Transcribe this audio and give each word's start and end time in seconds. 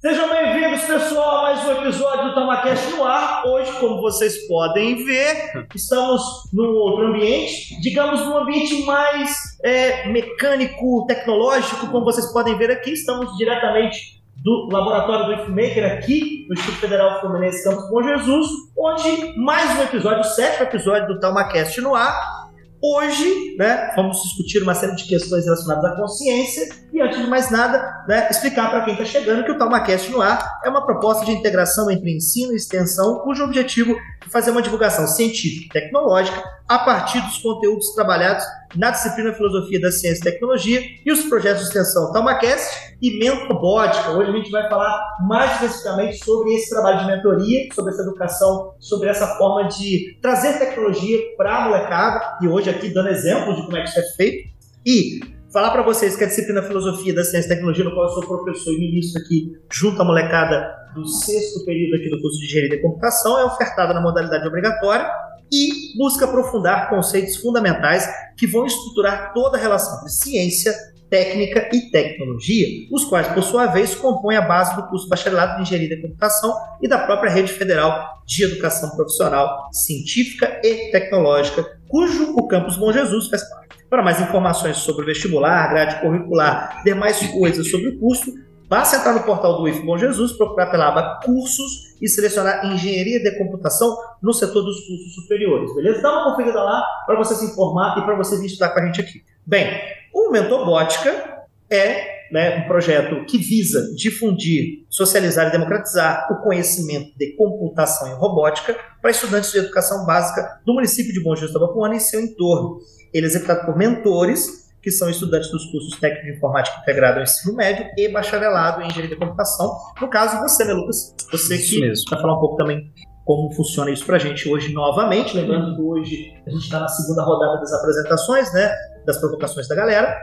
Sejam 0.00 0.28
bem-vindos, 0.28 0.84
pessoal, 0.84 1.38
a 1.38 1.42
mais 1.42 1.66
um 1.66 1.72
episódio 1.72 2.28
do 2.28 2.34
TamaCast 2.36 2.88
no 2.92 3.02
ar. 3.02 3.44
Hoje, 3.44 3.72
como 3.80 4.00
vocês 4.00 4.46
podem 4.46 5.04
ver, 5.04 5.66
estamos 5.74 6.22
num 6.52 6.68
outro 6.76 7.08
ambiente, 7.08 7.80
digamos 7.80 8.20
num 8.20 8.38
ambiente 8.38 8.84
mais 8.84 9.58
é, 9.64 10.08
mecânico, 10.08 11.04
tecnológico, 11.08 11.88
como 11.88 12.04
vocês 12.04 12.32
podem 12.32 12.56
ver 12.56 12.70
aqui. 12.70 12.92
Estamos 12.92 13.36
diretamente 13.36 14.22
do 14.36 14.68
laboratório 14.70 15.26
do 15.26 15.42
IFMaker 15.42 15.92
aqui 15.92 16.46
no 16.48 16.54
Instituto 16.54 16.78
Federal 16.78 17.20
Fluminense 17.20 17.64
Campos 17.64 17.90
Bom 17.90 18.00
Jesus, 18.00 18.46
onde 18.78 19.36
mais 19.36 19.80
um 19.80 19.82
episódio, 19.82 20.20
o 20.20 20.24
sétimo 20.24 20.62
episódio 20.62 21.08
do 21.08 21.18
TalmaCast 21.18 21.80
no 21.80 21.96
ar. 21.96 22.38
Hoje, 22.80 23.56
né, 23.58 23.92
vamos 23.96 24.22
discutir 24.22 24.62
uma 24.62 24.74
série 24.74 24.94
de 24.94 25.08
questões 25.08 25.44
relacionadas 25.44 25.84
à 25.84 25.96
consciência 25.96 26.68
e, 26.92 27.00
antes 27.00 27.20
de 27.20 27.26
mais 27.26 27.50
nada, 27.50 28.04
né, 28.08 28.28
explicar 28.30 28.70
para 28.70 28.84
quem 28.84 28.94
está 28.94 29.04
chegando 29.04 29.44
que 29.44 29.52
o 29.52 29.58
TalmaCast 29.58 30.10
no 30.10 30.20
ar 30.22 30.60
é 30.64 30.68
uma 30.68 30.84
proposta 30.84 31.24
de 31.24 31.32
integração 31.32 31.90
entre 31.90 32.16
ensino 32.16 32.52
e 32.52 32.56
extensão, 32.56 33.18
cujo 33.20 33.44
objetivo 33.44 33.92
é 33.92 34.28
fazer 34.30 34.50
uma 34.50 34.62
divulgação 34.62 35.06
científica 35.06 35.78
e 35.78 35.82
tecnológica 35.82 36.42
a 36.68 36.78
partir 36.80 37.20
dos 37.20 37.38
conteúdos 37.38 37.94
trabalhados 37.94 38.44
na 38.74 38.90
disciplina 38.90 39.32
Filosofia 39.32 39.80
da 39.80 39.90
Ciência 39.90 40.20
e 40.20 40.32
Tecnologia 40.32 40.82
e 41.04 41.12
os 41.12 41.22
projetos 41.22 41.62
de 41.62 41.68
extensão 41.68 42.12
TalmaCast 42.12 42.96
e 43.00 43.18
Mentorbótica. 43.18 44.10
Hoje 44.10 44.30
a 44.30 44.34
gente 44.34 44.50
vai 44.50 44.68
falar 44.68 45.00
mais 45.20 45.52
especificamente 45.52 46.22
sobre 46.24 46.54
esse 46.54 46.68
trabalho 46.70 46.98
de 46.98 47.06
mentoria, 47.06 47.68
sobre 47.74 47.92
essa 47.92 48.02
educação, 48.02 48.74
sobre 48.78 49.08
essa 49.08 49.26
forma 49.36 49.68
de 49.68 50.18
trazer 50.20 50.58
tecnologia 50.58 51.18
para 51.36 51.56
a 51.56 51.60
molecada 51.66 52.38
e 52.42 52.48
hoje 52.48 52.68
aqui 52.70 52.92
dando 52.92 53.08
exemplos 53.08 53.56
de 53.56 53.62
como 53.62 53.76
é 53.76 53.82
que 53.82 53.88
isso 53.88 54.00
é 54.00 54.16
feito. 54.16 54.48
E 54.84 55.37
falar 55.52 55.70
para 55.70 55.82
vocês 55.82 56.16
que 56.16 56.24
a 56.24 56.26
disciplina 56.26 56.62
Filosofia 56.62 57.14
da 57.14 57.24
Ciência 57.24 57.46
e 57.46 57.48
Tecnologia, 57.48 57.84
no 57.84 57.94
qual 57.94 58.06
eu 58.06 58.14
sou 58.14 58.22
professor 58.26 58.72
e 58.72 58.78
ministro 58.78 59.22
aqui, 59.22 59.56
junto 59.70 60.00
à 60.00 60.04
molecada 60.04 60.76
do 60.94 61.06
sexto 61.06 61.64
período 61.64 61.96
aqui 61.96 62.10
do 62.10 62.20
curso 62.20 62.38
de 62.38 62.46
Engenharia 62.46 62.76
de 62.76 62.82
Computação, 62.82 63.38
é 63.38 63.44
ofertada 63.44 63.94
na 63.94 64.00
modalidade 64.00 64.46
obrigatória 64.46 65.08
e 65.50 65.96
busca 65.96 66.26
aprofundar 66.26 66.90
conceitos 66.90 67.36
fundamentais 67.36 68.06
que 68.36 68.46
vão 68.46 68.66
estruturar 68.66 69.32
toda 69.32 69.56
a 69.56 69.60
relação 69.60 69.98
entre 69.98 70.10
ciência, 70.10 70.74
técnica 71.08 71.70
e 71.72 71.90
tecnologia, 71.90 72.86
os 72.92 73.06
quais, 73.06 73.28
por 73.28 73.42
sua 73.42 73.66
vez, 73.66 73.94
compõem 73.94 74.36
a 74.36 74.42
base 74.42 74.76
do 74.76 74.86
curso 74.88 75.08
Bacharelado 75.08 75.56
de 75.56 75.62
Engenharia 75.62 75.96
da 75.96 76.02
Computação 76.02 76.54
e 76.82 76.88
da 76.88 76.98
própria 76.98 77.30
Rede 77.30 77.50
Federal 77.50 78.22
de 78.26 78.44
Educação 78.44 78.90
Profissional 78.90 79.70
Científica 79.72 80.60
e 80.62 80.90
Tecnológica, 80.90 81.64
cujo 81.88 82.34
o 82.36 82.46
Campus 82.46 82.76
Bom 82.76 82.92
Jesus 82.92 83.28
faz 83.28 83.48
parte. 83.48 83.77
Para 83.88 84.02
mais 84.02 84.20
informações 84.20 84.76
sobre 84.78 85.02
o 85.02 85.06
vestibular, 85.06 85.70
grade 85.70 86.02
curricular, 86.02 86.82
demais 86.84 87.26
coisas 87.28 87.70
sobre 87.70 87.88
o 87.88 87.98
curso, 87.98 88.34
basta 88.68 88.98
entrar 88.98 89.14
no 89.14 89.22
portal 89.22 89.56
do 89.56 89.66
IF 89.66 89.80
Bom 89.80 89.96
Jesus, 89.96 90.32
procurar 90.32 90.66
pela 90.66 90.88
aba 90.88 91.20
Cursos 91.24 91.96
e 92.00 92.06
selecionar 92.06 92.66
Engenharia 92.66 93.18
de 93.18 93.38
Computação 93.38 93.96
no 94.22 94.34
setor 94.34 94.62
dos 94.62 94.86
cursos 94.86 95.14
superiores, 95.14 95.74
beleza? 95.74 96.02
Dá 96.02 96.12
uma 96.12 96.30
conferida 96.30 96.62
lá 96.62 96.84
para 97.06 97.16
você 97.16 97.34
se 97.34 97.46
informar 97.46 97.98
e 97.98 98.02
para 98.02 98.14
você 98.14 98.38
vir 98.38 98.46
estudar 98.46 98.74
com 98.74 98.80
a 98.80 98.84
gente 98.84 99.00
aqui. 99.00 99.22
Bem, 99.46 99.80
o 100.12 100.30
Mentorbótica 100.30 101.46
é 101.70 102.18
né, 102.30 102.58
um 102.58 102.68
projeto 102.68 103.24
que 103.24 103.38
visa 103.38 103.94
difundir, 103.96 104.84
socializar 104.90 105.48
e 105.48 105.52
democratizar 105.52 106.30
o 106.30 106.42
conhecimento 106.42 107.16
de 107.16 107.34
computação 107.36 108.08
e 108.08 108.14
robótica 108.16 108.76
para 109.00 109.10
estudantes 109.10 109.50
de 109.50 109.58
educação 109.58 110.04
básica 110.04 110.60
do 110.66 110.74
município 110.74 111.12
de 111.12 111.22
Bom 111.22 111.34
Jesus 111.34 111.52
do 111.52 111.64
Abapuana 111.64 111.96
e 111.96 112.00
seu 112.00 112.20
entorno. 112.20 112.80
Ele 113.12 113.26
é 113.26 113.28
executado 113.28 113.66
por 113.66 113.76
mentores, 113.76 114.68
que 114.82 114.90
são 114.90 115.10
estudantes 115.10 115.50
dos 115.50 115.64
cursos 115.66 115.98
técnico 115.98 116.26
de 116.26 116.36
informática 116.36 116.78
integrado 116.80 117.18
ao 117.18 117.24
ensino 117.24 117.54
médio 117.56 117.86
e 117.96 118.08
bacharelado 118.08 118.82
em 118.82 118.86
engenharia 118.86 119.10
de 119.10 119.16
computação. 119.16 119.76
No 120.00 120.08
caso, 120.08 120.40
você, 120.40 120.64
né, 120.64 120.72
Lucas? 120.72 121.14
Você 121.32 121.56
Isso 121.56 121.74
que 121.74 121.80
mesmo. 121.80 122.10
vai 122.10 122.20
falar 122.20 122.36
um 122.36 122.40
pouco 122.40 122.56
também 122.56 122.90
como 123.24 123.52
funciona 123.52 123.90
isso 123.90 124.06
pra 124.06 124.18
gente 124.18 124.48
hoje 124.48 124.72
novamente. 124.72 125.36
Lembrando 125.36 125.76
que 125.76 125.82
hoje 125.82 126.32
a 126.46 126.50
gente 126.50 126.62
está 126.62 126.80
na 126.80 126.88
segunda 126.88 127.22
rodada 127.22 127.60
das 127.60 127.72
apresentações, 127.74 128.50
né? 128.54 128.74
Das 129.04 129.18
provocações 129.18 129.68
da 129.68 129.74
galera. 129.74 130.16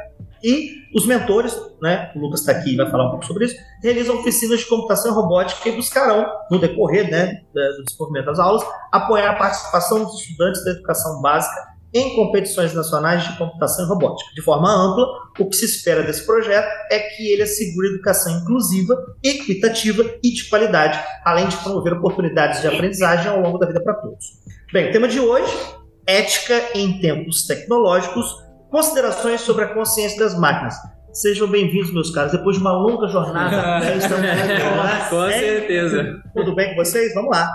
E 0.43 0.71
os 0.91 1.05
mentores, 1.05 1.55
né? 1.79 2.11
O 2.15 2.19
Lucas 2.19 2.39
está 2.39 2.53
aqui 2.53 2.73
e 2.73 2.75
vai 2.75 2.89
falar 2.89 3.07
um 3.07 3.11
pouco 3.11 3.25
sobre 3.25 3.45
isso, 3.45 3.55
realizam 3.83 4.19
oficinas 4.19 4.59
de 4.59 4.65
computação 4.65 5.11
e 5.11 5.13
robótica 5.13 5.61
que 5.61 5.71
buscarão, 5.71 6.25
no 6.49 6.59
decorrer 6.59 7.09
né, 7.09 7.41
do 7.53 7.83
desenvolvimento 7.83 8.25
das 8.25 8.39
aulas, 8.39 8.63
apoiar 8.91 9.31
a 9.31 9.35
participação 9.35 10.03
dos 10.03 10.19
estudantes 10.21 10.63
da 10.65 10.71
educação 10.71 11.21
básica 11.21 11.74
em 11.95 12.13
competições 12.13 12.73
nacionais 12.73 13.23
de 13.23 13.37
computação 13.37 13.85
e 13.85 13.87
robótica. 13.87 14.29
De 14.35 14.41
forma 14.41 14.69
ampla, 14.69 15.05
o 15.39 15.49
que 15.49 15.55
se 15.55 15.63
espera 15.63 16.03
desse 16.03 16.25
projeto 16.25 16.67
é 16.91 16.99
que 16.99 17.31
ele 17.31 17.43
assegure 17.43 17.87
educação 17.87 18.37
inclusiva, 18.37 18.93
equitativa 19.23 20.03
e 20.21 20.33
de 20.33 20.49
qualidade, 20.49 20.99
além 21.23 21.47
de 21.47 21.55
promover 21.55 21.93
oportunidades 21.93 22.59
de 22.59 22.67
aprendizagem 22.67 23.31
ao 23.31 23.39
longo 23.39 23.57
da 23.57 23.67
vida 23.67 23.81
para 23.81 23.93
todos. 23.93 24.25
Bem, 24.73 24.89
o 24.89 24.91
tema 24.91 25.07
de 25.07 25.21
hoje, 25.21 25.55
ética 26.05 26.61
em 26.75 26.99
tempos 26.99 27.47
tecnológicos, 27.47 28.43
considerações 28.69 29.39
sobre 29.39 29.63
a 29.63 29.73
consciência 29.73 30.19
das 30.19 30.37
máquinas. 30.37 30.75
Sejam 31.13 31.47
bem-vindos, 31.47 31.93
meus 31.93 32.11
caros. 32.11 32.33
Depois 32.33 32.57
de 32.57 32.61
uma 32.61 32.73
longa 32.73 33.07
jornada, 33.07 33.79
vocês 33.79 34.03
estão 34.03 34.17
Com 35.09 35.29
certeza. 35.29 36.21
Tudo 36.35 36.53
bem 36.53 36.71
com 36.71 36.83
vocês? 36.83 37.13
Vamos 37.13 37.31
lá. 37.31 37.49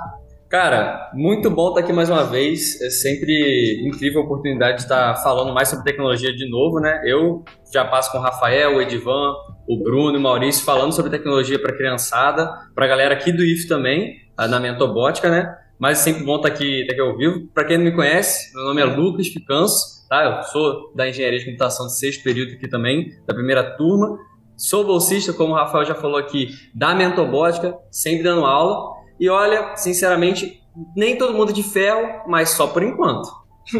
Cara, 0.50 1.12
muito 1.14 1.48
bom 1.48 1.68
estar 1.68 1.78
aqui 1.78 1.92
mais 1.92 2.10
uma 2.10 2.24
vez. 2.24 2.80
É 2.80 2.90
sempre 2.90 3.84
incrível 3.86 4.20
a 4.20 4.24
oportunidade 4.24 4.78
de 4.78 4.82
estar 4.82 5.14
falando 5.22 5.54
mais 5.54 5.68
sobre 5.68 5.84
tecnologia 5.84 6.34
de 6.34 6.50
novo, 6.50 6.80
né? 6.80 7.00
Eu 7.04 7.44
já 7.72 7.84
passo 7.84 8.10
com 8.10 8.18
o 8.18 8.20
Rafael, 8.20 8.74
o 8.74 8.82
Edivan, 8.82 9.32
o 9.68 9.80
Bruno 9.80 10.16
e 10.16 10.18
o 10.18 10.20
Maurício 10.20 10.64
falando 10.64 10.90
sobre 10.90 11.08
tecnologia 11.08 11.56
para 11.56 11.72
criançada, 11.72 12.50
para 12.74 12.84
a 12.84 12.88
galera 12.88 13.14
aqui 13.14 13.30
do 13.30 13.44
IF 13.44 13.68
também, 13.68 14.16
ah, 14.36 14.48
na 14.48 14.58
Mentobótica, 14.58 15.30
né? 15.30 15.54
Mas 15.78 16.00
é 16.00 16.02
sempre 16.02 16.24
bom 16.24 16.34
estar 16.34 16.48
aqui, 16.48 16.80
estar 16.80 16.94
aqui 16.94 17.00
ao 17.00 17.16
vivo. 17.16 17.46
Para 17.54 17.64
quem 17.64 17.78
não 17.78 17.84
me 17.84 17.94
conhece, 17.94 18.52
meu 18.52 18.64
nome 18.64 18.80
é 18.80 18.84
Lucas 18.84 19.28
Ficanço, 19.28 20.04
tá? 20.08 20.24
Eu 20.24 20.42
sou 20.48 20.92
da 20.96 21.08
Engenharia 21.08 21.38
de 21.38 21.44
Computação 21.44 21.86
de 21.86 21.96
sexto 21.96 22.24
período 22.24 22.54
aqui 22.54 22.66
também, 22.66 23.08
da 23.24 23.32
primeira 23.32 23.62
turma. 23.76 24.18
Sou 24.56 24.84
bolsista, 24.84 25.32
como 25.32 25.52
o 25.52 25.56
Rafael 25.56 25.84
já 25.84 25.94
falou 25.94 26.18
aqui, 26.18 26.48
da 26.74 26.92
Mentobótica, 26.92 27.72
sempre 27.88 28.24
dando 28.24 28.44
aula. 28.44 28.98
E 29.20 29.28
olha, 29.28 29.76
sinceramente, 29.76 30.62
nem 30.96 31.18
todo 31.18 31.34
mundo 31.34 31.52
de 31.52 31.62
ferro, 31.62 32.22
mas 32.26 32.48
só 32.50 32.66
por 32.66 32.82
enquanto. 32.82 33.28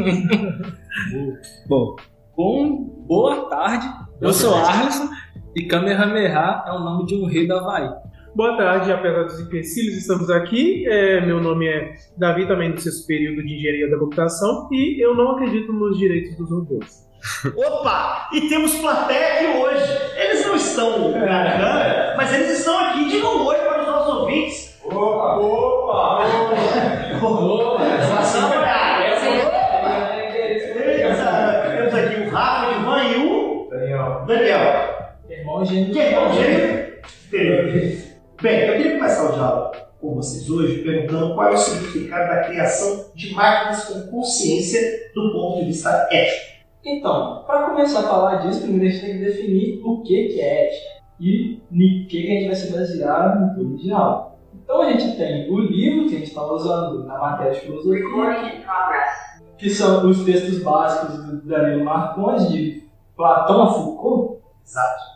Bom, 1.67 1.97
bom, 2.37 2.77
boa 3.06 3.49
tarde. 3.49 3.89
Eu 4.21 4.33
sou 4.33 4.55
Arlisson 4.55 5.09
e 5.56 5.67
Kamehameha 5.67 6.62
é 6.67 6.73
o 6.73 6.81
nome 6.81 7.06
de 7.06 7.15
um 7.17 7.27
rei 7.27 7.49
da 7.49 7.59
Havaí. 7.59 7.89
Boa 8.34 8.56
tarde, 8.56 8.93
apesar 8.93 9.25
dos 9.25 9.41
empecilhos, 9.41 9.97
estamos 9.97 10.31
aqui. 10.31 10.87
É, 10.87 11.25
meu 11.25 11.41
nome 11.41 11.67
é 11.67 11.95
Davi, 12.19 12.47
também 12.47 12.73
do 12.73 12.81
sexto 12.81 13.06
período 13.06 13.45
de 13.45 13.55
Engenharia 13.55 13.91
da 13.91 13.99
Computação, 13.99 14.69
e 14.71 15.03
eu 15.03 15.15
não 15.15 15.33
acredito 15.33 15.73
nos 15.73 15.99
direitos 15.99 16.37
dos 16.37 16.50
robôs. 16.50 17.09
Opa! 17.56 18.29
E 18.33 18.49
temos 18.49 18.75
plateia 18.77 19.34
aqui 19.34 19.59
hoje. 19.59 20.00
Eles 20.17 20.47
não 20.47 20.56
estão 20.56 21.12
na 21.12 21.19
câmera, 21.19 22.15
mas 22.17 22.33
eles 22.34 22.59
estão 22.59 22.79
aqui. 22.79 23.09
Digam 23.09 23.39
um 23.39 23.47
oi 23.47 23.56
para 23.56 23.81
os 23.81 23.87
nossos 23.87 24.15
ouvintes. 24.15 24.69
Opa! 24.92 25.37
Opa! 25.37 26.26
Opa! 27.22 27.81
Temos 31.76 31.94
aqui 31.94 32.20
o 32.20 32.31
Rafa, 32.31 32.69
o 32.69 32.81
Ivan 32.81 33.02
e 33.04 33.26
o 33.26 33.69
Daniel. 33.70 34.25
Daniel. 34.26 34.60
Irmão 35.28 35.64
gêmeo. 35.64 35.92
Que 35.92 36.00
é 36.00 36.10
irmão 36.10 36.32
gêmeo? 36.32 36.92
Beleza. 37.31 38.10
Bem, 38.42 38.60
eu 38.66 38.76
queria 38.76 38.96
começar 38.96 39.31
o 39.31 39.32
diálogo 39.32 39.76
com 40.00 40.14
vocês 40.14 40.50
hoje 40.50 40.82
perguntando 40.82 41.34
qual 41.34 41.50
é 41.50 41.54
o 41.54 41.58
significado 41.58 42.28
da 42.28 42.44
criação 42.44 43.12
de 43.14 43.32
máquinas 43.34 43.84
com 43.84 44.10
consciência 44.10 44.81
do 45.14 45.32
ponto 45.32 45.60
de 45.60 45.66
vista 45.66 46.08
ético. 46.10 46.50
Então, 46.84 47.44
para 47.46 47.69
começar 47.69 48.00
a 48.00 48.04
falar 48.04 48.37
disso, 48.37 48.62
primeiro 48.62 48.87
a 48.87 48.90
gente 48.90 49.06
tem 49.06 49.19
que 49.19 49.25
definir 49.25 49.81
o 49.84 50.02
que, 50.02 50.28
que 50.28 50.40
é 50.40 50.66
ética 50.66 51.00
e 51.20 51.60
no 51.70 52.08
que, 52.08 52.22
que 52.22 52.28
a 52.28 52.40
gente 52.40 52.46
vai 52.46 52.56
se 52.56 52.72
basear 52.72 53.40
no 53.40 53.54
turno 53.54 53.76
de 53.76 53.92
aula. 53.92 54.30
Então 54.70 54.82
a 54.82 54.93
gente 54.93 55.17
tem 55.17 55.50
o 55.50 55.58
livro 55.58 56.08
que 56.08 56.14
a 56.14 56.19
gente 56.20 56.28
estava 56.28 56.52
usando 56.52 57.02
na 57.05 57.19
matéria 57.19 57.55
de 57.55 57.61
filosofia, 57.62 58.05
que 59.58 59.69
são 59.69 60.08
os 60.08 60.25
textos 60.25 60.62
básicos 60.62 61.25
do 61.25 61.43
Danilo 61.43 61.84
Marcondes, 61.84 62.49
de 62.49 62.84
Platão 63.17 63.62
a 63.62 63.75
Foucault, 63.75 64.40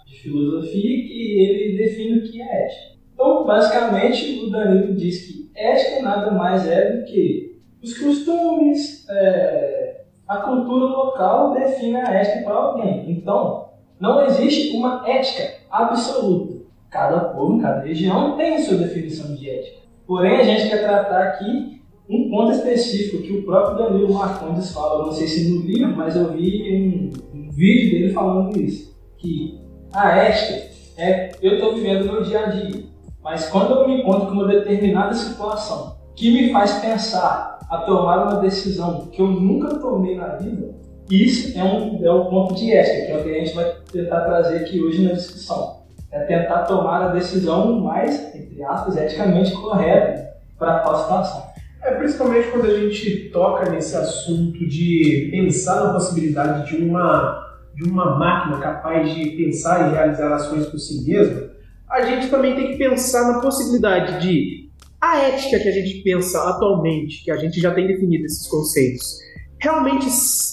de 0.08 0.18
filosofia, 0.18 1.06
que 1.06 1.38
ele 1.38 1.78
define 1.78 2.18
o 2.18 2.22
que 2.24 2.42
é 2.42 2.64
ética. 2.64 2.96
Então 3.12 3.44
Então, 3.44 3.44
basicamente, 3.44 4.44
o 4.44 4.50
Danilo 4.50 4.96
diz 4.96 5.24
que 5.24 5.48
ética 5.54 6.02
nada 6.02 6.32
mais 6.32 6.66
é 6.66 6.90
do 6.90 7.04
que 7.04 7.62
os 7.80 7.96
costumes, 7.96 9.06
é, 9.08 10.04
a 10.26 10.38
cultura 10.38 10.86
local 10.86 11.54
define 11.54 11.98
a 11.98 12.12
ética 12.12 12.42
para 12.42 12.54
alguém. 12.54 13.08
Então, 13.08 13.68
não 14.00 14.26
existe 14.26 14.76
uma 14.76 15.08
ética 15.08 15.58
absoluta. 15.70 16.53
Cada 16.94 17.18
povo, 17.30 17.60
cada 17.60 17.80
região 17.80 18.36
tem 18.36 18.56
sua 18.62 18.78
definição 18.78 19.34
de 19.34 19.50
ética. 19.50 19.78
Porém, 20.06 20.36
a 20.36 20.44
gente 20.44 20.68
quer 20.68 20.84
tratar 20.84 21.24
aqui 21.24 21.82
um 22.08 22.30
ponto 22.30 22.52
específico 22.52 23.20
que 23.20 23.32
o 23.32 23.42
próprio 23.42 23.78
Danilo 23.78 24.14
Marcondes 24.14 24.70
fala, 24.70 25.04
não 25.04 25.12
sei 25.12 25.26
se 25.26 25.50
no 25.50 25.62
livro, 25.62 25.96
mas 25.96 26.14
eu 26.14 26.32
vi 26.32 27.10
um, 27.34 27.36
um 27.36 27.50
vídeo 27.50 27.98
dele 27.98 28.12
falando 28.12 28.56
isso, 28.60 28.96
que 29.18 29.58
a 29.92 30.16
ética 30.18 30.70
é 30.96 31.32
eu 31.42 31.54
estou 31.54 31.74
vivendo 31.74 32.04
meu 32.04 32.22
dia 32.22 32.46
a 32.46 32.46
dia, 32.50 32.84
mas 33.24 33.48
quando 33.48 33.72
eu 33.72 33.88
me 33.88 34.00
encontro 34.00 34.26
com 34.26 34.34
uma 34.34 34.46
determinada 34.46 35.14
situação 35.14 35.96
que 36.14 36.30
me 36.30 36.52
faz 36.52 36.74
pensar 36.74 37.58
a 37.68 37.78
tomar 37.78 38.28
uma 38.28 38.40
decisão 38.40 39.08
que 39.08 39.20
eu 39.20 39.26
nunca 39.26 39.80
tomei 39.80 40.14
na 40.14 40.36
vida, 40.36 40.76
isso 41.10 41.58
é 41.58 41.64
um, 41.64 42.04
é 42.04 42.12
um 42.12 42.26
ponto 42.26 42.54
de 42.54 42.72
ética, 42.72 43.06
que 43.06 43.10
é 43.10 43.16
o 43.18 43.24
que 43.24 43.30
a 43.30 43.38
gente 43.40 43.54
vai 43.56 43.74
tentar 43.90 44.20
trazer 44.20 44.58
aqui 44.58 44.80
hoje 44.80 45.02
na 45.02 45.14
discussão. 45.14 45.82
É 46.14 46.20
tentar 46.20 46.62
tomar 46.62 47.02
a 47.02 47.08
decisão 47.08 47.80
mais, 47.80 48.34
entre 48.34 48.62
aspas, 48.62 48.96
eticamente 48.96 49.52
correta 49.52 50.34
para 50.56 50.80
a 50.80 50.96
situação. 50.96 51.46
É 51.82 51.90
principalmente 51.96 52.48
quando 52.48 52.66
a 52.66 52.78
gente 52.78 53.30
toca 53.30 53.68
nesse 53.68 53.94
assunto 53.96 54.58
de 54.66 55.28
pensar 55.30 55.84
na 55.84 55.92
possibilidade 55.92 56.70
de 56.70 56.82
uma, 56.82 57.58
de 57.74 57.82
uma 57.82 58.16
máquina 58.16 58.58
capaz 58.58 59.12
de 59.12 59.30
pensar 59.30 59.90
e 59.90 59.94
realizar 59.94 60.32
ações 60.32 60.66
por 60.66 60.78
si 60.78 61.04
mesma, 61.04 61.50
a 61.90 62.02
gente 62.06 62.28
também 62.28 62.54
tem 62.54 62.68
que 62.68 62.78
pensar 62.78 63.32
na 63.32 63.40
possibilidade 63.40 64.22
de 64.22 64.70
a 65.00 65.18
ética 65.18 65.58
que 65.58 65.68
a 65.68 65.72
gente 65.72 66.02
pensa 66.02 66.48
atualmente, 66.48 67.22
que 67.22 67.30
a 67.30 67.36
gente 67.36 67.60
já 67.60 67.74
tem 67.74 67.86
definido 67.86 68.24
esses 68.24 68.48
conceitos, 68.48 69.18
realmente 69.60 70.06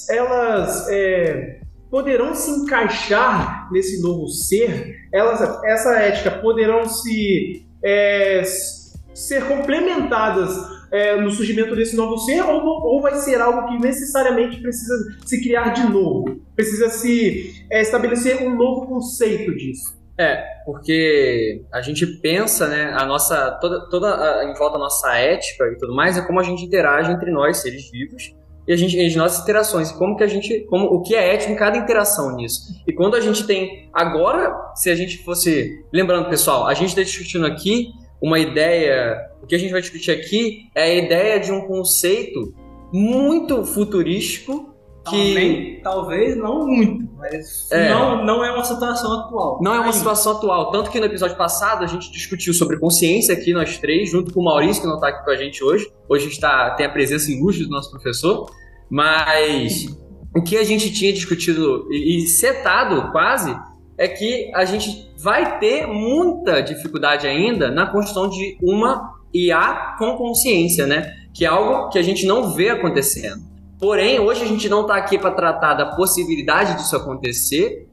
elas 0.10 0.90
é, 0.90 1.62
poderão 1.92 2.34
se 2.34 2.50
encaixar 2.50 3.70
nesse 3.72 4.02
novo 4.02 4.28
ser? 4.30 4.96
Elas, 5.14 5.42
essa 5.66 6.00
ética 6.00 6.32
poderão 6.32 6.86
se 6.86 7.66
é, 7.84 8.42
ser 9.14 9.46
complementadas 9.48 10.56
é, 10.90 11.20
no 11.20 11.30
surgimento 11.30 11.76
desse 11.76 11.96
novo 11.96 12.18
ser 12.18 12.42
ou, 12.42 12.62
ou 12.62 13.02
vai 13.02 13.16
ser 13.16 13.40
algo 13.42 13.68
que 13.68 13.78
necessariamente 13.80 14.62
precisa 14.62 14.96
se 15.26 15.42
criar 15.42 15.74
de 15.74 15.84
novo? 15.92 16.42
Precisa 16.56 16.90
se 16.90 17.66
é, 17.70 17.82
estabelecer 17.82 18.42
um 18.42 18.56
novo 18.56 18.88
conceito 18.88 19.54
disso? 19.56 20.00
É, 20.18 20.44
porque 20.66 21.64
a 21.74 21.82
gente 21.82 22.06
pensa, 22.06 22.68
né, 22.68 22.94
a 22.96 23.06
nossa, 23.06 23.58
toda, 23.60 23.90
toda 23.90 24.08
a, 24.08 24.46
em 24.46 24.54
volta 24.54 24.74
da 24.74 24.84
nossa 24.84 25.16
ética 25.16 25.66
e 25.66 25.78
tudo 25.78 25.96
mais, 25.96 26.18
é 26.18 26.22
como 26.22 26.40
a 26.40 26.44
gente 26.44 26.64
interage 26.64 27.12
entre 27.12 27.32
nós, 27.32 27.58
seres 27.58 27.90
vivos, 27.90 28.36
e 28.68 28.74
a 28.74 28.78
gente, 28.78 29.00
as 29.00 29.16
nossas 29.16 29.42
interações, 29.42 29.92
como 29.92 30.16
que 30.16 30.24
a 30.24 30.28
gente, 30.28 30.62
como, 30.69 30.86
o 30.86 31.02
que 31.02 31.16
é 31.16 31.34
ético 31.34 31.52
em 31.52 31.56
cada 31.56 31.78
interação 31.78 32.36
nisso. 32.36 32.62
E 32.88 32.94
quando 32.94 33.16
a 33.16 33.22
gente 33.22 33.46
tem, 33.46 33.90
agora, 33.92 34.72
se 34.75 34.90
a 34.90 34.96
gente 34.96 35.18
fosse, 35.24 35.84
lembrando 35.92 36.30
pessoal, 36.30 36.68
a 36.68 36.74
gente 36.74 36.90
está 36.90 37.02
discutindo 37.02 37.46
aqui 37.46 37.90
uma 38.22 38.40
ideia. 38.40 39.30
O 39.42 39.48
que 39.48 39.56
a 39.56 39.58
gente 39.58 39.72
vai 39.72 39.81
discutir 39.81 40.12
aqui 40.12 40.69
é 40.75 40.84
a 40.84 40.94
ideia 40.94 41.40
de 41.40 41.52
um 41.52 41.62
conceito 41.62 42.54
muito 42.94 43.66
futurístico 43.66 44.70
que 45.03 45.30
Também, 45.30 45.81
talvez 45.81 46.38
não 46.38 46.68
muito, 46.68 47.12
mas 47.18 47.71
é. 47.71 47.89
Não, 47.89 48.24
não 48.24 48.45
é 48.45 48.51
uma 48.51 48.63
situação 48.63 49.12
atual. 49.19 49.59
Não 49.62 49.74
é 49.74 49.80
uma 49.80 49.92
situação 49.92 50.33
atual. 50.33 50.71
Tanto 50.71 50.92
que 50.92 51.00
no 51.00 51.07
episódio 51.07 51.36
passado 51.36 51.83
a 51.83 51.88
gente 51.88 52.12
discutiu 52.12 52.53
sobre 52.53 52.77
consciência 52.77 53.33
aqui, 53.33 53.51
nós 53.51 53.80
três, 53.80 54.12
junto 54.12 54.31
com 54.31 54.42
o 54.42 54.44
Maurício, 54.44 54.81
que 54.81 54.88
não 54.88 54.95
está 54.95 55.07
aqui 55.07 55.25
com 55.25 55.31
a 55.31 55.36
gente 55.36 55.63
hoje. 55.63 55.92
Hoje 56.07 56.27
está, 56.27 56.71
tem 56.75 56.86
a 56.86 56.89
presença 56.89 57.31
ilustre 57.31 57.65
do 57.65 57.71
nosso 57.71 57.89
professor. 57.89 58.51
Mas 58.89 59.88
o 60.36 60.44
que 60.44 60.56
a 60.56 60.63
gente 60.63 60.94
tinha 60.94 61.12
discutido 61.12 61.88
e, 61.92 62.18
e 62.18 62.27
setado 62.27 63.12
quase 63.12 63.57
é 63.97 64.07
que 64.07 64.51
a 64.54 64.65
gente 64.65 65.12
vai 65.18 65.59
ter 65.59 65.88
muita 65.88 66.62
dificuldade 66.62 67.25
ainda 67.25 67.71
na 67.71 67.88
construção 67.88 68.30
de 68.30 68.57
uma 68.62 69.13
IA 69.33 69.95
com 69.97 70.15
consciência, 70.15 70.86
né? 70.86 71.12
Que 71.33 71.45
é 71.45 71.47
algo 71.47 71.89
que 71.89 71.97
a 71.97 72.04
gente 72.04 72.25
não 72.25 72.54
vê 72.54 72.69
acontecendo. 72.69 73.50
Porém, 73.81 74.19
hoje 74.19 74.44
a 74.44 74.48
gente 74.48 74.69
não 74.69 74.81
está 74.81 74.95
aqui 74.95 75.18
para 75.18 75.31
tratar 75.31 75.74
da 75.74 75.95
possibilidade 75.95 76.75
disso 76.75 76.95
acontecer, 76.95 77.88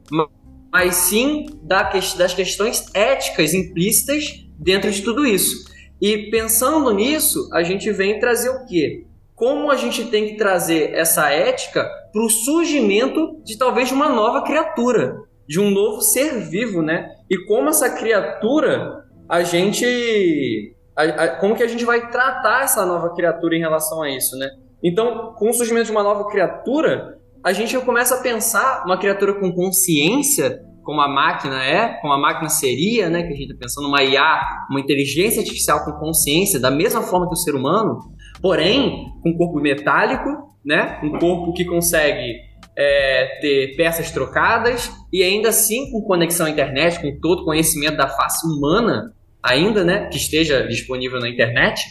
mas 0.70 0.94
sim 0.96 1.46
das 1.62 2.34
questões 2.34 2.84
éticas 2.92 3.54
implícitas 3.54 4.46
dentro 4.58 4.90
de 4.90 5.00
tudo 5.00 5.24
isso. 5.24 5.66
E 5.98 6.30
pensando 6.30 6.92
nisso, 6.92 7.48
a 7.54 7.62
gente 7.62 7.90
vem 7.90 8.20
trazer 8.20 8.50
o 8.50 8.66
quê? 8.66 9.06
Como 9.34 9.70
a 9.70 9.76
gente 9.76 10.04
tem 10.04 10.26
que 10.26 10.36
trazer 10.36 10.92
essa 10.92 11.30
ética 11.30 11.88
para 12.12 12.22
o 12.22 12.28
surgimento 12.28 13.40
de 13.42 13.56
talvez 13.56 13.90
uma 13.90 14.10
nova 14.10 14.42
criatura, 14.42 15.16
de 15.48 15.58
um 15.58 15.70
novo 15.70 16.02
ser 16.02 16.38
vivo, 16.50 16.82
né? 16.82 17.08
E 17.30 17.46
como 17.46 17.70
essa 17.70 17.88
criatura, 17.88 19.06
a 19.26 19.42
gente. 19.42 20.76
A, 20.94 21.02
a, 21.02 21.28
como 21.36 21.56
que 21.56 21.62
a 21.62 21.68
gente 21.68 21.84
vai 21.86 22.10
tratar 22.10 22.64
essa 22.64 22.84
nova 22.84 23.14
criatura 23.14 23.56
em 23.56 23.60
relação 23.60 24.02
a 24.02 24.10
isso, 24.10 24.36
né? 24.36 24.50
Então, 24.82 25.34
com 25.36 25.50
o 25.50 25.52
surgimento 25.52 25.86
de 25.86 25.92
uma 25.92 26.02
nova 26.02 26.26
criatura, 26.28 27.18
a 27.44 27.52
gente 27.52 27.78
começa 27.80 28.16
a 28.16 28.20
pensar 28.20 28.84
uma 28.84 28.98
criatura 28.98 29.34
com 29.34 29.52
consciência, 29.52 30.60
como 30.84 31.00
a 31.00 31.08
máquina 31.08 31.62
é, 31.62 32.00
como 32.00 32.12
a 32.12 32.18
máquina 32.18 32.48
seria, 32.48 33.10
né? 33.10 33.22
Que 33.22 33.32
a 33.32 33.36
gente 33.36 33.50
está 33.50 33.58
pensando 33.60 33.88
uma 33.88 34.02
IA, 34.02 34.40
uma 34.70 34.80
inteligência 34.80 35.40
artificial 35.40 35.84
com 35.84 35.92
consciência, 35.92 36.58
da 36.58 36.70
mesma 36.70 37.02
forma 37.02 37.26
que 37.26 37.34
o 37.34 37.36
ser 37.36 37.54
humano, 37.54 37.98
porém 38.40 39.06
com 39.22 39.30
um 39.30 39.36
corpo 39.36 39.60
metálico, 39.60 40.30
né? 40.64 40.98
Um 41.02 41.18
corpo 41.18 41.52
que 41.52 41.64
consegue 41.64 42.48
é, 42.76 43.38
ter 43.40 43.76
peças 43.76 44.10
trocadas 44.12 44.90
e 45.12 45.22
ainda 45.22 45.48
assim 45.48 45.90
com 45.90 46.00
conexão 46.02 46.46
à 46.46 46.50
internet, 46.50 47.00
com 47.02 47.18
todo 47.20 47.44
conhecimento 47.44 47.96
da 47.96 48.08
face 48.08 48.46
humana 48.46 49.12
ainda, 49.42 49.82
né, 49.84 50.06
que 50.06 50.16
esteja 50.16 50.66
disponível 50.66 51.18
na 51.18 51.28
internet, 51.28 51.82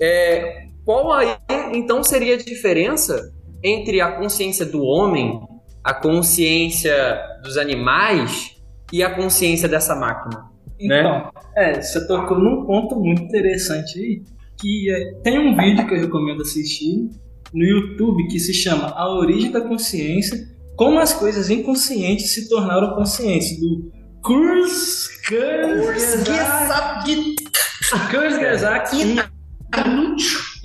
é, 0.00 0.66
qual 0.86 1.12
aí 1.12 1.36
então 1.72 2.02
seria 2.04 2.34
a 2.34 2.38
diferença 2.38 3.34
entre 3.62 4.00
a 4.00 4.12
consciência 4.12 4.64
do 4.64 4.84
homem, 4.84 5.40
a 5.82 5.92
consciência 5.92 7.20
dos 7.42 7.56
animais 7.56 8.56
e 8.92 9.02
a 9.02 9.12
consciência 9.12 9.68
dessa 9.68 9.96
máquina? 9.96 10.44
Né? 10.80 11.00
Então, 11.00 11.12
né? 11.12 11.30
é, 11.56 11.82
você 11.82 12.06
tocou 12.06 12.38
num 12.38 12.64
ponto 12.64 12.94
muito 12.94 13.22
interessante 13.22 13.98
aí, 13.98 14.22
que 14.56 14.88
é, 14.88 15.14
tem 15.22 15.40
um 15.40 15.56
vídeo 15.56 15.84
que 15.88 15.94
eu 15.94 16.00
recomendo 16.00 16.42
assistir, 16.42 17.10
no 17.52 17.64
YouTube 17.64 18.28
que 18.28 18.38
se 18.38 18.54
chama 18.54 18.92
A 18.94 19.12
Origem 19.12 19.50
da 19.50 19.62
Consciência, 19.62 20.38
como 20.76 21.00
as 21.00 21.12
coisas 21.12 21.50
inconscientes 21.50 22.32
se 22.32 22.48
tornaram 22.48 22.94
conscientes, 22.94 23.58
do 23.58 23.90
Kurs 24.22 25.08
Kurzgesagt 25.28 27.06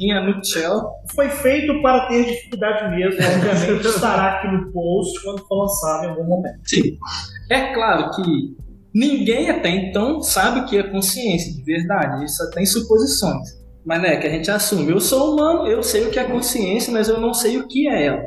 a 0.09 0.21
nutshell. 0.25 0.89
Foi 1.13 1.29
feito 1.29 1.81
para 1.81 2.07
ter 2.07 2.25
dificuldade 2.25 2.95
mesmo, 2.95 3.19
obviamente 3.21 3.87
estará 3.87 4.37
aqui 4.37 4.47
no 4.47 4.71
post 4.71 5.21
quando 5.21 5.45
for 5.47 5.63
lançado 5.63 6.05
em 6.05 6.09
algum 6.09 6.23
momento. 6.23 6.59
Sim. 6.63 6.97
É 7.49 7.73
claro 7.73 8.09
que 8.11 8.55
ninguém 8.93 9.49
até 9.49 9.69
então 9.69 10.21
sabe 10.21 10.61
o 10.61 10.65
que 10.65 10.77
é 10.77 10.83
consciência 10.83 11.53
de 11.53 11.63
verdade, 11.63 12.25
isso 12.25 12.37
só 12.37 12.49
tem 12.49 12.65
suposições. 12.65 13.61
Mas 13.85 14.01
né, 14.01 14.17
que 14.17 14.27
a 14.27 14.29
gente 14.29 14.49
assume, 14.49 14.91
eu 14.91 14.99
sou 14.99 15.33
humano, 15.33 15.67
eu 15.67 15.83
sei 15.83 16.05
o 16.05 16.09
que 16.09 16.19
é 16.19 16.23
consciência, 16.23 16.93
mas 16.93 17.09
eu 17.09 17.19
não 17.19 17.33
sei 17.33 17.57
o 17.57 17.67
que 17.67 17.87
é 17.87 18.05
ela, 18.05 18.23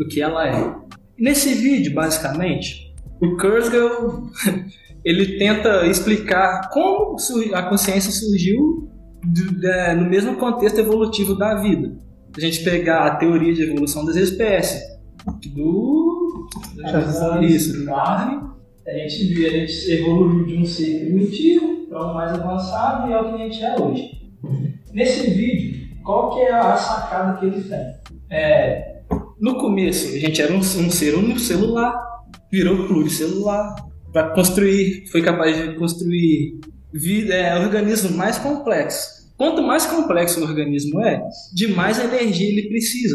o 0.00 0.06
que 0.06 0.20
ela 0.20 0.46
é. 0.46 0.74
Nesse 1.18 1.54
vídeo, 1.54 1.94
basicamente, 1.94 2.94
o 3.20 3.36
Kurzweil 3.36 4.30
ele 5.04 5.38
tenta 5.38 5.86
explicar 5.86 6.68
como 6.70 7.16
a 7.54 7.62
consciência 7.62 8.10
surgiu 8.10 8.90
é, 9.64 9.94
no 9.94 10.08
mesmo 10.08 10.36
contexto 10.36 10.78
evolutivo 10.78 11.34
da 11.36 11.54
vida. 11.56 11.96
A 12.36 12.40
gente 12.40 12.62
pegar 12.62 13.06
a 13.06 13.16
teoria 13.16 13.54
de 13.54 13.62
evolução 13.62 14.04
das 14.04 14.16
espécies, 14.16 14.82
do 15.54 16.48
isso, 17.42 17.72
do 17.78 17.86
Darwin, 17.86 18.50
a 18.86 18.92
gente 18.92 19.24
viu, 19.24 19.48
a 19.48 19.50
gente 19.50 19.90
evoluiu 19.90 20.46
de 20.46 20.56
um 20.58 20.64
ser 20.64 21.00
primitivo 21.00 21.86
para 21.88 22.10
um 22.10 22.14
mais 22.14 22.32
avançado 22.32 23.08
e 23.08 23.12
é 23.12 23.20
o 23.20 23.24
que 23.24 23.34
a 23.34 23.38
gente 23.38 23.64
é 23.64 23.80
hoje. 23.80 24.10
Nesse 24.92 25.30
vídeo, 25.30 25.88
qual 26.04 26.34
que 26.34 26.40
é 26.40 26.54
a 26.54 26.76
sacada 26.76 27.38
que 27.38 27.46
ele 27.46 27.62
tem? 27.62 27.96
É, 28.30 29.00
no 29.40 29.56
começo, 29.56 30.14
a 30.14 30.18
gente 30.18 30.40
era 30.40 30.52
um, 30.52 30.58
um 30.58 30.90
ser 30.90 31.14
unicelular, 31.16 31.94
virou 32.50 32.86
pluricelular, 32.86 33.74
para 34.12 34.30
construir, 34.30 35.06
foi 35.10 35.20
capaz 35.20 35.56
de 35.56 35.74
construir 35.74 36.60
vida, 36.92 37.34
é, 37.34 37.58
organismos 37.58 38.12
mais 38.12 38.38
complexos. 38.38 39.15
Quanto 39.36 39.62
mais 39.62 39.86
complexo 39.86 40.40
o 40.40 40.44
organismo 40.44 41.00
é, 41.00 41.22
de 41.52 41.68
mais 41.68 41.98
energia 41.98 42.48
ele 42.48 42.68
precisa. 42.68 43.14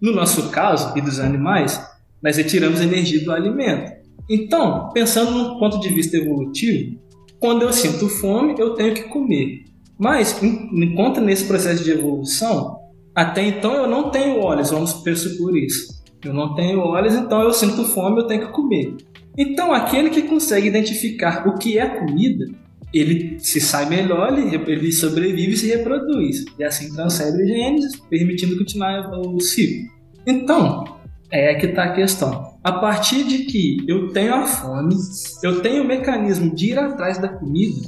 No 0.00 0.12
nosso 0.12 0.48
caso, 0.50 0.96
e 0.96 1.00
dos 1.00 1.20
animais, 1.20 1.80
nós 2.22 2.36
retiramos 2.36 2.80
energia 2.80 3.22
do 3.22 3.32
alimento. 3.32 3.92
Então, 4.28 4.90
pensando 4.92 5.32
no 5.32 5.58
ponto 5.58 5.78
de 5.80 5.88
vista 5.88 6.16
evolutivo, 6.16 6.98
Quando 7.40 7.62
eu 7.62 7.72
sinto 7.72 8.06
fome, 8.06 8.54
eu 8.58 8.74
tenho 8.74 8.94
que 8.94 9.04
comer. 9.04 9.64
Mas, 9.98 10.38
enquanto 10.42 11.22
nesse 11.22 11.44
processo 11.44 11.82
de 11.82 11.90
evolução, 11.90 12.78
até 13.14 13.42
então 13.42 13.72
eu 13.74 13.86
não 13.86 14.10
tenho 14.10 14.40
olhos, 14.40 14.70
vamos 14.70 14.92
pressupor 14.92 15.56
isso. 15.56 16.02
Eu 16.22 16.34
não 16.34 16.54
tenho 16.54 16.80
olhos, 16.80 17.14
então 17.14 17.40
eu 17.40 17.52
sinto 17.52 17.82
fome, 17.84 18.20
eu 18.20 18.26
tenho 18.26 18.46
que 18.46 18.52
comer. 18.52 18.94
Então, 19.38 19.72
aquele 19.72 20.10
que 20.10 20.22
consegue 20.22 20.68
identificar 20.68 21.48
o 21.48 21.56
que 21.56 21.78
é 21.78 21.86
comida, 21.86 22.44
ele 22.92 23.38
se 23.38 23.60
sai 23.60 23.88
melhor, 23.88 24.36
ele, 24.38 24.92
sobrevive 24.92 25.52
e 25.52 25.56
se 25.56 25.68
reproduz. 25.68 26.44
E 26.58 26.64
assim 26.64 26.92
transfere 26.92 27.46
genes, 27.46 27.96
permitindo 28.08 28.56
continuar 28.58 29.10
o 29.10 29.40
ciclo. 29.40 29.88
Então, 30.26 30.84
é 31.30 31.54
que 31.54 31.66
está 31.66 31.84
a 31.84 31.92
questão. 31.92 32.58
A 32.62 32.72
partir 32.72 33.24
de 33.24 33.44
que 33.44 33.78
eu 33.88 34.08
tenho 34.12 34.34
a 34.34 34.46
fome, 34.46 34.94
eu 35.42 35.60
tenho 35.60 35.84
o 35.84 35.86
mecanismo 35.86 36.54
de 36.54 36.72
ir 36.72 36.78
atrás 36.78 37.18
da 37.18 37.28
comida, 37.28 37.80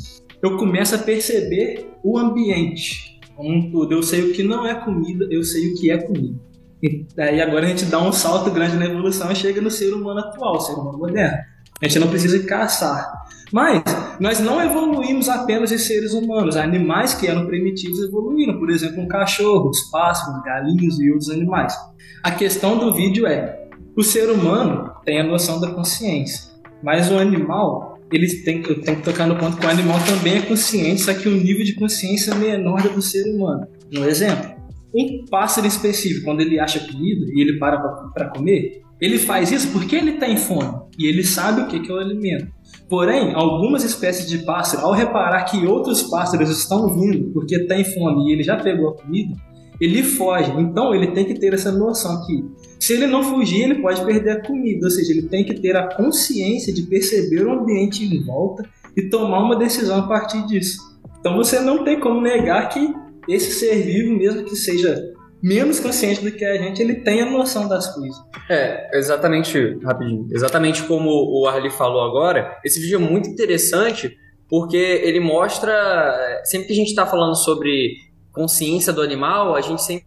eu 0.42 0.56
começo 0.56 0.94
a 0.94 0.98
perceber 0.98 1.90
o 2.02 2.18
ambiente 2.18 3.20
como 3.36 3.70
tudo. 3.70 3.92
Eu 3.92 4.02
sei 4.02 4.30
o 4.30 4.32
que 4.32 4.42
não 4.42 4.66
é 4.66 4.74
comida, 4.74 5.26
eu 5.30 5.42
sei 5.42 5.72
o 5.72 5.74
que 5.74 5.90
é 5.90 5.98
comida. 5.98 6.38
E 6.82 7.06
daí 7.14 7.40
agora 7.40 7.66
a 7.66 7.68
gente 7.68 7.84
dá 7.84 8.00
um 8.00 8.12
salto 8.12 8.50
grande 8.50 8.76
na 8.76 8.86
evolução 8.86 9.30
e 9.30 9.36
chega 9.36 9.60
no 9.60 9.70
ser 9.70 9.92
humano 9.92 10.20
atual, 10.20 10.60
ser 10.60 10.72
humano 10.72 10.98
moderno. 10.98 11.38
A 11.80 11.86
gente 11.86 11.98
não 11.98 12.08
precisa 12.08 12.42
caçar. 12.44 13.21
Mas 13.52 13.82
nós 14.18 14.40
não 14.40 14.62
evoluímos 14.62 15.28
apenas 15.28 15.70
em 15.70 15.78
seres 15.78 16.14
humanos. 16.14 16.56
Animais 16.56 17.12
que 17.12 17.26
eram 17.26 17.46
primitivos 17.46 18.02
evoluíram. 18.02 18.58
Por 18.58 18.70
exemplo, 18.70 19.02
um 19.02 19.08
cachorro, 19.08 19.68
os 19.68 19.90
pássaros, 19.90 20.42
galinhos 20.42 20.98
e 20.98 21.10
outros 21.10 21.30
animais. 21.30 21.74
A 22.22 22.30
questão 22.30 22.78
do 22.78 22.94
vídeo 22.94 23.26
é: 23.26 23.68
o 23.96 24.02
ser 24.02 24.30
humano 24.30 24.90
tem 25.04 25.20
a 25.20 25.24
noção 25.24 25.60
da 25.60 25.70
consciência, 25.70 26.50
mas 26.82 27.10
o 27.10 27.18
animal, 27.18 27.98
ele 28.10 28.26
tem, 28.42 28.62
eu 28.62 28.80
tenho 28.80 28.98
que 28.98 29.02
tocar 29.02 29.26
no 29.26 29.36
ponto 29.36 29.56
que 29.58 29.66
o 29.66 29.70
animal 29.70 29.98
também 30.06 30.38
é 30.38 30.42
consciente, 30.42 31.02
só 31.02 31.12
que 31.12 31.28
o 31.28 31.32
nível 31.32 31.64
de 31.64 31.74
consciência 31.74 32.32
é 32.32 32.34
menor 32.34 32.80
do 32.80 32.90
que 32.90 32.98
o 32.98 33.02
ser 33.02 33.24
humano. 33.34 33.66
Um 33.94 34.04
exemplo: 34.04 34.50
um 34.94 35.24
pássaro 35.30 35.66
específico, 35.66 36.24
quando 36.24 36.40
ele 36.40 36.58
acha 36.58 36.80
comida 36.80 37.26
e 37.34 37.42
ele 37.42 37.58
para 37.58 37.78
para 37.78 38.30
comer, 38.30 38.82
ele 39.00 39.18
faz 39.18 39.50
isso 39.50 39.72
porque 39.72 39.96
ele 39.96 40.12
tem 40.12 40.36
fome 40.36 40.72
e 40.98 41.06
ele 41.06 41.24
sabe 41.24 41.62
o 41.62 41.66
que 41.66 41.90
é 41.90 41.94
o 41.94 41.98
alimento. 41.98 42.46
Porém, 42.92 43.32
algumas 43.32 43.84
espécies 43.84 44.28
de 44.28 44.44
pássaro, 44.44 44.84
ao 44.84 44.92
reparar 44.92 45.44
que 45.44 45.66
outros 45.66 46.02
pássaros 46.02 46.50
estão 46.50 46.92
vindo 46.92 47.32
porque 47.32 47.60
tem 47.60 47.82
fome 47.82 48.28
e 48.28 48.34
ele 48.34 48.42
já 48.42 48.54
pegou 48.54 48.90
a 48.90 48.94
comida, 48.94 49.34
ele 49.80 50.02
foge. 50.02 50.52
Então, 50.58 50.94
ele 50.94 51.06
tem 51.06 51.24
que 51.24 51.40
ter 51.40 51.54
essa 51.54 51.72
noção 51.72 52.22
que 52.26 52.44
se 52.78 52.92
ele 52.92 53.06
não 53.06 53.22
fugir, 53.22 53.62
ele 53.62 53.80
pode 53.80 54.04
perder 54.04 54.32
a 54.32 54.46
comida. 54.46 54.84
Ou 54.84 54.90
seja, 54.90 55.10
ele 55.10 55.22
tem 55.22 55.42
que 55.42 55.58
ter 55.58 55.74
a 55.74 55.88
consciência 55.96 56.70
de 56.70 56.82
perceber 56.82 57.46
o 57.46 57.52
ambiente 57.52 58.04
em 58.04 58.22
volta 58.26 58.68
e 58.94 59.08
tomar 59.08 59.42
uma 59.42 59.56
decisão 59.56 60.00
a 60.00 60.06
partir 60.06 60.46
disso. 60.46 60.76
Então, 61.18 61.34
você 61.34 61.60
não 61.60 61.84
tem 61.84 61.98
como 61.98 62.20
negar 62.20 62.68
que 62.68 62.92
esse 63.26 63.52
ser 63.52 63.86
vivo, 63.86 64.18
mesmo 64.18 64.44
que 64.44 64.54
seja 64.54 65.02
menos 65.42 65.80
consciente 65.80 66.22
do 66.22 66.30
que 66.30 66.44
a 66.44 66.56
gente, 66.56 66.80
ele 66.80 66.96
tem 66.96 67.20
a 67.20 67.30
noção 67.30 67.68
das 67.68 67.92
coisas. 67.92 68.16
É, 68.48 68.96
exatamente, 68.96 69.78
rapidinho. 69.82 70.28
Exatamente 70.30 70.84
como 70.84 71.10
o 71.10 71.46
Arli 71.46 71.70
falou 71.70 72.02
agora, 72.02 72.58
esse 72.64 72.80
vídeo 72.80 72.96
é 72.96 72.98
muito 72.98 73.28
interessante 73.28 74.16
porque 74.48 74.76
ele 74.76 75.18
mostra. 75.18 76.40
Sempre 76.44 76.68
que 76.68 76.72
a 76.74 76.76
gente 76.76 76.88
está 76.90 77.06
falando 77.06 77.34
sobre 77.34 77.94
consciência 78.32 78.92
do 78.92 79.02
animal, 79.02 79.56
a 79.56 79.60
gente 79.60 79.82
sempre 79.82 80.06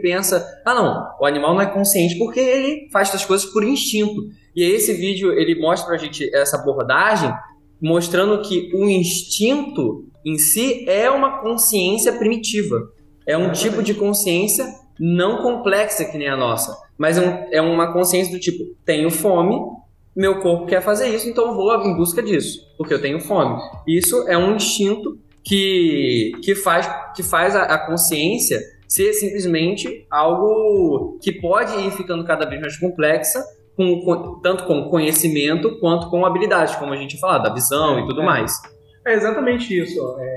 pensa: 0.00 0.44
ah, 0.64 0.74
não, 0.74 1.06
o 1.20 1.26
animal 1.26 1.54
não 1.54 1.60
é 1.60 1.66
consciente 1.66 2.18
porque 2.18 2.40
ele 2.40 2.88
faz 2.90 3.14
as 3.14 3.24
coisas 3.24 3.46
por 3.52 3.62
instinto. 3.62 4.22
E 4.56 4.62
esse 4.64 4.92
vídeo 4.94 5.32
ele 5.32 5.60
mostra 5.60 5.88
pra 5.88 5.96
gente 5.96 6.28
essa 6.34 6.56
abordagem, 6.56 7.32
mostrando 7.80 8.42
que 8.42 8.70
o 8.74 8.88
instinto 8.88 10.06
em 10.24 10.38
si 10.38 10.88
é 10.88 11.10
uma 11.10 11.40
consciência 11.40 12.12
primitiva. 12.12 12.76
É 13.26 13.36
um 13.36 13.52
tipo 13.52 13.82
de 13.82 13.94
consciência 13.94 14.66
não 14.98 15.42
complexa 15.42 16.04
que 16.04 16.18
nem 16.18 16.28
a 16.28 16.36
nossa, 16.36 16.76
mas 16.98 17.18
é, 17.18 17.20
um, 17.20 17.48
é 17.52 17.60
uma 17.60 17.92
consciência 17.92 18.32
do 18.32 18.40
tipo: 18.40 18.64
tenho 18.84 19.10
fome, 19.10 19.58
meu 20.14 20.40
corpo 20.40 20.66
quer 20.66 20.82
fazer 20.82 21.08
isso, 21.08 21.28
então 21.28 21.54
vou 21.54 21.74
em 21.82 21.96
busca 21.96 22.22
disso, 22.22 22.60
porque 22.76 22.94
eu 22.94 23.00
tenho 23.00 23.20
fome. 23.20 23.60
Isso 23.86 24.28
é 24.28 24.36
um 24.36 24.54
instinto 24.54 25.18
que, 25.42 26.32
que 26.42 26.54
faz, 26.54 26.88
que 27.16 27.22
faz 27.22 27.56
a, 27.56 27.62
a 27.62 27.78
consciência 27.86 28.60
ser 28.86 29.12
simplesmente 29.14 30.06
algo 30.10 31.18
que 31.22 31.32
pode 31.32 31.74
ir 31.80 31.90
ficando 31.92 32.24
cada 32.24 32.44
vez 32.44 32.60
mais 32.60 32.76
complexa, 32.76 33.42
com, 33.74 34.00
com, 34.02 34.40
tanto 34.40 34.64
com 34.64 34.90
conhecimento 34.90 35.78
quanto 35.80 36.10
com 36.10 36.26
habilidade, 36.26 36.76
como 36.76 36.92
a 36.92 36.96
gente 36.96 37.18
falou, 37.18 37.42
da 37.42 37.52
visão 37.52 37.98
e 37.98 38.06
tudo 38.06 38.20
é. 38.20 38.24
mais. 38.24 38.52
É 39.06 39.14
exatamente 39.14 39.76
isso, 39.76 39.98
é. 40.20 40.36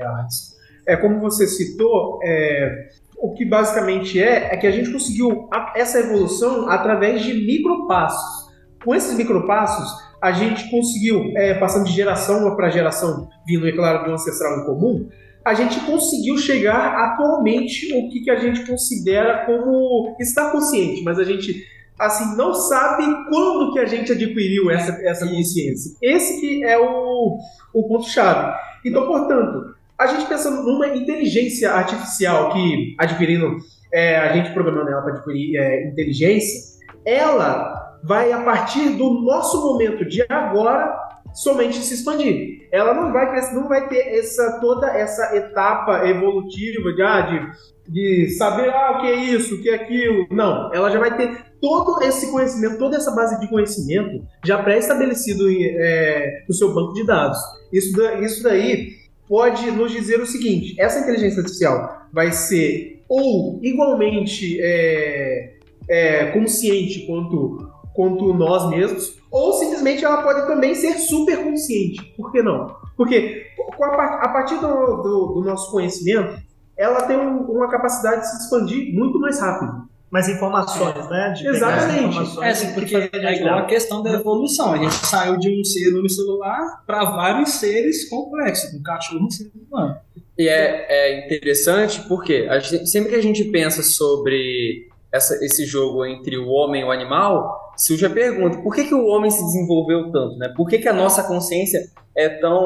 É 0.86 0.96
como 0.96 1.20
você 1.20 1.46
citou, 1.46 2.20
é, 2.22 2.88
o 3.18 3.32
que 3.32 3.44
basicamente 3.44 4.22
é, 4.22 4.54
é 4.54 4.56
que 4.56 4.66
a 4.66 4.70
gente 4.70 4.90
conseguiu 4.92 5.48
essa 5.74 5.98
evolução 5.98 6.68
através 6.68 7.22
de 7.22 7.34
micropassos. 7.34 8.46
Com 8.84 8.94
esses 8.94 9.16
micropassos, 9.16 9.90
a 10.22 10.32
gente 10.32 10.70
conseguiu, 10.70 11.32
é, 11.36 11.54
passando 11.54 11.86
de 11.86 11.92
geração 11.92 12.54
para 12.54 12.70
geração, 12.70 13.28
vindo, 13.46 13.66
é 13.66 13.72
claro, 13.72 14.04
do 14.04 14.12
ancestral 14.12 14.60
em 14.60 14.66
comum, 14.66 15.08
a 15.44 15.54
gente 15.54 15.78
conseguiu 15.80 16.36
chegar 16.36 17.12
atualmente 17.12 17.92
o 17.94 18.08
que, 18.10 18.20
que 18.20 18.30
a 18.30 18.36
gente 18.36 18.66
considera 18.66 19.46
como 19.46 20.16
estar 20.18 20.50
consciente, 20.50 21.04
mas 21.04 21.18
a 21.20 21.24
gente 21.24 21.64
assim 21.98 22.36
não 22.36 22.52
sabe 22.52 23.04
quando 23.30 23.72
que 23.72 23.78
a 23.78 23.86
gente 23.86 24.12
adquiriu 24.12 24.70
essa, 24.70 24.92
essa 25.06 25.26
consciência. 25.26 25.96
Esse 26.02 26.40
que 26.40 26.64
é 26.64 26.76
o, 26.78 27.38
o 27.72 27.88
ponto 27.88 28.08
chave. 28.08 28.54
Então, 28.84 29.06
portanto, 29.06 29.75
a 29.98 30.06
gente 30.06 30.26
pensando 30.26 30.62
numa 30.62 30.88
inteligência 30.88 31.72
artificial 31.72 32.52
que 32.52 32.94
adquirindo, 32.98 33.56
é, 33.92 34.16
a 34.18 34.32
gente 34.32 34.52
programando 34.52 34.90
ela 34.90 35.02
para 35.02 35.14
adquirir 35.14 35.56
é, 35.56 35.88
inteligência, 35.88 36.76
ela 37.04 37.98
vai 38.02 38.32
a 38.32 38.42
partir 38.42 38.90
do 38.90 39.22
nosso 39.22 39.60
momento 39.62 40.04
de 40.04 40.22
agora 40.28 40.94
somente 41.32 41.78
se 41.78 41.94
expandir. 41.94 42.68
Ela 42.72 42.94
não 42.94 43.12
vai 43.12 43.30
crescer, 43.30 43.54
não 43.54 43.68
vai 43.68 43.88
ter 43.88 44.18
essa 44.18 44.58
toda 44.60 44.86
essa 44.88 45.36
etapa 45.36 46.06
evolutiva 46.08 46.92
de, 46.92 47.02
ah, 47.02 47.20
de, 47.20 47.92
de 47.92 48.30
saber 48.36 48.70
ah, 48.70 48.96
o 48.96 49.00
que 49.00 49.06
é 49.06 49.14
isso, 49.14 49.54
o 49.54 49.62
que 49.62 49.70
é 49.70 49.74
aquilo. 49.74 50.26
Não, 50.30 50.72
ela 50.74 50.90
já 50.90 50.98
vai 50.98 51.16
ter 51.16 51.44
todo 51.60 52.02
esse 52.02 52.30
conhecimento, 52.30 52.78
toda 52.78 52.96
essa 52.96 53.12
base 53.12 53.38
de 53.40 53.48
conhecimento 53.48 54.24
já 54.44 54.62
pré-estabelecido 54.62 55.48
é, 55.50 56.44
no 56.48 56.54
seu 56.54 56.74
banco 56.74 56.92
de 56.92 57.06
dados. 57.06 57.38
Isso, 57.72 58.00
isso 58.22 58.42
daí 58.42 59.05
pode 59.28 59.70
nos 59.70 59.92
dizer 59.92 60.20
o 60.20 60.26
seguinte: 60.26 60.74
essa 60.78 61.00
inteligência 61.00 61.40
artificial 61.40 62.06
vai 62.12 62.32
ser 62.32 63.04
ou 63.08 63.60
igualmente 63.62 64.58
é, 64.60 65.54
é, 65.88 66.26
consciente 66.32 67.06
quanto, 67.06 67.70
quanto 67.94 68.34
nós 68.34 68.68
mesmos, 68.70 69.16
ou 69.30 69.52
simplesmente 69.52 70.04
ela 70.04 70.22
pode 70.22 70.46
também 70.46 70.74
ser 70.74 70.94
super 70.98 71.42
consciente. 71.44 72.02
Por 72.16 72.32
que 72.32 72.42
não? 72.42 72.74
Porque 72.96 73.46
a 73.80 74.28
partir 74.28 74.56
do, 74.56 74.66
do, 75.02 75.26
do 75.34 75.42
nosso 75.44 75.70
conhecimento, 75.70 76.40
ela 76.76 77.02
tem 77.02 77.16
um, 77.16 77.42
uma 77.42 77.68
capacidade 77.68 78.22
de 78.22 78.30
se 78.30 78.44
expandir 78.44 78.94
muito 78.94 79.18
mais 79.20 79.40
rápido 79.40 79.88
mais 80.10 80.28
informações, 80.28 81.08
né? 81.10 81.34
De 81.36 81.46
Exatamente. 81.48 82.40
É, 82.40 82.50
assim, 82.50 82.72
porque 82.74 82.94
é 82.96 83.34
igual 83.34 83.58
a 83.58 83.64
questão 83.66 84.02
da 84.02 84.12
evolução. 84.12 84.72
A 84.72 84.78
gente 84.78 84.94
saiu 84.94 85.36
de 85.38 85.60
um 85.60 85.64
ser 85.64 85.94
unicelular 85.94 86.84
para 86.86 87.04
vários 87.04 87.50
seres 87.50 88.08
complexos, 88.08 88.72
um 88.74 88.82
cachorro 88.82 89.26
um 89.26 89.30
ser 89.30 89.50
humano. 89.54 89.96
E 90.38 90.48
é, 90.48 90.86
é 90.88 91.26
interessante 91.26 92.02
porque 92.02 92.46
a 92.48 92.58
gente, 92.58 92.86
sempre 92.86 93.10
que 93.10 93.16
a 93.16 93.22
gente 93.22 93.44
pensa 93.44 93.82
sobre 93.82 94.88
essa, 95.10 95.34
esse 95.44 95.64
jogo 95.64 96.04
entre 96.04 96.36
o 96.36 96.48
homem 96.48 96.82
e 96.82 96.84
o 96.84 96.90
animal, 96.90 97.72
surge 97.76 98.04
a 98.04 98.10
pergunta: 98.10 98.58
por 98.58 98.74
que, 98.74 98.84
que 98.84 98.94
o 98.94 99.06
homem 99.06 99.30
se 99.30 99.42
desenvolveu 99.42 100.10
tanto? 100.12 100.36
Né? 100.36 100.52
Por 100.56 100.68
que, 100.68 100.78
que 100.78 100.88
a 100.88 100.92
nossa 100.92 101.22
consciência 101.22 101.80
é 102.16 102.28
tão. 102.28 102.64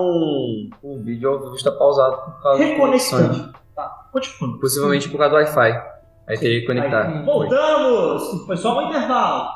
O 0.83 0.99
vídeo 1.03 1.29
ao 1.29 1.41
vivo 1.41 1.55
está 1.55 1.73
pausado 1.73 2.17
por 2.17 2.43
causa 2.43 2.65
Reconectando. 2.65 3.53
Tá, 3.75 4.09
continua. 4.13 4.61
Possivelmente 4.61 5.09
por 5.09 5.19
causa 5.19 5.31
do 5.31 5.37
Wi-Fi. 5.37 6.00
Aí 6.31 6.39
teria 6.39 6.61
que 6.61 6.67
conectar. 6.67 7.25
Voltamos! 7.25 8.47
Foi 8.47 8.57
só 8.57 8.79
um 8.79 8.89
intervalo. 8.89 9.49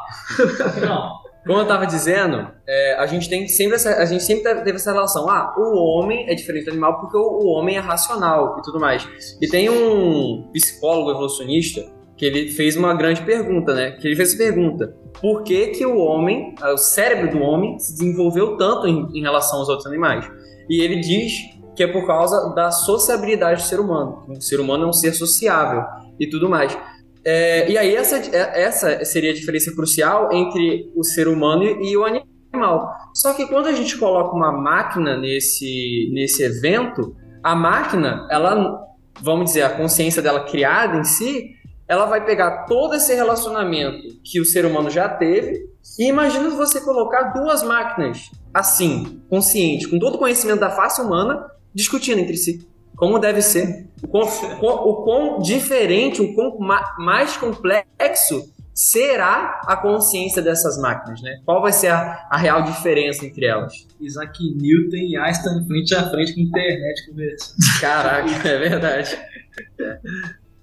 Não. 0.84 1.24
Como 1.46 1.58
eu 1.58 1.62
estava 1.62 1.86
dizendo, 1.86 2.48
é, 2.66 2.94
a 2.94 3.06
gente 3.06 3.28
tem 3.28 3.46
sempre 3.46 3.76
essa, 3.76 3.90
a 3.96 4.06
gente 4.06 4.24
sempre 4.24 4.54
teve 4.62 4.76
essa 4.76 4.92
relação. 4.92 5.28
Ah, 5.28 5.54
o 5.58 5.76
homem 5.76 6.28
é 6.28 6.34
diferente 6.34 6.64
do 6.64 6.70
animal 6.70 6.98
porque 6.98 7.16
o, 7.16 7.20
o 7.20 7.46
homem 7.48 7.76
é 7.76 7.80
racional 7.80 8.56
e 8.58 8.62
tudo 8.62 8.80
mais. 8.80 9.06
E 9.40 9.46
tem 9.46 9.68
um 9.68 10.48
psicólogo 10.52 11.10
evolucionista 11.10 11.84
que 12.16 12.24
ele 12.24 12.48
fez 12.48 12.76
uma 12.76 12.94
grande 12.94 13.22
pergunta, 13.22 13.74
né? 13.74 13.92
Que 13.92 14.08
ele 14.08 14.16
fez 14.16 14.30
essa 14.30 14.38
pergunta: 14.38 14.96
por 15.20 15.42
que 15.42 15.68
que 15.68 15.84
o 15.84 15.98
homem, 15.98 16.54
o 16.62 16.78
cérebro 16.78 17.30
do 17.30 17.42
homem, 17.42 17.78
se 17.78 17.92
desenvolveu 17.92 18.56
tanto 18.56 18.88
em, 18.88 19.10
em 19.14 19.20
relação 19.20 19.58
aos 19.58 19.68
outros 19.68 19.86
animais? 19.86 20.26
E 20.68 20.82
ele 20.82 21.00
diz 21.00 21.53
que 21.74 21.82
é 21.82 21.86
por 21.86 22.06
causa 22.06 22.54
da 22.54 22.70
sociabilidade 22.70 23.62
do 23.62 23.66
ser 23.66 23.80
humano. 23.80 24.24
O 24.28 24.40
ser 24.40 24.60
humano 24.60 24.84
é 24.84 24.86
um 24.86 24.92
ser 24.92 25.12
sociável 25.12 25.84
e 26.18 26.28
tudo 26.28 26.48
mais. 26.48 26.76
É, 27.24 27.70
e 27.70 27.78
aí 27.78 27.94
essa, 27.94 28.16
é, 28.16 28.62
essa 28.62 29.04
seria 29.04 29.30
a 29.30 29.34
diferença 29.34 29.74
crucial 29.74 30.30
entre 30.32 30.92
o 30.94 31.02
ser 31.02 31.26
humano 31.26 31.64
e 31.64 31.96
o 31.96 32.04
animal. 32.04 32.92
Só 33.14 33.32
que 33.32 33.46
quando 33.46 33.66
a 33.66 33.72
gente 33.72 33.96
coloca 33.96 34.34
uma 34.34 34.52
máquina 34.52 35.16
nesse, 35.16 36.10
nesse 36.12 36.42
evento, 36.42 37.16
a 37.42 37.54
máquina, 37.54 38.26
ela, 38.30 38.80
vamos 39.20 39.46
dizer, 39.46 39.62
a 39.62 39.70
consciência 39.70 40.22
dela 40.22 40.44
criada 40.44 40.98
em 40.98 41.04
si, 41.04 41.50
ela 41.88 42.06
vai 42.06 42.24
pegar 42.24 42.64
todo 42.64 42.94
esse 42.94 43.14
relacionamento 43.14 44.02
que 44.22 44.40
o 44.40 44.44
ser 44.44 44.64
humano 44.64 44.90
já 44.90 45.08
teve 45.08 45.66
e 45.98 46.08
imagina 46.08 46.48
você 46.50 46.80
colocar 46.80 47.34
duas 47.34 47.62
máquinas 47.62 48.30
assim, 48.52 49.20
consciente, 49.28 49.88
com 49.88 49.98
todo 49.98 50.14
o 50.14 50.18
conhecimento 50.18 50.60
da 50.60 50.70
face 50.70 51.00
humana, 51.00 51.44
discutindo 51.74 52.20
entre 52.20 52.36
si. 52.36 52.66
Como 52.96 53.18
deve 53.18 53.42
ser. 53.42 53.88
O 54.02 54.08
quão, 54.08 54.22
o 54.22 55.02
quão 55.02 55.38
diferente, 55.40 56.22
o 56.22 56.34
quão 56.34 56.56
mais 56.98 57.36
complexo 57.36 58.52
será 58.72 59.60
a 59.66 59.76
consciência 59.76 60.42
dessas 60.42 60.76
máquinas, 60.78 61.22
né? 61.22 61.40
Qual 61.44 61.62
vai 61.62 61.72
ser 61.72 61.88
a, 61.88 62.26
a 62.28 62.36
real 62.36 62.62
diferença 62.62 63.24
entre 63.24 63.46
elas? 63.46 63.86
Isaac 64.00 64.42
Newton 64.56 64.96
e 64.96 65.16
Einstein 65.16 65.64
frente 65.66 65.94
a 65.94 66.10
frente 66.10 66.34
com 66.34 66.40
a 66.40 66.42
internet 66.42 67.06
conversando. 67.06 67.56
Caraca, 67.80 68.30
é 68.48 68.58
verdade. 68.58 69.18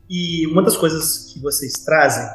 E 0.10 0.46
uma 0.48 0.62
das 0.62 0.76
coisas 0.76 1.32
que 1.34 1.40
vocês 1.42 1.74
trazem 1.86 2.26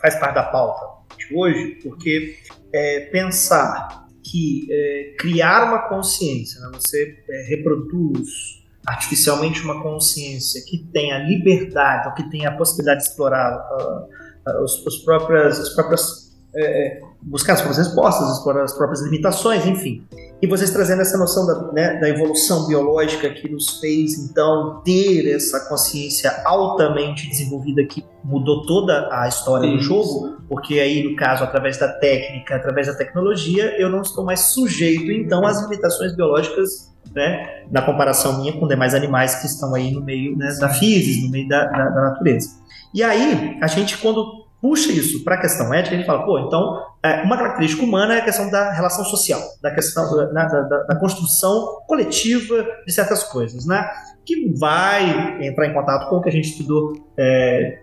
faz 0.00 0.18
parte 0.18 0.34
da 0.36 0.44
pauta 0.44 0.96
de 1.18 1.34
hoje, 1.36 1.78
porque 1.82 2.36
é, 2.72 3.00
pensar 3.12 4.05
que 4.30 4.66
é, 4.70 5.14
criar 5.18 5.68
uma 5.68 5.88
consciência, 5.88 6.60
né, 6.60 6.70
você 6.74 7.16
é, 7.28 7.46
reproduz 7.48 8.56
artificialmente 8.86 9.62
uma 9.62 9.82
consciência 9.82 10.62
que 10.64 10.78
tem 10.78 11.12
a 11.12 11.18
liberdade, 11.18 12.08
ou 12.08 12.14
que 12.14 12.28
tem 12.30 12.46
a 12.46 12.52
possibilidade 12.52 13.00
de 13.02 13.08
explorar 13.08 13.52
uh, 13.52 14.50
uh, 14.50 14.64
os, 14.64 14.86
os 14.86 15.08
as 15.08 15.68
próprias 15.74 16.25
é, 16.56 17.00
buscar 17.22 17.54
as 17.54 17.60
próprias 17.60 17.86
respostas, 17.86 18.36
explorar 18.36 18.62
as 18.64 18.72
próprias 18.72 19.02
limitações, 19.02 19.66
enfim. 19.66 20.06
E 20.40 20.46
vocês 20.46 20.70
trazendo 20.70 21.02
essa 21.02 21.16
noção 21.18 21.46
da, 21.46 21.72
né, 21.72 21.98
da 21.98 22.08
evolução 22.08 22.66
biológica 22.66 23.30
que 23.30 23.48
nos 23.48 23.80
fez, 23.80 24.18
então, 24.18 24.80
ter 24.84 25.34
essa 25.34 25.68
consciência 25.68 26.42
altamente 26.44 27.28
desenvolvida 27.28 27.84
que 27.84 28.04
mudou 28.22 28.66
toda 28.66 29.08
a 29.10 29.28
história 29.28 29.68
Sim. 29.68 29.76
do 29.76 29.82
jogo, 29.82 30.36
porque 30.48 30.78
aí, 30.78 31.02
no 31.02 31.16
caso, 31.16 31.44
através 31.44 31.78
da 31.78 31.88
técnica, 31.88 32.56
através 32.56 32.86
da 32.86 32.94
tecnologia, 32.94 33.74
eu 33.80 33.90
não 33.90 34.02
estou 34.02 34.24
mais 34.24 34.40
sujeito, 34.40 35.10
então, 35.10 35.46
às 35.46 35.62
limitações 35.62 36.14
biológicas 36.14 36.94
né, 37.14 37.64
na 37.70 37.82
comparação 37.82 38.40
minha 38.40 38.52
com 38.52 38.68
demais 38.68 38.94
animais 38.94 39.36
que 39.36 39.46
estão 39.46 39.74
aí 39.74 39.90
no 39.90 40.02
meio 40.02 40.36
né, 40.36 40.54
da 40.60 40.68
física, 40.68 41.24
no 41.24 41.30
meio 41.30 41.48
da, 41.48 41.64
da, 41.64 41.88
da 41.88 42.00
natureza. 42.10 42.50
E 42.92 43.02
aí, 43.02 43.58
a 43.60 43.66
gente, 43.66 43.96
quando 43.98 44.45
puxa 44.66 44.90
isso 44.90 45.22
para 45.22 45.36
a 45.36 45.40
questão 45.40 45.72
ética, 45.72 45.94
a 45.94 45.98
gente 45.98 46.06
fala, 46.06 46.24
pô, 46.24 46.40
então, 46.40 46.82
é, 47.00 47.22
uma 47.22 47.36
característica 47.36 47.84
humana 47.84 48.16
é 48.16 48.18
a 48.18 48.24
questão 48.24 48.50
da 48.50 48.72
relação 48.72 49.04
social, 49.04 49.40
da 49.62 49.72
questão 49.72 50.16
da, 50.16 50.44
da, 50.44 50.82
da, 50.88 50.96
construção 50.96 51.82
coletiva 51.86 52.66
de 52.84 52.92
certas 52.92 53.22
coisas, 53.22 53.64
né? 53.64 53.88
Que 54.24 54.52
vai 54.58 55.46
entrar 55.46 55.68
em 55.68 55.72
contato 55.72 56.10
com 56.10 56.16
o 56.16 56.20
que 56.20 56.28
a 56.28 56.32
gente 56.32 56.50
estudou 56.50 56.94
é, 57.16 57.78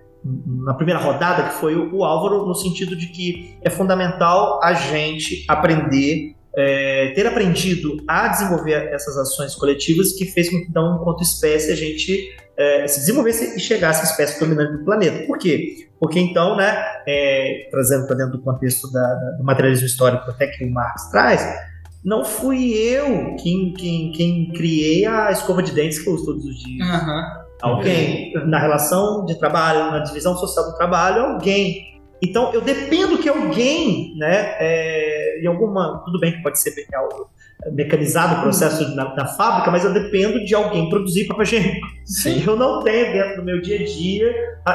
na 0.45 0.73
primeira 0.73 0.99
rodada, 0.99 1.43
que 1.43 1.53
foi 1.53 1.73
o, 1.73 1.95
o 1.95 2.03
Álvaro, 2.03 2.45
no 2.45 2.53
sentido 2.53 2.97
de 2.97 3.07
que 3.07 3.57
é 3.61 3.69
fundamental 3.69 4.59
a 4.61 4.73
gente 4.73 5.45
aprender 5.47 6.35
é, 6.55 7.13
ter 7.15 7.25
aprendido 7.25 7.97
a 8.07 8.27
desenvolver 8.27 8.93
essas 8.93 9.17
ações 9.17 9.55
coletivas 9.55 10.13
que 10.13 10.25
fez 10.25 10.49
com 10.49 10.57
que, 10.57 10.67
então, 10.69 10.99
enquanto 11.01 11.23
espécie, 11.23 11.71
a 11.71 11.75
gente 11.75 12.35
é, 12.57 12.87
se 12.87 12.99
desenvolvesse 12.99 13.57
e 13.57 13.59
chegasse 13.59 14.01
à 14.01 14.03
espécie 14.03 14.39
dominante 14.39 14.77
do 14.77 14.85
planeta. 14.85 15.25
Por 15.25 15.37
quê? 15.37 15.87
Porque, 15.99 16.19
então, 16.19 16.55
né, 16.55 16.75
é, 17.07 17.67
trazendo 17.71 18.07
para 18.07 18.15
dentro 18.15 18.37
do 18.37 18.43
contexto 18.43 18.91
da, 18.91 19.01
da, 19.01 19.31
do 19.31 19.43
materialismo 19.43 19.85
histórico 19.85 20.29
até 20.29 20.47
que 20.47 20.63
o 20.63 20.71
Marx 20.71 21.09
traz, 21.09 21.47
não 22.03 22.25
fui 22.25 22.73
eu 22.73 23.35
quem, 23.37 23.73
quem, 23.73 24.11
quem 24.11 24.51
criei 24.51 25.05
a 25.05 25.31
escova 25.31 25.63
de 25.63 25.71
dentes 25.71 25.99
que 25.99 26.09
eu 26.09 26.13
uso 26.13 26.25
todos 26.25 26.45
os 26.45 26.59
dias. 26.61 26.87
Uhum. 26.87 27.43
Alguém, 27.61 28.33
na 28.45 28.59
relação 28.59 29.25
de 29.25 29.39
trabalho, 29.39 29.91
na 29.91 29.99
divisão 29.99 30.35
social 30.35 30.69
do 30.69 30.75
trabalho, 30.75 31.21
alguém 31.21 31.93
então 32.23 32.53
eu 32.53 32.61
dependo 32.61 33.17
que 33.17 33.27
alguém, 33.27 34.15
né, 34.15 34.55
é, 34.57 35.41
em 35.41 35.45
alguma, 35.45 36.01
tudo 36.05 36.21
bem 36.21 36.31
que 36.31 36.41
pode 36.41 36.57
ser 36.57 36.71
mecanizado 37.71 38.35
o 38.35 38.41
processo 38.41 38.95
na, 38.95 39.15
na, 39.15 39.25
fábrica, 39.25 39.71
mas 39.71 39.85
eu 39.85 39.93
dependo 39.93 40.43
de 40.43 40.53
alguém 40.53 40.89
produzir 40.89 41.25
papel 41.27 41.43
higiênico. 41.43 41.87
Sim. 42.05 42.43
Eu 42.45 42.55
não 42.55 42.81
tenho 42.81 43.13
dentro 43.13 43.37
do 43.37 43.45
meu 43.45 43.61
dia 43.61 43.79
a 43.79 43.85
dia, 43.85 44.33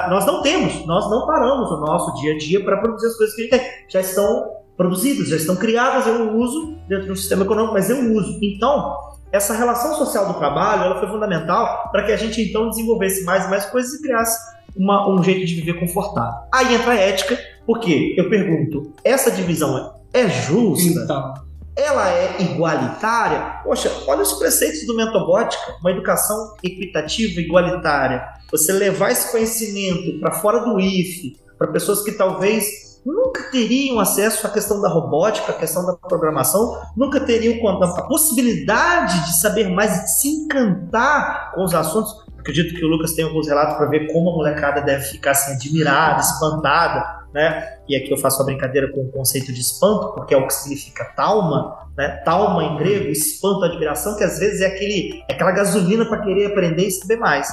nós 0.09 0.25
não 0.27 0.43
temos, 0.43 0.87
nós 0.87 1.11
não 1.11 1.27
paramos 1.27 1.71
o 1.71 1.81
nosso 1.81 2.21
dia 2.21 2.35
a 2.35 2.39
dia 2.39 2.65
para 2.65 2.79
produzir 2.79 3.07
as 3.07 3.17
coisas 3.17 3.35
que 3.35 3.43
a 3.43 3.45
gente 3.45 3.59
tem. 3.59 3.71
Já 3.89 4.01
estão 4.01 4.59
produzidas, 4.77 5.29
já 5.29 5.37
estão 5.37 5.57
criadas, 5.57 6.07
eu 6.07 6.37
uso 6.37 6.77
dentro 6.89 7.09
do 7.09 7.17
sistema 7.17 7.45
econômico, 7.45 7.75
mas 7.75 7.91
eu 7.91 7.99
uso. 8.15 8.39
Então, 8.43 8.97
essa 9.33 9.55
relação 9.55 9.95
social 9.95 10.27
do 10.27 10.35
trabalho, 10.35 10.85
ela 10.85 10.99
foi 10.99 11.09
fundamental 11.09 11.91
para 11.91 12.05
que 12.05 12.13
a 12.13 12.17
gente 12.17 12.41
então 12.41 12.71
desenvolvesse 12.71 13.25
mais 13.25 13.45
e 13.45 13.51
mais 13.51 13.67
coisas 13.67 13.93
e 13.95 14.03
criasse 14.03 14.39
uma, 14.77 15.13
um 15.13 15.23
jeito 15.23 15.45
de 15.45 15.55
viver 15.55 15.75
confortável. 15.75 16.39
Aí 16.53 16.75
entra 16.75 16.93
a 16.93 16.97
ética, 16.97 17.39
porque 17.67 18.15
eu 18.17 18.31
pergunto, 18.31 18.93
essa 19.05 19.31
divisão 19.31 19.95
é 20.13 20.29
justa? 20.29 21.01
Então. 21.01 21.48
Ela 21.79 22.11
é 22.11 22.43
igualitária? 22.43 23.61
Poxa, 23.63 23.89
olha 24.09 24.23
os 24.23 24.33
preceitos 24.33 24.85
do 24.85 24.97
Mentobótica, 24.97 25.77
uma 25.81 25.93
educação 25.93 26.57
equitativa, 26.61 27.41
igualitária. 27.41 28.21
Você 28.51 28.73
levar 28.73 29.13
esse 29.13 29.31
conhecimento 29.31 30.19
para 30.19 30.33
fora 30.33 30.59
do 30.59 30.81
IFE, 30.81 31.39
para 31.57 31.69
pessoas 31.69 32.03
que 32.03 32.11
talvez 32.11 33.01
nunca 33.07 33.45
teriam 33.53 34.01
acesso 34.01 34.45
à 34.45 34.51
questão 34.51 34.83
da 34.83 34.89
robótica, 34.89 35.53
à 35.53 35.55
questão 35.55 35.87
da 35.87 35.95
programação, 35.95 36.83
nunca 36.97 37.21
teriam 37.21 37.65
a 37.69 38.03
possibilidade 38.09 39.27
de 39.27 39.41
saber 39.41 39.69
mais 39.69 40.03
de 40.03 40.21
se 40.21 40.29
encantar 40.29 41.53
com 41.55 41.63
os 41.63 41.73
assuntos. 41.73 42.13
Acredito 42.41 42.75
que 42.75 42.85
o 42.85 42.89
Lucas 42.89 43.13
tem 43.13 43.25
alguns 43.25 43.47
relatos 43.47 43.77
para 43.77 43.87
ver 43.87 44.13
como 44.13 44.31
a 44.31 44.35
molecada 44.35 44.81
deve 44.81 45.05
ficar 45.05 45.31
assim, 45.31 45.53
admirada, 45.53 46.21
espantada, 46.23 47.18
né? 47.33 47.79
E 47.89 47.97
aqui 47.97 48.11
eu 48.11 48.17
faço 48.17 48.43
a 48.43 48.45
brincadeira 48.45 48.91
com 48.93 49.03
o 49.03 49.11
conceito 49.11 49.53
de 49.53 49.61
espanto, 49.61 50.15
porque 50.15 50.35
é 50.35 50.37
o 50.37 50.47
que 50.47 50.55
significa 50.55 51.05
talma, 51.17 51.89
né? 51.97 52.21
Talma 52.25 52.65
em 52.65 52.77
grego, 52.77 53.09
espanto, 53.09 53.65
admiração, 53.65 54.17
que 54.17 54.25
às 54.25 54.39
vezes 54.39 54.61
é 54.61 54.67
aquele, 54.67 55.23
é 55.29 55.33
aquela 55.33 55.53
gasolina 55.53 56.07
para 56.07 56.23
querer 56.23 56.47
aprender 56.47 56.87
e 56.87 56.91
saber 56.91 57.17
mais. 57.17 57.49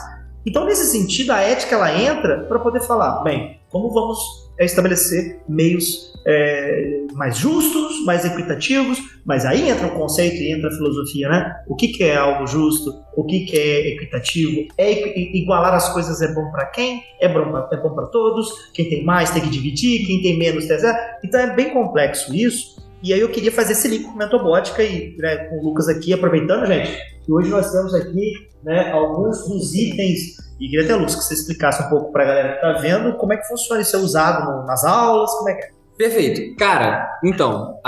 Então, 0.46 0.66
nesse 0.66 0.86
sentido, 0.92 1.32
a 1.32 1.40
ética 1.40 1.76
ela 1.76 1.92
entra 1.92 2.44
para 2.44 2.60
poder 2.60 2.82
falar, 2.82 3.24
bem, 3.24 3.60
como 3.70 3.92
vamos 3.92 4.20
estabelecer 4.60 5.42
meios 5.50 6.14
é, 6.26 7.06
mais 7.14 7.38
justos, 7.38 8.04
mais 8.04 8.26
equitativos, 8.26 9.00
mas 9.24 9.46
aí 9.46 9.70
entra 9.70 9.88
o 9.88 9.92
conceito 9.92 10.36
e 10.38 10.52
entra 10.52 10.70
a 10.70 10.74
filosofia, 10.74 11.30
né? 11.30 11.56
O 11.68 11.76
que, 11.76 11.90
que 11.90 12.04
é 12.04 12.16
algo 12.16 12.48
justo? 12.48 12.92
O 13.16 13.24
que, 13.24 13.46
que 13.46 13.58
é 13.58 13.88
equitativo? 13.94 14.68
É 14.78 15.38
igualar 15.38 15.74
as 15.74 15.94
coisas 15.94 16.22
é 16.22 16.34
bom 16.34 16.52
para 16.52 16.66
quem? 16.68 17.04
É 17.22 17.28
bom 17.28 17.52
para 17.52 17.78
é 17.78 18.12
todos? 18.12 18.72
Quem 18.74 18.90
tem 18.90 19.04
mais 19.04 19.30
tem 19.30 19.42
que 19.42 19.50
dividir, 19.50 20.06
quem 20.06 20.22
tem 20.22 20.38
menos 20.38 20.66
tem 20.66 20.78
que... 20.78 20.86
Então 21.24 21.40
é 21.40 21.56
bem 21.56 21.72
complexo 21.72 22.34
isso. 22.36 22.84
E 23.04 23.14
aí 23.14 23.20
eu 23.20 23.30
queria 23.30 23.52
fazer 23.52 23.74
esse 23.74 23.88
link 23.88 24.06
com 24.06 24.18
Mentobótica 24.18 24.82
e 24.82 25.16
né, 25.18 25.36
com 25.46 25.60
o 25.60 25.64
Lucas 25.64 25.88
aqui, 25.88 26.12
aproveitando, 26.12 26.66
gente, 26.66 26.98
que 27.24 27.32
hoje 27.32 27.50
nós 27.50 27.72
temos 27.72 27.94
aqui 27.94 28.32
né, 28.64 28.92
alguns 28.92 29.48
dos 29.48 29.76
itens, 29.76 30.38
e 30.60 30.70
queria 30.70 30.86
até, 30.86 30.96
Lucas, 30.96 31.16
que 31.16 31.24
você 31.24 31.34
explicasse 31.36 31.84
um 31.84 31.90
pouco 31.90 32.12
para 32.12 32.24
a 32.24 32.26
galera 32.26 32.50
que 32.50 32.66
está 32.66 32.82
vendo 32.82 33.16
como 33.18 33.34
é 33.34 33.38
que 33.38 33.48
funciona 33.48 33.82
isso 33.82 33.96
é 33.96 34.00
usado 34.00 34.66
nas 34.66 34.84
aulas, 34.84 35.30
como 35.32 35.50
é 35.50 35.54
que 35.54 35.66
é. 35.66 35.75
Perfeito. 35.98 36.56
Cara, 36.58 37.08
então, 37.24 37.80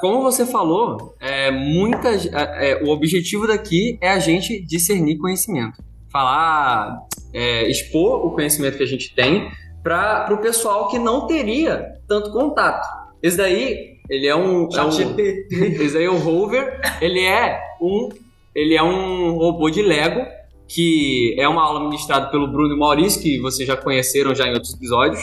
como 0.00 0.22
você 0.22 0.46
falou, 0.46 1.14
é, 1.20 1.50
muitas, 1.50 2.26
é, 2.26 2.82
o 2.82 2.88
objetivo 2.88 3.46
daqui 3.46 3.98
é 4.00 4.10
a 4.10 4.18
gente 4.18 4.60
discernir 4.64 5.18
conhecimento. 5.18 5.82
Falar, 6.10 6.98
é, 7.32 7.68
expor 7.70 8.26
o 8.26 8.30
conhecimento 8.30 8.76
que 8.76 8.82
a 8.82 8.86
gente 8.86 9.14
tem 9.14 9.50
para 9.82 10.32
o 10.32 10.38
pessoal 10.38 10.88
que 10.88 10.98
não 10.98 11.26
teria 11.26 11.92
tanto 12.08 12.32
contato. 12.32 12.86
Esse 13.22 13.36
daí 13.36 13.92
ele 14.08 14.26
é 14.26 14.34
um. 14.34 14.68
É 14.72 14.82
um 14.82 14.88
esse 15.82 15.96
aí 15.96 16.04
é 16.04 16.10
o 16.10 16.18
Rover. 16.18 16.80
Ele 17.00 17.20
é 17.20 17.60
um. 17.80 18.08
Ele 18.54 18.74
é 18.74 18.82
um 18.82 19.36
robô 19.36 19.70
de 19.70 19.82
Lego. 19.82 20.26
Que 20.68 21.34
é 21.38 21.46
uma 21.46 21.62
aula 21.62 21.80
ministrada 21.80 22.30
pelo 22.30 22.46
Bruno 22.46 22.74
e 22.74 22.78
Maurício, 22.78 23.20
que 23.20 23.38
vocês 23.40 23.68
já 23.68 23.76
conheceram 23.76 24.34
já 24.34 24.46
em 24.46 24.54
outros 24.54 24.72
episódios. 24.72 25.20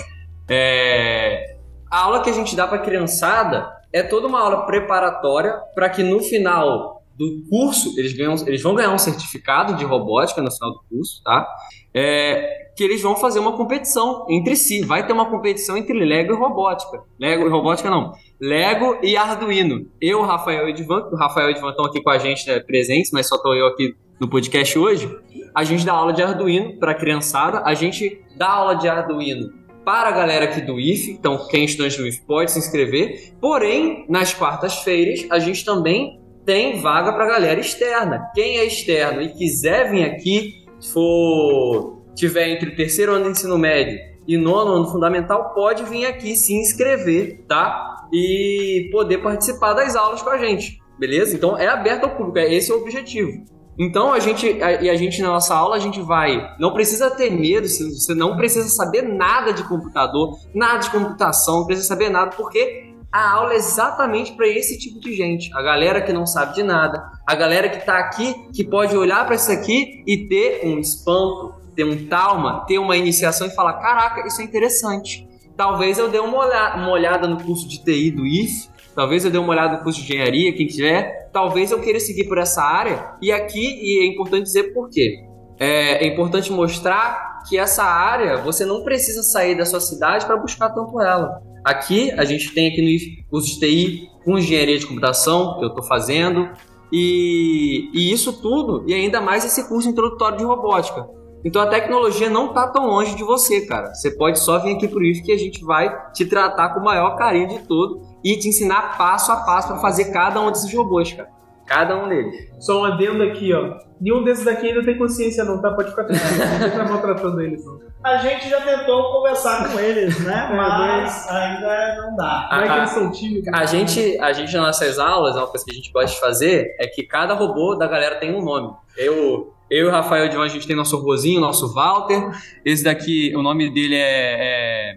É, 0.47 1.55
a 1.89 2.03
aula 2.03 2.21
que 2.21 2.29
a 2.29 2.33
gente 2.33 2.55
dá 2.55 2.67
para 2.67 2.79
criançada 2.79 3.69
é 3.91 4.03
toda 4.03 4.27
uma 4.27 4.39
aula 4.39 4.65
preparatória 4.65 5.53
para 5.73 5.89
que 5.89 6.03
no 6.03 6.19
final 6.19 7.03
do 7.17 7.43
curso 7.49 7.93
eles, 7.99 8.13
ganham, 8.13 8.35
eles 8.47 8.61
vão 8.61 8.73
ganhar 8.73 8.91
um 8.91 8.97
certificado 8.97 9.73
de 9.73 9.83
robótica 9.83 10.41
no 10.41 10.49
final 10.49 10.71
do 10.71 10.79
curso, 10.89 11.21
tá? 11.23 11.45
É, 11.93 12.69
que 12.77 12.83
eles 12.83 13.01
vão 13.01 13.15
fazer 13.15 13.39
uma 13.39 13.57
competição 13.57 14.25
entre 14.29 14.55
si. 14.55 14.85
Vai 14.85 15.05
ter 15.05 15.11
uma 15.11 15.29
competição 15.29 15.75
entre 15.75 15.99
Lego 15.99 16.31
e 16.31 16.35
robótica. 16.37 17.01
Lego 17.19 17.45
e 17.45 17.49
robótica 17.49 17.89
não. 17.89 18.13
Lego 18.39 18.99
e 19.03 19.17
Arduino. 19.17 19.87
Eu, 19.99 20.21
Rafael 20.21 20.67
e 20.69 20.71
Edvan, 20.71 21.09
o 21.11 21.15
Rafael 21.17 21.49
e 21.49 21.53
Edvan 21.53 21.71
estão 21.71 21.85
aqui 21.85 22.01
com 22.01 22.09
a 22.09 22.17
gente 22.17 22.47
né, 22.47 22.59
presentes, 22.61 23.11
mas 23.11 23.27
só 23.27 23.35
estou 23.35 23.53
eu 23.53 23.67
aqui 23.67 23.95
no 24.17 24.29
podcast 24.29 24.79
hoje. 24.79 25.13
A 25.53 25.65
gente 25.65 25.85
dá 25.85 25.91
aula 25.91 26.13
de 26.13 26.21
Arduino 26.21 26.79
para 26.79 26.93
criançada. 26.93 27.63
A 27.65 27.73
gente 27.73 28.21
dá 28.37 28.49
aula 28.49 28.75
de 28.75 28.87
Arduino 28.87 29.58
para 29.83 30.09
a 30.09 30.11
galera 30.11 30.45
aqui 30.45 30.61
do 30.61 30.79
IF, 30.79 31.11
então 31.11 31.47
quem 31.47 31.61
é 31.61 31.65
estudante 31.65 31.97
do 31.97 32.07
IF 32.07 32.21
pode 32.21 32.51
se 32.51 32.59
inscrever, 32.59 33.33
porém, 33.39 34.05
nas 34.09 34.33
quartas-feiras, 34.33 35.25
a 35.29 35.39
gente 35.39 35.63
também 35.65 36.19
tem 36.45 36.81
vaga 36.81 37.13
para 37.13 37.25
a 37.25 37.27
galera 37.27 37.59
externa. 37.59 38.29
Quem 38.33 38.57
é 38.57 38.65
externo 38.65 39.21
e 39.21 39.29
quiser 39.29 39.91
vir 39.91 40.03
aqui, 40.05 40.65
for 40.91 42.01
tiver 42.15 42.49
entre 42.49 42.69
o 42.69 42.75
terceiro 42.75 43.13
ano 43.13 43.25
do 43.25 43.31
ensino 43.31 43.57
médio 43.57 43.99
e 44.27 44.37
nono 44.37 44.73
ano 44.73 44.87
fundamental, 44.89 45.53
pode 45.53 45.83
vir 45.83 46.05
aqui 46.05 46.35
se 46.35 46.53
inscrever, 46.53 47.43
tá? 47.47 48.07
E 48.11 48.89
poder 48.91 49.19
participar 49.19 49.73
das 49.73 49.95
aulas 49.95 50.21
com 50.21 50.29
a 50.29 50.37
gente, 50.37 50.79
beleza? 50.97 51.35
Então 51.35 51.57
é 51.57 51.67
aberto 51.67 52.05
ao 52.05 52.15
público, 52.15 52.39
é 52.39 52.53
esse 52.53 52.71
o 52.71 52.77
objetivo. 52.77 53.43
Então 53.79 54.11
a 54.11 54.19
gente 54.19 54.45
e 54.45 54.89
a 54.89 54.95
gente 54.95 55.21
na 55.21 55.29
nossa 55.29 55.55
aula 55.55 55.77
a 55.77 55.79
gente 55.79 56.01
vai, 56.01 56.53
não 56.59 56.73
precisa 56.73 57.09
ter 57.09 57.29
medo, 57.29 57.65
você 57.65 58.13
não 58.13 58.35
precisa 58.35 58.67
saber 58.67 59.03
nada 59.03 59.53
de 59.53 59.63
computador, 59.63 60.37
nada 60.53 60.79
de 60.79 60.89
computação, 60.89 61.59
não 61.59 61.65
precisa 61.65 61.87
saber 61.87 62.09
nada 62.09 62.31
porque 62.35 62.93
a 63.09 63.31
aula 63.31 63.53
é 63.53 63.55
exatamente 63.55 64.33
para 64.33 64.47
esse 64.47 64.77
tipo 64.77 64.99
de 64.99 65.15
gente, 65.15 65.49
a 65.55 65.61
galera 65.61 66.01
que 66.01 66.11
não 66.11 66.27
sabe 66.27 66.55
de 66.55 66.61
nada, 66.61 67.09
a 67.25 67.33
galera 67.33 67.69
que 67.69 67.77
está 67.77 67.97
aqui 67.97 68.35
que 68.53 68.65
pode 68.65 68.97
olhar 68.97 69.25
para 69.25 69.35
isso 69.35 69.49
aqui 69.49 70.03
e 70.05 70.27
ter 70.27 70.67
um 70.67 70.77
espanto, 70.77 71.55
ter 71.73 71.85
um 71.85 72.05
trauma, 72.05 72.65
ter 72.67 72.77
uma 72.79 72.97
iniciação 72.97 73.47
e 73.47 73.55
falar, 73.55 73.75
caraca, 73.75 74.27
isso 74.27 74.41
é 74.41 74.43
interessante. 74.43 75.25
Talvez 75.55 75.97
eu 75.97 76.09
dê 76.09 76.19
uma 76.19 76.37
olhada, 76.37 76.77
uma 76.77 76.91
olhada 76.91 77.27
no 77.27 77.41
curso 77.41 77.67
de 77.67 77.83
TI 77.83 78.11
do 78.11 78.25
IF, 78.25 78.69
talvez 78.99 79.23
eu 79.23 79.31
dê 79.31 79.37
uma 79.37 79.51
olhada 79.53 79.77
no 79.77 79.81
curso 79.81 79.97
de 80.01 80.11
engenharia, 80.11 80.51
quem 80.51 80.67
tiver, 80.67 81.29
talvez 81.31 81.71
eu 81.71 81.79
queira 81.79 82.01
seguir 82.01 82.25
por 82.25 82.37
essa 82.37 82.61
área. 82.61 83.13
E 83.21 83.31
aqui, 83.31 83.79
e 83.81 84.03
é 84.03 84.05
importante 84.05 84.43
dizer 84.43 84.73
por 84.73 84.89
quê. 84.89 85.23
É, 85.57 86.05
é 86.05 86.07
importante 86.13 86.51
mostrar 86.51 87.39
que 87.47 87.57
essa 87.57 87.81
área 87.81 88.35
você 88.41 88.65
não 88.65 88.83
precisa 88.83 89.23
sair 89.23 89.55
da 89.55 89.65
sua 89.65 89.79
cidade 89.79 90.25
para 90.25 90.35
buscar 90.35 90.71
tanto 90.71 90.99
ela. 90.99 91.41
Aqui, 91.63 92.11
a 92.11 92.25
gente 92.25 92.53
tem 92.53 92.67
aqui 92.67 92.81
no 92.81 93.29
curso 93.29 93.53
de 93.53 93.59
TI 93.61 94.09
com 94.25 94.37
engenharia 94.37 94.77
de 94.77 94.85
computação, 94.85 95.57
que 95.57 95.63
eu 95.63 95.69
estou 95.69 95.83
fazendo, 95.83 96.49
e, 96.91 97.89
e 97.93 98.11
isso 98.11 98.33
tudo, 98.41 98.83
e 98.85 98.93
ainda 98.93 99.21
mais 99.21 99.45
esse 99.45 99.65
curso 99.69 99.87
introdutório 99.87 100.37
de 100.37 100.43
robótica. 100.43 101.07
Então 101.45 101.61
a 101.61 101.67
tecnologia 101.67 102.29
não 102.29 102.51
tá 102.51 102.67
tão 102.67 102.85
longe 102.85 103.15
de 103.15 103.23
você, 103.23 103.65
cara. 103.65 103.93
Você 103.93 104.11
pode 104.11 104.39
só 104.39 104.59
vir 104.59 104.75
aqui 104.75 104.89
pro 104.89 105.01
IF 105.01 105.23
que 105.23 105.31
a 105.31 105.37
gente 105.37 105.63
vai 105.63 105.89
te 106.11 106.25
tratar 106.25 106.73
com 106.73 106.81
o 106.81 106.83
maior 106.83 107.15
carinho 107.15 107.47
de 107.47 107.59
todo 107.59 108.08
e 108.23 108.37
te 108.37 108.47
ensinar 108.49 108.97
passo 108.97 109.31
a 109.31 109.37
passo 109.37 109.67
para 109.69 109.77
fazer 109.77 110.05
cada 110.11 110.39
um 110.41 110.51
desses 110.51 110.73
robôs, 110.73 111.11
cara. 111.13 111.29
Cada 111.65 111.95
um 112.03 112.09
deles. 112.09 112.49
Só 112.59 112.81
um 112.81 112.83
adendo 112.85 113.21
aqui, 113.21 113.53
ó. 113.53 113.77
Nenhum 114.01 114.23
desses 114.23 114.43
daqui 114.43 114.67
ainda 114.69 114.83
tem 114.83 114.97
consciência, 114.97 115.43
não, 115.43 115.61
tá? 115.61 115.71
Pode 115.71 115.91
ficar 115.91 116.03
tranquilo. 116.05 116.33
Não 116.59 116.69
tá 116.71 116.85
maltratando 116.91 117.41
eles, 117.41 117.63
não. 117.65 117.79
A 118.03 118.17
gente 118.17 118.49
já 118.49 118.61
tentou 118.61 119.11
conversar 119.11 119.69
com 119.71 119.77
eles, 119.79 120.17
né? 120.23 120.49
Mas 120.55 121.29
ainda 121.29 121.95
não 122.01 122.15
dá. 122.15 122.47
Como 122.49 122.61
é 122.61 122.65
que 122.65 122.71
A- 122.71 122.77
eles 122.77 122.89
são 122.91 123.11
tímidos? 123.11 123.53
A 123.53 123.65
gente, 123.65 124.17
a 124.21 124.31
gente 124.33 124.53
nas 124.55 124.65
nossas 124.67 124.97
aulas, 124.97 125.35
uma 125.35 125.45
coisa 125.47 125.65
que 125.65 125.71
a 125.71 125.75
gente 125.75 125.91
gosta 125.91 126.11
de 126.15 126.19
fazer 126.19 126.75
é 126.79 126.87
que 126.87 127.03
cada 127.03 127.33
robô 127.33 127.75
da 127.75 127.87
galera 127.87 128.15
tem 128.15 128.33
um 128.33 128.41
nome. 128.41 128.73
Eu, 128.97 129.53
eu 129.69 129.85
e 129.85 129.89
o 129.89 129.91
Rafael 129.91 130.29
Divan, 130.29 130.45
a 130.45 130.47
gente 130.47 130.65
tem 130.65 130.75
nosso 130.77 130.95
robôzinho, 130.97 131.41
nosso 131.41 131.71
Walter. 131.73 132.31
Esse 132.65 132.83
daqui, 132.85 133.33
o 133.35 133.43
nome 133.43 133.69
dele 133.69 133.95
é. 133.95 134.93
é- 134.93 134.95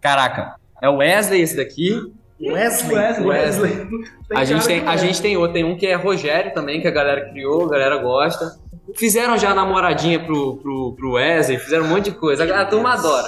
Caraca, 0.00 0.54
é 0.80 0.88
o 0.88 0.98
Wesley 0.98 1.40
esse 1.42 1.56
daqui. 1.56 2.00
Wesley. 2.40 2.94
Wesley. 2.94 3.26
Wesley. 3.28 4.06
A 4.30 4.44
gente 4.44 4.66
tem, 4.66 4.86
a 4.86 4.96
gente 4.96 5.20
tem 5.20 5.36
outro, 5.36 5.54
tem 5.54 5.64
um 5.64 5.76
que 5.76 5.86
é 5.86 5.94
Rogério 5.94 6.52
também, 6.54 6.80
que 6.80 6.86
a 6.88 6.90
galera 6.90 7.28
criou, 7.30 7.64
a 7.66 7.70
galera 7.70 7.96
gosta. 7.98 8.56
Fizeram 8.94 9.36
já 9.36 9.54
namoradinha 9.54 10.18
pro, 10.20 10.56
pro, 10.58 10.94
pro 10.96 11.12
Wesley, 11.12 11.58
fizeram 11.58 11.84
um 11.84 11.88
monte 11.88 12.06
de 12.06 12.12
coisa, 12.12 12.44
a, 12.44 12.62
a 12.62 12.64
turma 12.64 12.92
adora. 12.94 13.26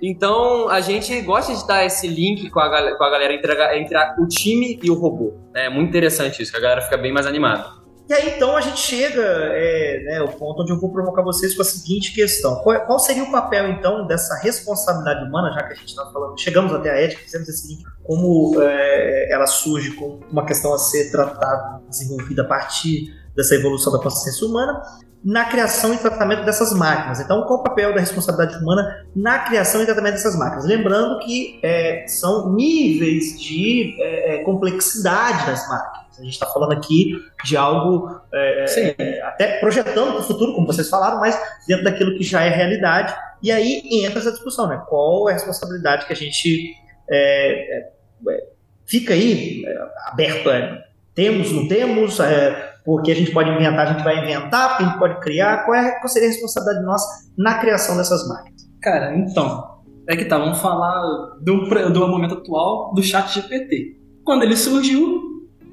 Então 0.00 0.68
a 0.68 0.80
gente 0.80 1.20
gosta 1.22 1.54
de 1.54 1.66
dar 1.66 1.84
esse 1.84 2.08
link 2.08 2.50
com 2.50 2.58
a, 2.60 2.68
gal- 2.68 2.96
com 2.96 3.04
a 3.04 3.10
galera 3.10 3.34
entre, 3.34 3.52
a- 3.52 3.78
entre 3.78 3.96
a- 3.96 4.14
o 4.18 4.26
time 4.26 4.78
e 4.82 4.90
o 4.90 4.94
robô. 4.94 5.34
É 5.54 5.68
muito 5.68 5.88
interessante 5.90 6.42
isso, 6.42 6.50
que 6.50 6.58
a 6.58 6.60
galera 6.60 6.80
fica 6.82 6.96
bem 6.96 7.12
mais 7.12 7.26
animada. 7.26 7.64
E 8.12 8.14
aí 8.14 8.36
então 8.36 8.54
a 8.54 8.60
gente 8.60 8.78
chega 8.78 9.22
é, 9.22 10.02
né, 10.04 10.18
ao 10.18 10.28
ponto 10.28 10.60
onde 10.60 10.70
eu 10.70 10.78
vou 10.78 10.92
provocar 10.92 11.22
vocês 11.22 11.54
com 11.54 11.62
a 11.62 11.64
seguinte 11.64 12.12
questão: 12.12 12.56
qual, 12.56 12.78
qual 12.84 12.98
seria 12.98 13.22
o 13.22 13.32
papel 13.32 13.70
então 13.70 14.06
dessa 14.06 14.38
responsabilidade 14.42 15.24
humana, 15.24 15.50
já 15.54 15.62
que 15.62 15.72
a 15.72 15.76
gente 15.76 15.88
está 15.88 16.04
falando, 16.12 16.38
chegamos 16.38 16.74
até 16.74 16.90
a 16.90 17.00
ética, 17.00 17.22
fizemos 17.22 17.66
link, 17.66 17.82
como 18.02 18.60
é, 18.60 19.32
ela 19.32 19.46
surge 19.46 19.92
como 19.92 20.20
uma 20.30 20.44
questão 20.44 20.74
a 20.74 20.78
ser 20.78 21.10
tratada, 21.10 21.80
desenvolvida 21.88 22.42
a 22.42 22.44
partir 22.44 23.14
dessa 23.34 23.54
evolução 23.54 23.90
da 23.90 23.98
consciência 23.98 24.46
humana, 24.46 24.82
na 25.24 25.46
criação 25.46 25.94
e 25.94 25.96
tratamento 25.96 26.44
dessas 26.44 26.74
máquinas. 26.74 27.18
Então, 27.18 27.46
qual 27.46 27.60
o 27.60 27.62
papel 27.62 27.94
da 27.94 28.00
responsabilidade 28.00 28.62
humana 28.62 29.06
na 29.16 29.38
criação 29.38 29.80
e 29.82 29.86
tratamento 29.86 30.16
dessas 30.16 30.36
máquinas? 30.36 30.66
Lembrando 30.66 31.18
que 31.20 31.58
é, 31.62 32.04
são 32.06 32.52
níveis 32.52 33.40
de 33.40 33.96
é, 33.98 34.34
é, 34.34 34.44
complexidade 34.44 35.46
das 35.46 35.66
máquinas. 35.66 36.01
A 36.22 36.24
gente 36.24 36.34
está 36.34 36.46
falando 36.46 36.72
aqui 36.72 37.20
de 37.44 37.56
algo 37.56 38.20
é, 38.32 38.66
Sim. 38.68 38.94
é, 38.96 39.20
até 39.22 39.58
projetando 39.58 40.12
para 40.12 40.20
o 40.20 40.22
futuro, 40.22 40.54
como 40.54 40.66
vocês 40.66 40.88
falaram, 40.88 41.18
mas 41.18 41.36
dentro 41.66 41.84
daquilo 41.84 42.16
que 42.16 42.22
já 42.22 42.42
é 42.42 42.48
realidade. 42.48 43.12
E 43.42 43.50
aí 43.50 43.82
entra 44.04 44.20
essa 44.20 44.30
discussão, 44.30 44.68
né? 44.68 44.80
Qual 44.88 45.28
é 45.28 45.32
a 45.32 45.34
responsabilidade 45.34 46.06
que 46.06 46.12
a 46.12 46.16
gente 46.16 46.74
é, 47.10 47.78
é, 47.78 47.90
é, 48.28 48.46
fica 48.86 49.14
aí 49.14 49.64
é, 49.66 49.78
aberto? 50.06 50.48
é, 50.48 50.84
temos, 51.12 51.50
não 51.50 51.66
temos? 51.66 52.20
É, 52.20 52.72
porque 52.84 53.10
a 53.10 53.14
gente 53.14 53.32
pode 53.32 53.50
inventar, 53.50 53.86
a 53.86 53.92
gente 53.92 54.04
vai 54.04 54.22
inventar, 54.22 54.70
porque 54.70 54.84
a 54.84 54.86
gente 54.86 54.98
pode 54.98 55.20
criar. 55.20 55.64
Qual, 55.64 55.74
é, 55.76 55.98
qual 55.98 56.08
seria 56.08 56.28
a 56.28 56.32
responsabilidade 56.32 56.86
nossa 56.86 57.30
na 57.36 57.58
criação 57.58 57.96
dessas 57.96 58.26
máquinas? 58.28 58.62
Cara, 58.80 59.16
então, 59.16 59.82
é 60.08 60.16
que 60.16 60.24
tá, 60.24 60.38
vamos 60.38 60.60
falar 60.60 61.00
do, 61.40 61.90
do 61.90 62.08
momento 62.08 62.34
atual 62.34 62.94
do 62.94 63.02
chat 63.02 63.34
GPT. 63.34 63.98
Quando 64.24 64.44
ele 64.44 64.56
surgiu, 64.56 65.20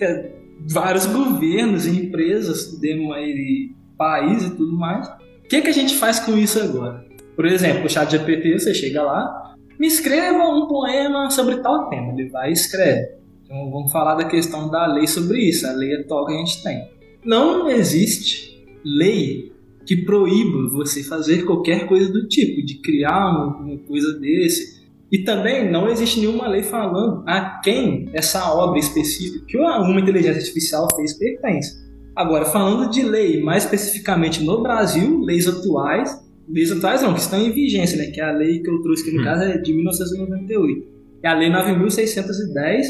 é, 0.01 0.38
vários 0.67 1.05
governos 1.05 1.85
e 1.85 1.91
empresas, 1.91 2.79
aí, 3.15 3.71
país 3.97 4.43
e 4.43 4.49
tudo 4.51 4.77
mais. 4.77 5.07
O 5.07 5.47
que, 5.49 5.61
que 5.61 5.67
a 5.67 5.73
gente 5.73 5.95
faz 5.95 6.19
com 6.19 6.37
isso 6.37 6.59
agora? 6.59 7.05
Por 7.35 7.45
exemplo, 7.45 7.85
o 7.85 7.89
chat 7.89 8.11
GPT, 8.11 8.59
você 8.59 8.73
chega 8.73 9.01
lá, 9.01 9.55
me 9.79 9.87
escreva 9.87 10.43
um 10.49 10.67
poema 10.67 11.29
sobre 11.31 11.57
tal 11.57 11.89
tema. 11.89 12.11
Ele 12.13 12.29
vai 12.29 12.49
e 12.49 12.53
escreve. 12.53 13.19
Então 13.43 13.71
vamos 13.71 13.91
falar 13.91 14.15
da 14.15 14.25
questão 14.25 14.69
da 14.69 14.85
lei 14.85 15.07
sobre 15.07 15.39
isso, 15.39 15.65
a 15.65 15.71
lei 15.71 15.95
atual 15.95 16.25
que 16.25 16.33
a 16.33 16.37
gente 16.37 16.61
tem. 16.61 16.87
Não 17.25 17.69
existe 17.69 18.63
lei 18.83 19.51
que 19.85 19.97
proíba 19.97 20.69
você 20.69 21.03
fazer 21.03 21.45
qualquer 21.45 21.87
coisa 21.87 22.11
do 22.11 22.27
tipo, 22.27 22.63
de 22.63 22.75
criar 22.75 23.29
uma 23.29 23.77
coisa 23.79 24.19
desse. 24.19 24.78
E 25.11 25.23
também 25.23 25.71
não 25.71 25.89
existe 25.89 26.19
nenhuma 26.19 26.47
lei 26.47 26.61
falando 26.61 27.23
a 27.27 27.59
quem 27.63 28.09
essa 28.13 28.53
obra 28.53 28.79
específica 28.79 29.43
que 29.47 29.57
uma 29.57 29.99
inteligência 29.99 30.39
artificial 30.39 30.87
fez 30.95 31.17
pertence. 31.17 31.77
Agora, 32.15 32.45
falando 32.45 32.89
de 32.89 33.01
lei, 33.01 33.41
mais 33.41 33.63
especificamente 33.63 34.43
no 34.43 34.61
Brasil, 34.61 35.19
leis 35.21 35.47
atuais, 35.47 36.21
leis 36.47 36.71
atuais 36.71 37.01
não, 37.01 37.13
que 37.13 37.21
estão 37.21 37.39
em 37.39 37.51
vigência, 37.51 37.97
né, 37.97 38.07
que 38.07 38.19
é 38.19 38.23
a 38.23 38.31
lei 38.31 38.59
que 38.59 38.69
eu 38.69 38.81
trouxe 38.81 39.03
aqui 39.03 39.17
no 39.17 39.23
caso 39.23 39.43
é 39.43 39.57
de 39.57 39.73
1998. 39.73 40.87
É 41.23 41.27
a 41.27 41.33
lei 41.33 41.49
9610, 41.49 42.87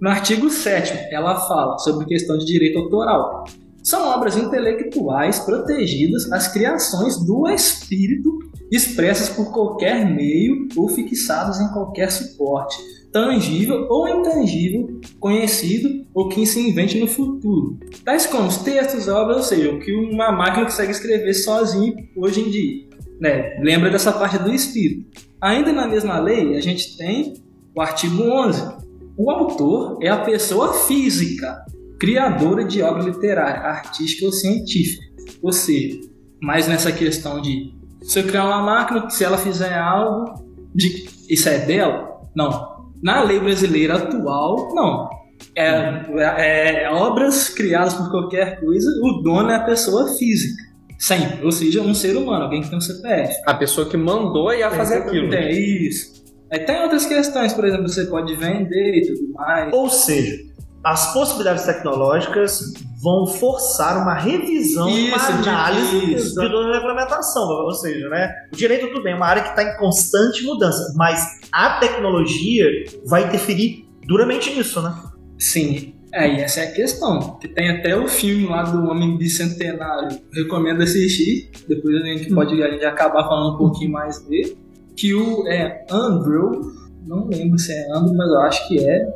no 0.00 0.08
artigo 0.08 0.50
7 0.50 1.08
ela 1.12 1.36
fala 1.46 1.78
sobre 1.78 2.06
questão 2.06 2.38
de 2.38 2.46
direito 2.46 2.78
autoral. 2.78 3.44
São 3.82 4.08
obras 4.08 4.36
intelectuais 4.36 5.40
protegidas 5.40 6.30
as 6.32 6.48
criações 6.48 7.16
do 7.24 7.48
espírito 7.48 8.38
expressas 8.70 9.28
por 9.28 9.52
qualquer 9.52 10.06
meio 10.06 10.68
ou 10.76 10.88
fixadas 10.88 11.60
em 11.60 11.68
qualquer 11.72 12.10
suporte, 12.10 12.76
tangível 13.12 13.86
ou 13.88 14.08
intangível, 14.08 15.00
conhecido 15.18 16.06
ou 16.14 16.28
que 16.28 16.46
se 16.46 16.60
invente 16.60 16.98
no 16.98 17.06
futuro. 17.06 17.78
Tais 18.04 18.26
como 18.26 18.48
os 18.48 18.58
textos, 18.58 19.08
obras, 19.08 19.36
ou 19.38 19.42
seja, 19.42 19.72
o 19.72 19.80
que 19.80 19.92
uma 19.92 20.30
máquina 20.30 20.64
consegue 20.64 20.92
escrever 20.92 21.34
sozinho 21.34 21.94
hoje 22.16 22.40
em 22.40 22.50
dia. 22.50 22.88
Né? 23.20 23.58
Lembra 23.60 23.90
dessa 23.90 24.12
parte 24.12 24.38
do 24.38 24.52
espírito. 24.52 25.10
Ainda 25.40 25.72
na 25.72 25.86
mesma 25.86 26.18
lei, 26.18 26.56
a 26.56 26.60
gente 26.60 26.96
tem 26.96 27.34
o 27.74 27.80
artigo 27.80 28.22
11. 28.22 28.80
O 29.16 29.30
autor 29.30 29.98
é 30.00 30.08
a 30.08 30.18
pessoa 30.18 30.72
física, 30.72 31.64
criadora 31.98 32.64
de 32.64 32.80
obra 32.82 33.02
literária, 33.02 33.60
artística 33.60 34.24
ou 34.24 34.32
científica. 34.32 35.04
Ou 35.42 35.52
seja, 35.52 36.00
mais 36.40 36.66
nessa 36.66 36.90
questão 36.90 37.40
de 37.40 37.79
se 38.02 38.18
eu 38.20 38.24
criar 38.24 38.44
uma 38.44 38.62
máquina, 38.62 39.08
se 39.10 39.24
ela 39.24 39.38
fizer 39.38 39.74
algo, 39.76 40.44
de, 40.74 41.08
isso 41.28 41.48
é 41.48 41.58
dela? 41.58 42.08
Não. 42.34 42.70
Na 43.02 43.22
lei 43.22 43.40
brasileira 43.40 43.96
atual, 43.96 44.74
não. 44.74 45.08
É, 45.56 45.68
é- 46.16 46.82
é 46.84 46.90
obras 46.90 47.48
criadas 47.48 47.94
por 47.94 48.10
qualquer 48.10 48.60
coisa, 48.60 48.90
o 49.02 49.22
dono 49.22 49.50
é 49.50 49.56
a 49.56 49.64
pessoa 49.64 50.08
física. 50.16 50.62
Sempre. 50.98 51.42
Ou 51.44 51.50
seja, 51.50 51.80
um 51.80 51.94
ser 51.94 52.14
humano, 52.16 52.44
alguém 52.44 52.60
que 52.60 52.68
tem 52.68 52.76
um 52.76 52.80
CPF. 52.80 53.34
A 53.46 53.54
pessoa 53.54 53.88
que 53.88 53.96
mandou 53.96 54.52
ia 54.52 54.70
fazer 54.70 54.98
aquilo. 54.98 55.32
É 55.34 55.50
isso. 55.50 56.20
Aí 56.52 56.58
tem 56.60 56.82
outras 56.82 57.06
questões, 57.06 57.54
por 57.54 57.64
exemplo, 57.64 57.88
você 57.88 58.04
pode 58.04 58.34
vender 58.36 58.96
e 58.98 59.06
tudo 59.06 59.32
mais. 59.32 59.72
Ou 59.72 59.88
seja, 59.88 60.36
as 60.84 61.12
possibilidades 61.14 61.64
tecnológicas 61.64 62.74
vão 63.02 63.26
forçar 63.26 64.02
uma 64.02 64.14
revisão, 64.14 64.88
Isso, 64.88 65.08
uma 65.08 65.26
análise 65.26 66.14
isso. 66.14 66.28
de 66.28 66.34
toda 66.34 66.70
a 66.70 66.74
regulamentação. 66.74 67.48
Ou 67.48 67.72
seja, 67.72 68.08
né, 68.08 68.30
o 68.52 68.56
direito 68.56 68.88
tudo 68.88 69.02
bem, 69.02 69.14
é 69.14 69.16
uma 69.16 69.26
área 69.26 69.42
que 69.42 69.50
está 69.50 69.62
em 69.62 69.76
constante 69.78 70.44
mudança, 70.44 70.92
mas 70.96 71.40
a 71.50 71.78
tecnologia 71.78 72.66
vai 73.06 73.24
interferir 73.24 73.88
duramente 74.06 74.54
nisso, 74.54 74.82
né? 74.82 74.94
Sim. 75.38 75.94
É, 76.12 76.28
e 76.28 76.40
essa 76.40 76.60
é 76.60 76.64
a 76.64 76.72
questão. 76.72 77.38
Que 77.38 77.48
tem 77.48 77.70
até 77.70 77.96
o 77.96 78.08
filme 78.08 78.46
lá 78.46 78.64
do 78.64 78.90
Homem 78.90 79.16
Bicentenário. 79.16 80.20
Recomendo 80.32 80.82
assistir. 80.82 81.50
Depois 81.68 81.94
a 81.94 82.04
gente 82.04 82.34
pode 82.34 82.60
a 82.60 82.70
gente 82.70 82.84
acabar 82.84 83.22
falando 83.24 83.54
um 83.54 83.58
pouquinho 83.58 83.92
mais 83.92 84.18
dele. 84.26 84.58
Que 84.96 85.14
o 85.14 85.46
é 85.46 85.86
Andrew. 85.88 86.72
Não 87.06 87.28
lembro 87.28 87.58
se 87.58 87.72
é 87.72 87.92
Andrew, 87.92 88.14
mas 88.16 88.28
eu 88.28 88.40
acho 88.40 88.68
que 88.68 88.78
é. 88.80 89.08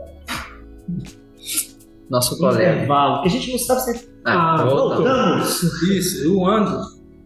Nosso 2.14 2.38
colega. 2.38 2.74
Intervalo. 2.74 3.22
Que 3.22 3.28
a 3.28 3.30
gente 3.30 3.50
não 3.50 3.58
sabe 3.58 3.80
se 3.80 4.08
Ah, 4.24 4.54
Ah, 4.54 4.64
voltamos. 4.64 5.62
Isso, 5.82 6.32
o 6.34 6.46
Andrew. 6.46 6.78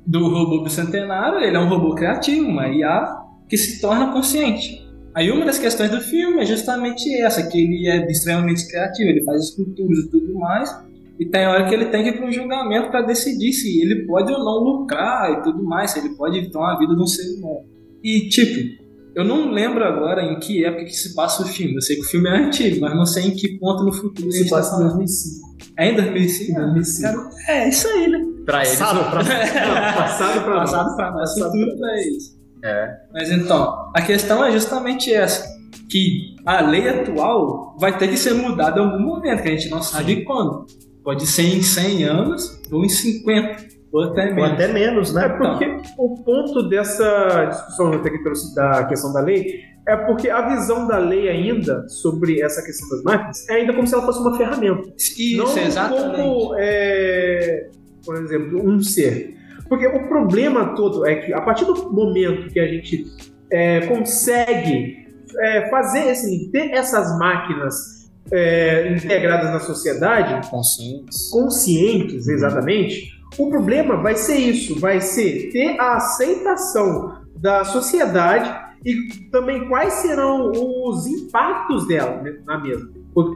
Do 0.06 0.28
robô 0.30 0.62
bicentenário, 0.62 1.40
ele 1.40 1.54
é 1.54 1.60
um 1.60 1.68
robô 1.68 1.94
criativo, 1.94 2.46
uma 2.46 2.66
IA 2.68 3.06
que 3.48 3.58
se 3.58 3.80
torna 3.80 4.10
consciente. 4.10 4.82
Aí 5.14 5.30
uma 5.30 5.44
das 5.44 5.58
questões 5.58 5.90
do 5.90 6.00
filme 6.00 6.40
é 6.40 6.46
justamente 6.46 7.14
essa, 7.20 7.46
que 7.46 7.58
ele 7.58 7.86
é 7.86 8.10
extremamente 8.10 8.66
criativo, 8.68 9.10
ele 9.10 9.22
faz 9.24 9.42
esculturas 9.42 9.98
e 9.98 10.10
tudo 10.10 10.34
mais, 10.38 10.74
e 11.18 11.26
tem 11.26 11.46
hora 11.46 11.68
que 11.68 11.74
ele 11.74 11.86
tem 11.86 12.04
que 12.04 12.10
ir 12.10 12.16
para 12.16 12.26
um 12.26 12.32
julgamento 12.32 12.90
para 12.90 13.02
decidir 13.02 13.52
se 13.52 13.82
ele 13.82 14.06
pode 14.06 14.32
ou 14.32 14.38
não 14.38 14.62
lucrar 14.62 15.32
e 15.32 15.42
tudo 15.42 15.62
mais, 15.62 15.90
se 15.90 15.98
ele 15.98 16.10
pode 16.14 16.38
evitar 16.38 16.72
a 16.74 16.78
vida 16.78 16.94
de 16.94 17.02
um 17.02 17.06
ser 17.06 17.28
humano. 17.36 17.66
E 18.02 18.28
tipo, 18.28 18.82
eu 19.20 19.24
não 19.24 19.50
lembro 19.50 19.84
agora 19.84 20.22
em 20.22 20.38
que 20.38 20.64
época 20.64 20.84
que 20.84 20.92
se 20.92 21.14
passa 21.14 21.42
o 21.42 21.46
filme, 21.46 21.74
eu 21.76 21.82
sei 21.82 21.96
que 21.96 22.02
o 22.02 22.04
filme 22.08 22.28
é 22.28 22.36
antigo, 22.38 22.80
mas 22.80 22.94
não 22.94 23.04
sei 23.06 23.24
em 23.24 23.30
que 23.34 23.58
ponto 23.58 23.84
no 23.84 23.92
futuro 23.92 24.30
Se 24.32 24.48
passa 24.48 24.68
em 24.68 24.78
falando. 24.78 24.96
2005. 24.96 25.48
É 25.76 25.90
em 25.90 25.94
2005? 25.96 26.60
2005. 26.60 27.02
Cara, 27.12 27.30
é 27.48 27.68
isso 27.68 27.88
aí, 27.88 28.08
né? 28.08 28.18
Pra 28.44 28.64
eles, 28.64 28.78
Passado 28.78 29.10
pra- 29.10 29.22
Não, 29.22 29.94
passado 29.94 30.44
pra 30.44 30.54
nós. 30.54 30.70
Passado 30.70 30.96
pra 30.96 31.10
nós, 31.12 31.34
Passado 31.34 31.52
futuro 31.52 31.76
pra 31.78 31.92
eles. 32.00 32.38
É. 32.64 32.88
Mas 33.12 33.30
então, 33.30 33.90
a 33.94 34.02
questão 34.02 34.44
é 34.44 34.50
justamente 34.50 35.12
essa. 35.12 35.46
Que 35.90 36.34
a 36.44 36.60
lei 36.62 36.88
atual 36.88 37.76
vai 37.78 37.96
ter 37.96 38.08
que 38.08 38.16
ser 38.16 38.34
mudada 38.34 38.80
em 38.80 38.84
algum 38.84 39.00
momento, 39.00 39.42
que 39.42 39.48
a 39.48 39.52
gente 39.52 39.68
não 39.70 39.80
sabe 39.82 40.24
quando. 40.24 40.66
Pode 41.04 41.26
ser 41.26 41.42
em 41.44 41.62
100 41.62 42.04
anos, 42.04 42.60
ou 42.70 42.84
em 42.84 42.88
50, 42.88 43.64
ou 43.92 44.02
até 44.02 44.28
Ou 44.28 44.34
menos. 44.34 44.52
até 44.52 44.72
menos, 44.72 45.14
né? 45.14 45.24
É 45.24 45.28
porque 45.28 45.80
o 45.96 46.22
ponto 46.22 46.68
dessa 46.68 47.46
discussão 47.46 47.92
até 47.92 48.10
que 48.10 48.22
trouxe 48.22 48.54
da 48.54 48.84
questão 48.84 49.12
da 49.12 49.20
lei 49.20 49.60
é 49.86 49.96
porque 49.96 50.28
a 50.28 50.48
visão 50.50 50.86
da 50.86 50.98
lei 50.98 51.28
ainda 51.28 51.88
sobre 51.88 52.42
essa 52.42 52.62
questão 52.62 52.88
das 52.90 53.02
máquinas 53.02 53.48
é 53.48 53.54
ainda 53.54 53.72
como 53.72 53.86
se 53.86 53.94
ela 53.94 54.04
fosse 54.04 54.20
uma 54.20 54.36
ferramenta. 54.36 54.92
Isso, 54.96 55.36
não 55.38 55.58
exatamente. 55.58 56.16
como, 56.16 56.54
é, 56.58 57.68
por 58.04 58.16
exemplo, 58.16 58.68
um 58.68 58.80
ser. 58.82 59.34
Porque 59.68 59.86
o 59.86 60.08
problema 60.08 60.74
todo 60.74 61.06
é 61.06 61.16
que 61.16 61.32
a 61.32 61.40
partir 61.40 61.64
do 61.64 61.90
momento 61.90 62.52
que 62.52 62.60
a 62.60 62.66
gente 62.66 63.06
é, 63.50 63.86
consegue 63.86 65.06
é, 65.40 65.70
fazer 65.70 66.10
esse, 66.10 66.50
ter 66.50 66.70
essas 66.72 67.18
máquinas 67.18 68.10
é, 68.30 68.92
integradas 68.92 69.50
na 69.50 69.60
sociedade, 69.60 70.48
Conscientes. 70.50 71.30
conscientes, 71.30 72.28
exatamente, 72.28 73.17
o 73.36 73.50
problema 73.50 73.96
vai 73.96 74.14
ser 74.16 74.36
isso, 74.36 74.78
vai 74.80 75.00
ser 75.00 75.50
ter 75.52 75.78
a 75.80 75.96
aceitação 75.96 77.18
da 77.36 77.64
sociedade 77.64 78.52
e 78.84 78.94
também 79.30 79.68
quais 79.68 79.92
serão 79.94 80.50
os 80.52 81.06
impactos 81.06 81.86
dela 81.86 82.22
né, 82.22 82.38
na 82.46 82.58
mesma. 82.58 82.88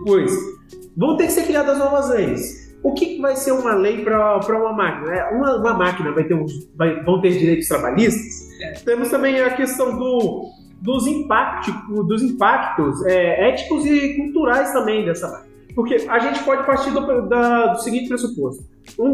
Pois 0.04 0.32
vão 0.96 1.16
ter 1.16 1.26
que 1.26 1.32
ser 1.32 1.46
criadas 1.46 1.78
novas 1.78 2.10
leis. 2.10 2.62
O 2.82 2.94
que 2.94 3.20
vai 3.20 3.36
ser 3.36 3.52
uma 3.52 3.74
lei 3.74 4.02
para 4.04 4.38
uma 4.38 4.72
máquina? 4.72 5.14
É, 5.14 5.30
Uma, 5.30 5.56
uma 5.56 5.74
máquina 5.74 6.10
vai 6.12 6.24
ter 6.24 6.34
um, 6.34 6.46
vai- 6.76 7.00
vão 7.04 7.20
ter 7.20 7.30
direitos 7.38 7.68
trabalhistas? 7.68 8.48
Temos 8.84 9.08
também 9.08 9.40
a 9.40 9.50
questão 9.54 9.96
do, 9.96 10.46
dos, 10.80 11.06
impactos, 11.06 11.72
dos 12.08 12.22
impactos 12.22 13.04
é, 13.06 13.50
éticos 13.50 13.86
e 13.86 14.16
culturais 14.16 14.72
também 14.72 15.04
dessa 15.04 15.28
máquina. 15.30 15.51
Porque 15.74 15.94
a 16.08 16.18
gente 16.18 16.42
pode 16.44 16.64
partir 16.66 16.90
do, 16.90 17.28
da- 17.28 17.66
do 17.72 17.78
seguinte 17.80 18.08
pressuposto: 18.08 18.64
um, 18.98 19.10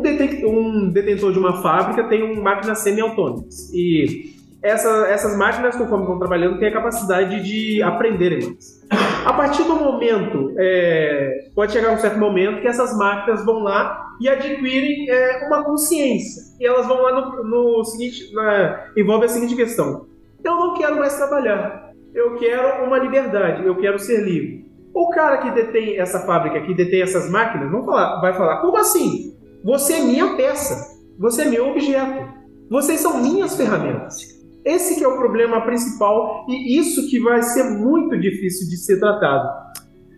um 0.47 0.91
detentor 0.91 1.33
de 1.33 1.39
uma 1.39 1.63
fábrica 1.63 2.05
tem 2.09 2.23
uma 2.23 2.43
máquinas 2.43 2.79
semi-autônomas. 2.81 3.73
E 3.73 4.33
essa- 4.63 5.07
essas 5.09 5.37
máquinas, 5.37 5.77
conforme 5.77 6.07
vão 6.07 6.19
trabalhando, 6.19 6.59
têm 6.59 6.69
a 6.69 6.73
capacidade 6.73 7.43
de 7.43 7.83
aprenderem 7.83 8.45
mais. 8.45 8.79
A 9.25 9.33
partir 9.33 9.63
do 9.65 9.77
momento, 9.77 10.55
é, 10.59 11.51
pode 11.55 11.73
chegar 11.73 11.93
um 11.93 11.99
certo 11.99 12.19
momento 12.19 12.61
que 12.61 12.67
essas 12.69 12.97
máquinas 12.97 13.45
vão 13.45 13.59
lá 13.61 14.07
e 14.21 14.29
adquirem 14.29 15.09
é, 15.11 15.47
uma 15.47 15.63
consciência. 15.65 16.43
E 16.59 16.67
elas 16.67 16.87
vão 16.87 17.03
lá 17.03 17.13
no, 17.21 17.45
no 17.77 17.85
seguinte: 17.85 18.33
na- 18.35 18.87
envolve 18.97 19.27
a 19.27 19.29
seguinte 19.29 19.55
questão: 19.55 20.07
eu 20.43 20.57
não 20.57 20.75
quero 20.75 20.97
mais 20.99 21.17
trabalhar, 21.17 21.93
eu 22.15 22.35
quero 22.37 22.85
uma 22.85 22.99
liberdade, 22.99 23.67
eu 23.67 23.77
quero 23.77 23.99
ser 23.99 24.25
livre. 24.25 24.68
O 24.99 25.11
cara 25.11 25.39
que 25.39 25.53
detém 25.53 25.97
essa 25.97 26.27
fábrica, 26.27 26.61
que 26.61 26.75
detém 26.75 27.03
essas 27.03 27.31
máquinas, 27.31 27.71
vão 27.71 27.85
falar, 27.85 28.21
vai 28.21 28.35
falar: 28.35 28.61
como 28.61 28.77
assim? 28.77 29.33
Você 29.63 29.93
é 29.93 30.03
minha 30.03 30.35
peça, 30.35 30.99
você 31.17 31.43
é 31.43 31.45
meu 31.45 31.69
objeto, 31.69 32.35
vocês 32.69 32.99
são 32.99 33.23
minhas 33.23 33.57
ferramentas. 33.57 34.17
Esse 34.65 35.01
é 35.01 35.07
o 35.07 35.17
problema 35.17 35.65
principal 35.65 36.45
e 36.49 36.77
isso 36.77 37.09
que 37.09 37.21
vai 37.21 37.41
ser 37.45 37.63
muito 37.79 38.19
difícil 38.19 38.69
de 38.69 38.77
ser 38.77 38.99
tratado. 38.99 39.49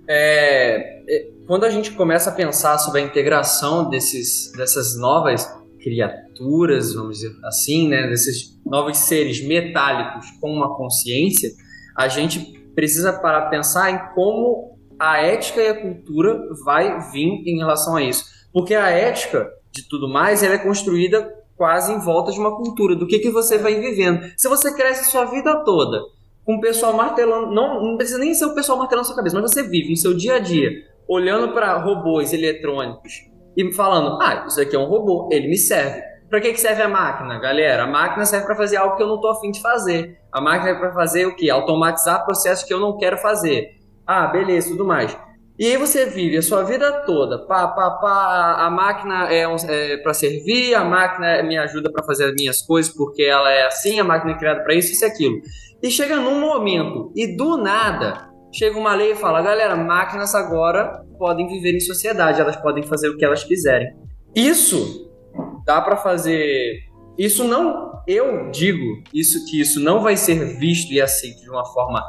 É, 0.08 1.02
é, 1.06 1.28
quando 1.46 1.64
a 1.64 1.70
gente 1.70 1.92
começa 1.92 2.30
a 2.30 2.32
pensar 2.32 2.78
sobre 2.78 3.02
a 3.02 3.04
integração 3.04 3.90
desses, 3.90 4.50
dessas 4.56 4.98
novas 4.98 5.46
criaturas, 5.82 6.94
vamos 6.94 7.18
dizer 7.18 7.36
assim, 7.44 7.86
né, 7.86 8.08
desses 8.08 8.58
novos 8.64 8.96
seres 8.96 9.46
metálicos 9.46 10.26
com 10.40 10.50
uma 10.50 10.74
consciência, 10.74 11.50
a 11.94 12.08
gente 12.08 12.58
precisa 12.74 13.12
parar 13.12 13.42
para 13.42 13.50
pensar 13.50 13.90
em 13.90 14.14
como 14.14 14.69
a 15.00 15.22
ética 15.22 15.62
e 15.62 15.68
a 15.68 15.80
cultura 15.80 16.38
vai 16.64 17.00
vir 17.10 17.42
em 17.46 17.56
relação 17.56 17.96
a 17.96 18.02
isso. 18.02 18.26
Porque 18.52 18.74
a 18.74 18.90
ética 18.90 19.50
de 19.72 19.88
tudo 19.88 20.08
mais, 20.08 20.42
ela 20.42 20.54
é 20.54 20.58
construída 20.58 21.32
quase 21.56 21.92
em 21.92 21.98
volta 21.98 22.32
de 22.32 22.38
uma 22.38 22.56
cultura, 22.56 22.96
do 22.96 23.06
que, 23.06 23.18
que 23.18 23.30
você 23.30 23.58
vai 23.58 23.74
vivendo. 23.74 24.20
Se 24.36 24.48
você 24.48 24.74
cresce 24.74 25.10
sua 25.10 25.26
vida 25.26 25.62
toda 25.64 26.00
com 26.44 26.56
o 26.56 26.60
pessoal 26.60 26.94
martelando, 26.94 27.52
não, 27.52 27.82
não 27.82 27.96
precisa 27.96 28.18
nem 28.18 28.34
ser 28.34 28.46
o 28.46 28.54
pessoal 28.54 28.78
martelando 28.78 29.06
sua 29.06 29.16
cabeça, 29.16 29.38
mas 29.38 29.52
você 29.52 29.62
vive 29.62 29.90
no 29.90 29.96
seu 29.96 30.14
dia 30.14 30.36
a 30.36 30.38
dia, 30.38 30.70
olhando 31.06 31.52
para 31.52 31.76
robôs 31.78 32.32
eletrônicos 32.32 33.12
e 33.56 33.72
falando, 33.72 34.20
ah, 34.22 34.46
isso 34.48 34.60
aqui 34.60 34.74
é 34.74 34.78
um 34.78 34.86
robô, 34.86 35.28
ele 35.30 35.48
me 35.48 35.56
serve. 35.56 36.00
Para 36.28 36.40
que, 36.40 36.52
que 36.52 36.60
serve 36.60 36.82
a 36.82 36.88
máquina, 36.88 37.38
galera? 37.40 37.82
A 37.84 37.86
máquina 37.86 38.24
serve 38.24 38.46
para 38.46 38.54
fazer 38.54 38.76
algo 38.76 38.96
que 38.96 39.02
eu 39.02 39.08
não 39.08 39.16
estou 39.16 39.32
afim 39.32 39.50
de 39.50 39.60
fazer. 39.60 40.18
A 40.32 40.40
máquina 40.40 40.70
é 40.70 40.74
para 40.74 40.92
fazer 40.92 41.26
o 41.26 41.34
quê? 41.34 41.50
Automatizar 41.50 42.24
processos 42.24 42.64
que 42.64 42.72
eu 42.72 42.78
não 42.78 42.96
quero 42.96 43.18
fazer. 43.18 43.79
Ah, 44.12 44.26
beleza, 44.26 44.70
tudo 44.70 44.84
mais. 44.84 45.16
E 45.56 45.66
aí 45.66 45.76
você 45.76 46.06
vive 46.06 46.36
a 46.36 46.42
sua 46.42 46.64
vida 46.64 46.90
toda, 47.06 47.46
pá, 47.46 47.68
pá, 47.68 47.90
pá, 47.92 48.56
a 48.58 48.68
máquina 48.68 49.32
é, 49.32 49.46
um, 49.46 49.54
é 49.68 49.98
para 49.98 50.12
servir, 50.12 50.74
a 50.74 50.82
máquina 50.82 51.44
me 51.44 51.56
ajuda 51.56 51.92
para 51.92 52.02
fazer 52.02 52.24
as 52.24 52.34
minhas 52.34 52.60
coisas 52.60 52.92
porque 52.92 53.22
ela 53.22 53.48
é 53.52 53.66
assim, 53.66 54.00
a 54.00 54.04
máquina 54.04 54.32
é 54.32 54.36
criada 54.36 54.64
para 54.64 54.74
isso, 54.74 54.90
isso 54.90 55.04
e 55.04 55.06
aquilo. 55.06 55.40
E 55.80 55.88
chega 55.92 56.16
num 56.16 56.40
momento, 56.40 57.12
e 57.14 57.36
do 57.36 57.56
nada, 57.56 58.28
chega 58.52 58.76
uma 58.76 58.96
lei 58.96 59.12
e 59.12 59.14
fala, 59.14 59.42
galera, 59.42 59.76
máquinas 59.76 60.34
agora 60.34 61.04
podem 61.16 61.46
viver 61.46 61.76
em 61.76 61.80
sociedade, 61.80 62.40
elas 62.40 62.56
podem 62.56 62.82
fazer 62.82 63.10
o 63.10 63.16
que 63.16 63.24
elas 63.24 63.44
quiserem. 63.44 63.94
Isso 64.34 65.08
dá 65.64 65.80
para 65.80 65.96
fazer, 65.96 66.80
isso 67.16 67.44
não, 67.44 68.02
eu 68.08 68.50
digo, 68.50 69.04
isso 69.14 69.46
que 69.46 69.60
isso 69.60 69.78
não 69.78 70.02
vai 70.02 70.16
ser 70.16 70.58
visto 70.58 70.92
e 70.92 71.00
aceito 71.00 71.42
de 71.42 71.50
uma 71.50 71.64
forma 71.64 72.02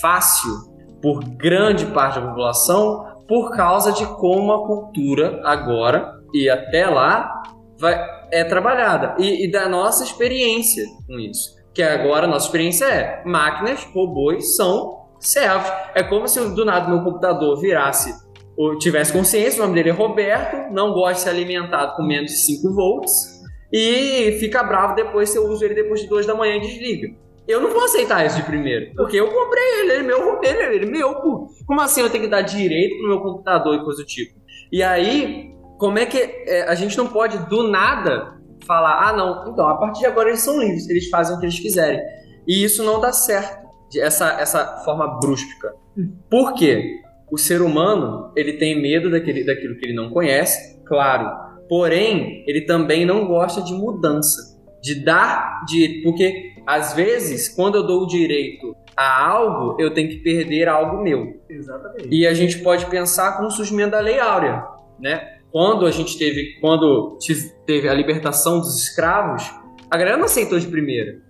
fácil 0.00 0.77
por 1.00 1.22
grande 1.24 1.86
parte 1.86 2.20
da 2.20 2.26
população 2.26 3.18
por 3.28 3.54
causa 3.54 3.92
de 3.92 4.06
como 4.16 4.52
a 4.52 4.66
cultura 4.66 5.40
agora 5.44 6.14
e 6.32 6.48
até 6.48 6.86
lá 6.86 7.42
vai, 7.78 7.98
é 8.32 8.42
trabalhada 8.42 9.14
e, 9.18 9.44
e 9.44 9.50
da 9.50 9.68
nossa 9.68 10.02
experiência 10.02 10.84
com 11.06 11.18
isso. 11.18 11.56
Que 11.74 11.82
agora 11.82 12.26
a 12.26 12.28
nossa 12.28 12.46
experiência 12.46 12.86
é 12.86 13.22
máquinas, 13.24 13.84
robôs 13.94 14.56
são 14.56 14.98
servos. 15.20 15.70
É 15.94 16.02
como 16.02 16.26
se 16.26 16.40
do 16.54 16.64
nada 16.64 16.88
meu 16.88 17.04
computador 17.04 17.60
virasse 17.60 18.12
ou 18.56 18.76
tivesse 18.78 19.12
consciência, 19.12 19.62
o 19.62 19.66
nome 19.66 19.76
dele 19.76 19.90
é 19.90 19.92
Roberto, 19.92 20.72
não 20.72 20.92
gosta 20.92 21.14
de 21.14 21.20
ser 21.20 21.30
alimentado 21.30 21.94
com 21.94 22.02
menos 22.02 22.32
de 22.32 22.38
5 22.38 22.74
volts 22.74 23.38
e 23.72 24.36
fica 24.40 24.62
bravo 24.64 24.94
depois 24.94 25.30
se 25.30 25.38
eu 25.38 25.44
uso 25.44 25.64
ele 25.64 25.74
depois 25.74 26.00
de 26.00 26.08
2 26.08 26.26
da 26.26 26.34
manhã 26.34 26.56
e 26.56 26.60
desliga. 26.60 27.08
Eu 27.48 27.62
não 27.62 27.70
vou 27.70 27.84
aceitar 27.84 28.26
isso 28.26 28.36
de 28.36 28.42
primeiro, 28.42 28.92
porque 28.94 29.16
eu 29.16 29.26
comprei 29.32 29.80
ele, 29.80 29.92
ele 29.92 30.00
é 30.00 30.02
meu, 30.02 30.38
ele, 30.42 30.76
ele 30.76 30.84
é 30.84 30.90
meu, 30.90 31.14
pô. 31.14 31.48
Como 31.66 31.80
assim 31.80 32.02
eu 32.02 32.10
tenho 32.10 32.24
que 32.24 32.30
dar 32.30 32.42
direito 32.42 32.98
pro 32.98 33.08
meu 33.08 33.20
computador 33.20 33.74
e 33.74 33.82
coisa 33.82 34.02
do 34.02 34.06
tipo? 34.06 34.38
E 34.70 34.82
aí, 34.82 35.54
como 35.78 35.98
é 35.98 36.04
que 36.04 36.18
é, 36.18 36.64
a 36.68 36.74
gente 36.74 36.98
não 36.98 37.06
pode 37.06 37.38
do 37.48 37.62
nada 37.62 38.38
falar, 38.66 39.08
ah 39.08 39.16
não, 39.16 39.50
então, 39.50 39.66
a 39.66 39.78
partir 39.78 40.00
de 40.00 40.06
agora 40.06 40.28
eles 40.28 40.42
são 40.42 40.60
livres, 40.60 40.90
eles 40.90 41.08
fazem 41.08 41.34
o 41.34 41.40
que 41.40 41.46
eles 41.46 41.58
quiserem. 41.58 41.98
E 42.46 42.62
isso 42.62 42.82
não 42.82 43.00
dá 43.00 43.12
certo, 43.12 43.66
essa, 43.96 44.38
essa 44.38 44.82
forma 44.84 45.18
brusca. 45.18 45.72
Por 46.30 46.52
quê? 46.52 47.00
O 47.30 47.38
ser 47.38 47.62
humano, 47.62 48.30
ele 48.36 48.54
tem 48.54 48.80
medo 48.80 49.10
daquele, 49.10 49.44
daquilo 49.44 49.76
que 49.76 49.86
ele 49.86 49.94
não 49.94 50.10
conhece, 50.10 50.78
claro. 50.84 51.30
Porém, 51.66 52.44
ele 52.46 52.62
também 52.62 53.06
não 53.06 53.26
gosta 53.26 53.62
de 53.62 53.72
mudança, 53.72 54.58
de 54.82 55.02
dar 55.02 55.64
de 55.66 56.02
porque 56.02 56.57
às 56.68 56.92
vezes 56.92 57.48
quando 57.48 57.76
eu 57.76 57.86
dou 57.86 58.02
o 58.02 58.06
direito 58.06 58.76
a 58.94 59.26
algo, 59.26 59.80
eu 59.80 59.94
tenho 59.94 60.10
que 60.10 60.18
perder 60.18 60.68
algo 60.68 61.02
meu. 61.02 61.40
Exatamente. 61.48 62.08
E 62.10 62.26
a 62.26 62.34
gente 62.34 62.58
pode 62.58 62.84
pensar 62.86 63.38
com 63.38 63.46
o 63.46 63.50
surgimento 63.50 63.92
da 63.92 64.00
Lei 64.00 64.20
Áurea, 64.20 64.66
né? 65.00 65.38
Quando 65.50 65.86
a 65.86 65.90
gente 65.90 66.18
teve, 66.18 66.60
quando 66.60 67.16
teve 67.64 67.88
a 67.88 67.94
libertação 67.94 68.58
dos 68.58 68.76
escravos, 68.76 69.50
a 69.90 69.96
galera 69.96 70.18
não 70.18 70.26
aceitou 70.26 70.58
de 70.58 70.66
primeira. 70.66 71.22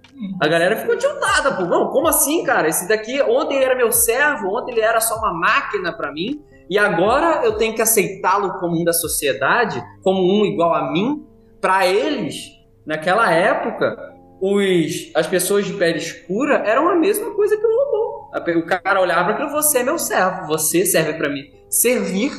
A 0.43 0.49
galera 0.49 0.77
ficou 0.77 0.99
tiltada, 0.99 1.55
pô. 1.55 1.63
Não, 1.67 1.89
como 1.91 2.09
assim, 2.09 2.43
cara? 2.43 2.67
Esse 2.67 2.89
daqui, 2.89 3.23
ontem 3.23 3.55
ele 3.55 3.65
era 3.65 3.77
meu 3.77 3.93
servo, 3.93 4.49
ontem 4.49 4.73
ele 4.73 4.81
era 4.81 5.01
só 5.01 5.19
uma 5.19 5.33
máquina 5.33 5.93
pra 5.93 6.13
mim, 6.13 6.43
e 6.69 6.77
agora 6.77 7.45
eu 7.45 7.57
tenho 7.57 7.77
que 7.77 7.83
aceitá-lo 7.83 8.55
como 8.59 8.81
um 8.81 8.83
da 8.83 8.93
sociedade, 8.93 9.81
como 10.03 10.21
um 10.21 10.45
igual 10.45 10.75
a 10.75 10.91
mim. 10.91 11.25
Pra 11.61 11.87
eles, 11.87 12.51
naquela 12.85 13.33
época, 13.33 14.08
os, 14.41 15.11
as 15.15 15.27
pessoas 15.27 15.67
de 15.67 15.73
pele 15.75 15.99
escura 15.99 16.63
eram 16.67 16.89
a 16.89 16.97
mesma 16.97 17.35
coisa 17.35 17.57
que 17.57 17.67
o 17.67 17.69
robô. 17.69 18.31
O 18.59 18.67
cara 18.67 19.01
olhava 19.01 19.35
para 19.35 19.49
você 19.49 19.79
é 19.79 19.83
meu 19.83 19.99
servo, 19.99 20.47
você 20.47 20.85
serve 20.85 21.15
pra 21.15 21.29
mim. 21.29 21.51
Servir, 21.69 22.31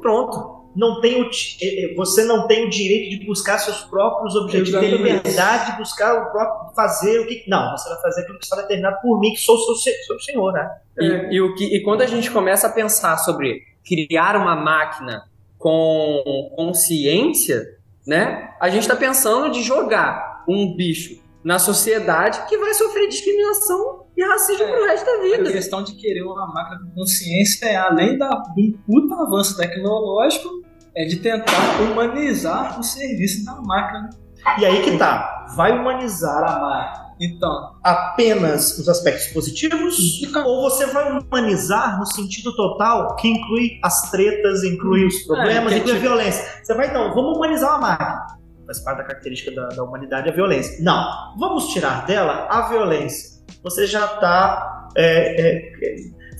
pronto. 0.00 0.62
Não 0.74 1.02
tem 1.02 1.20
o 1.20 1.26
eh, 1.26 1.28
eh, 1.60 1.94
você 1.94 2.24
não 2.24 2.46
tem 2.46 2.66
o 2.66 2.70
direito 2.70 3.10
de 3.18 3.26
buscar 3.26 3.58
seus 3.58 3.82
próprios 3.82 4.34
objetivos, 4.34 4.70
ter 4.70 4.86
Exatamente. 4.86 5.16
liberdade 5.18 5.72
de 5.72 5.78
buscar 5.78 6.14
o 6.14 6.32
próprio 6.32 6.74
fazer 6.74 7.20
o 7.20 7.26
que. 7.26 7.44
Não, 7.46 7.76
você 7.76 7.90
vai 7.90 8.00
fazer 8.00 8.22
aquilo 8.22 8.38
que 8.38 8.44
está 8.44 8.56
determinado 8.56 8.96
por 9.02 9.20
mim, 9.20 9.32
que 9.32 9.40
sou 9.40 9.58
seu, 9.58 9.74
se- 9.74 10.04
seu 10.06 10.18
senhor, 10.20 10.50
né? 10.54 10.70
E, 10.98 11.34
e 11.34 11.40
o 11.42 11.54
que, 11.54 11.76
e 11.76 11.82
quando 11.82 12.00
a 12.00 12.06
gente 12.06 12.30
começa 12.30 12.68
a 12.68 12.70
pensar 12.70 13.18
sobre 13.18 13.60
criar 13.84 14.34
uma 14.34 14.56
máquina 14.56 15.24
com 15.58 16.50
consciência, 16.56 17.62
né? 18.06 18.50
A 18.58 18.70
gente 18.70 18.82
está 18.82 18.96
pensando 18.96 19.50
de 19.50 19.62
jogar 19.62 20.42
um 20.48 20.74
bicho 20.74 21.21
na 21.44 21.58
sociedade 21.58 22.46
que 22.48 22.56
vai 22.56 22.72
sofrer 22.74 23.08
discriminação 23.08 24.06
e 24.16 24.22
racismo 24.24 24.66
pro 24.66 24.86
resto 24.86 25.06
da 25.06 25.12
A 25.12 25.22
vida. 25.22 25.52
questão 25.52 25.82
de 25.82 25.94
querer 25.96 26.22
uma 26.22 26.46
máquina 26.46 26.80
com 26.84 27.00
consciência 27.00 27.66
é, 27.66 27.76
além 27.76 28.16
da, 28.18 28.28
de 28.54 28.62
um 28.62 28.78
puta 28.86 29.14
avanço 29.22 29.56
tecnológico, 29.56 30.48
é 30.94 31.04
de 31.04 31.16
tentar 31.16 31.80
humanizar 31.80 32.78
o 32.78 32.82
serviço 32.82 33.44
da 33.44 33.54
máquina. 33.62 34.10
E 34.58 34.66
aí 34.66 34.82
que 34.82 34.98
tá. 34.98 35.46
Vai 35.56 35.72
humanizar 35.78 36.42
a 36.42 36.58
máquina 36.58 37.14
Então, 37.20 37.72
apenas 37.82 38.78
os 38.78 38.88
aspectos 38.88 39.28
positivos 39.28 40.20
ou 40.44 40.62
você 40.62 40.86
vai 40.86 41.12
humanizar 41.12 41.98
no 41.98 42.06
sentido 42.06 42.54
total 42.54 43.14
que 43.16 43.28
inclui 43.28 43.78
as 43.82 44.10
tretas, 44.10 44.64
inclui 44.64 45.06
os 45.06 45.22
problemas, 45.22 45.72
que 45.72 45.78
inclui 45.78 45.96
a 45.96 46.00
violência. 46.00 46.44
Você 46.62 46.74
vai 46.74 46.88
então, 46.88 47.14
vamos 47.14 47.36
humanizar 47.36 47.74
a 47.74 47.78
máquina. 47.78 48.41
Faz 48.72 48.80
parte 48.80 48.98
da 48.98 49.04
característica 49.04 49.54
da, 49.54 49.68
da 49.68 49.84
humanidade 49.84 50.30
a 50.30 50.32
violência. 50.32 50.82
Não, 50.82 51.36
vamos 51.38 51.68
tirar 51.68 52.06
dela 52.06 52.46
a 52.50 52.68
violência. 52.68 53.42
Você 53.62 53.86
já 53.86 54.06
está 54.06 54.88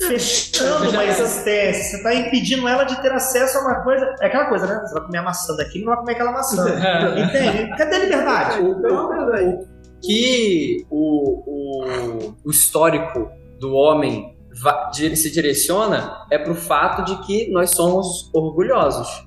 fechando 0.08 0.90
Já 0.90 0.90
uma 0.90 1.04
é. 1.04 1.08
existência, 1.08 1.84
você 1.84 1.96
está 1.96 2.14
impedindo 2.14 2.66
ela 2.66 2.84
de 2.84 3.00
ter 3.02 3.12
acesso 3.12 3.58
a 3.58 3.60
uma 3.60 3.82
coisa. 3.82 4.14
É 4.20 4.26
aquela 4.26 4.46
coisa, 4.46 4.66
né? 4.66 4.80
Você 4.80 4.94
vai 4.94 5.04
comer 5.04 5.18
a 5.18 5.22
maçã 5.22 5.56
daqui, 5.56 5.78
não 5.80 5.86
vai 5.86 5.96
comer 5.96 6.12
aquela 6.12 6.32
maçã. 6.32 6.64
Entende? 7.16 7.76
Cadê 7.76 7.96
a 7.96 7.98
liberdade? 7.98 8.58
É 8.58 8.62
verdade. 8.62 9.68
que 10.02 10.86
o, 10.90 11.42
o, 11.46 12.34
o 12.44 12.50
histórico 12.50 13.30
do 13.60 13.74
homem 13.74 14.34
se 15.14 15.30
direciona 15.30 16.26
é 16.30 16.38
pro 16.38 16.54
fato 16.54 17.04
de 17.04 17.26
que 17.26 17.50
nós 17.50 17.70
somos 17.70 18.30
orgulhosos. 18.34 19.26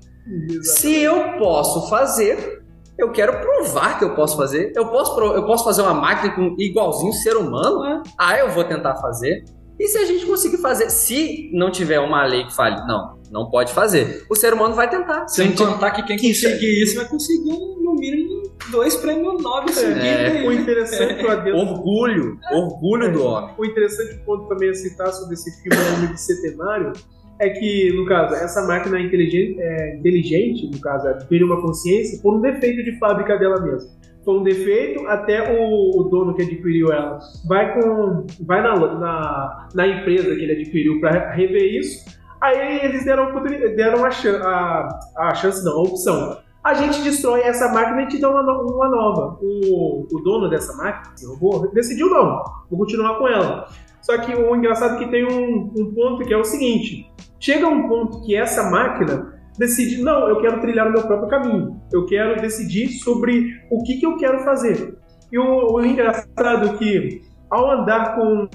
Se 0.61 1.01
eu 1.03 1.37
posso 1.37 1.87
fazer, 1.87 2.54
eu 2.97 3.11
quero 3.11 3.39
provar 3.41 3.97
que 3.99 4.05
eu 4.05 4.15
posso 4.15 4.37
fazer. 4.37 4.71
Eu 4.75 4.87
posso, 4.87 5.19
eu 5.19 5.45
posso 5.45 5.63
fazer 5.63 5.81
uma 5.81 5.93
máquina 5.93 6.33
com 6.33 6.55
igualzinho 6.57 7.11
ser 7.13 7.35
humano? 7.37 8.01
Ah, 8.17 8.37
eu 8.37 8.49
vou 8.49 8.63
tentar 8.63 8.95
fazer. 8.95 9.43
E 9.77 9.87
se 9.89 9.97
a 9.97 10.05
gente 10.05 10.25
conseguir 10.25 10.57
fazer, 10.59 10.89
se 10.89 11.49
não 11.53 11.69
tiver 11.69 11.99
uma 11.99 12.23
lei 12.25 12.45
que 12.45 12.55
fale, 12.55 12.77
não, 12.87 13.19
não 13.29 13.49
pode 13.49 13.73
fazer, 13.73 14.25
o 14.29 14.35
ser 14.35 14.53
humano 14.53 14.73
vai 14.73 14.89
tentar. 14.89 15.27
Se 15.27 15.35
sem 15.35 15.49
não 15.49 15.55
tiver- 15.55 15.71
contar 15.73 15.91
que 15.91 16.03
quem 16.03 16.15
Que 16.15 16.31
isso 16.31 16.47
é- 16.47 16.51
conseguir 16.51 16.83
isso 16.83 16.95
vai 16.95 17.05
conseguir, 17.09 17.49
no 17.83 17.93
mínimo, 17.95 18.43
dois 18.71 18.95
prêmios 18.95 19.43
Nobel 19.43 19.67
seguidos. 19.73 20.01
É. 20.01 20.43
O 20.47 20.53
interessante 20.53 21.21
eu 21.21 21.29
adendo 21.29 21.57
orgulho, 21.57 22.39
orgulho 22.53 23.11
do 23.11 23.25
homem. 23.25 23.53
O 23.57 23.65
interessante 23.65 24.15
ponto 24.25 24.47
também 24.47 24.69
a 24.69 24.73
citar 24.73 25.11
sobre 25.11 25.33
esse 25.33 25.51
filme 25.61 25.77
Homem 25.97 26.07
Bicentenário 26.11 26.93
é 27.39 27.49
que, 27.49 27.91
no 27.93 28.05
caso, 28.05 28.33
essa 28.35 28.65
máquina 28.65 28.99
inteligente, 28.99 29.59
é, 29.59 29.97
inteligente 29.97 30.69
no 30.71 30.79
caso, 30.79 31.07
adquiriu 31.07 31.47
uma 31.47 31.61
consciência 31.61 32.21
por 32.21 32.35
um 32.35 32.41
defeito 32.41 32.83
de 32.83 32.97
fábrica 32.97 33.37
dela 33.37 33.61
mesma. 33.61 33.89
Foi 34.23 34.39
um 34.39 34.43
defeito, 34.43 35.05
até 35.07 35.55
o, 35.59 35.99
o 35.99 36.03
dono 36.05 36.33
que 36.33 36.41
adquiriu 36.41 36.91
ela 36.91 37.19
vai 37.47 37.73
com 37.73 38.25
vai 38.45 38.61
na, 38.61 38.75
na, 38.75 39.67
na 39.75 39.87
empresa 39.87 40.35
que 40.35 40.41
ele 40.41 40.53
adquiriu 40.53 40.99
para 40.99 41.31
rever 41.33 41.75
isso. 41.75 42.05
Aí 42.41 42.85
eles 42.85 43.05
deram, 43.05 43.31
deram 43.75 44.03
a, 44.03 44.11
chan- 44.11 44.41
a, 44.41 44.99
a 45.17 45.35
chance, 45.35 45.63
não, 45.63 45.73
a 45.73 45.81
opção. 45.83 46.37
A 46.63 46.73
gente 46.73 47.03
destrói 47.03 47.41
essa 47.41 47.71
máquina 47.71 48.01
e 48.01 48.07
te 48.07 48.19
dá 48.19 48.29
uma, 48.29 48.41
uma 48.41 48.89
nova. 48.89 49.37
O, 49.41 50.07
o 50.11 50.19
dono 50.23 50.49
dessa 50.49 50.75
máquina, 50.75 51.13
esse 51.13 51.27
robô, 51.27 51.67
decidiu 51.67 52.09
não, 52.09 52.43
vou 52.69 52.79
continuar 52.79 53.19
com 53.19 53.27
ela. 53.27 53.67
Só 54.01 54.17
que 54.17 54.35
o 54.35 54.55
engraçado 54.55 54.95
é 54.95 54.97
que 55.05 55.11
tem 55.11 55.23
um, 55.25 55.71
um 55.77 55.93
ponto 55.93 56.25
que 56.25 56.33
é 56.33 56.37
o 56.37 56.43
seguinte: 56.43 57.07
chega 57.39 57.67
um 57.67 57.87
ponto 57.87 58.21
que 58.21 58.35
essa 58.35 58.69
máquina 58.69 59.33
decide, 59.57 60.01
não, 60.01 60.27
eu 60.27 60.41
quero 60.41 60.59
trilhar 60.61 60.87
o 60.87 60.91
meu 60.91 61.03
próprio 61.03 61.29
caminho, 61.29 61.79
eu 61.93 62.05
quero 62.05 62.41
decidir 62.41 62.89
sobre 62.89 63.53
o 63.71 63.83
que, 63.83 63.97
que 63.97 64.05
eu 64.05 64.17
quero 64.17 64.39
fazer. 64.43 64.97
E 65.31 65.39
o, 65.39 65.73
o 65.73 65.85
engraçado 65.85 66.67
é 66.69 66.77
que 66.77 67.21
ao 67.49 67.71
andar 67.71 68.15
com, 68.15 68.47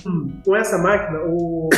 com 0.45 0.55
essa 0.57 0.77
máquina, 0.79 1.21
o, 1.27 1.69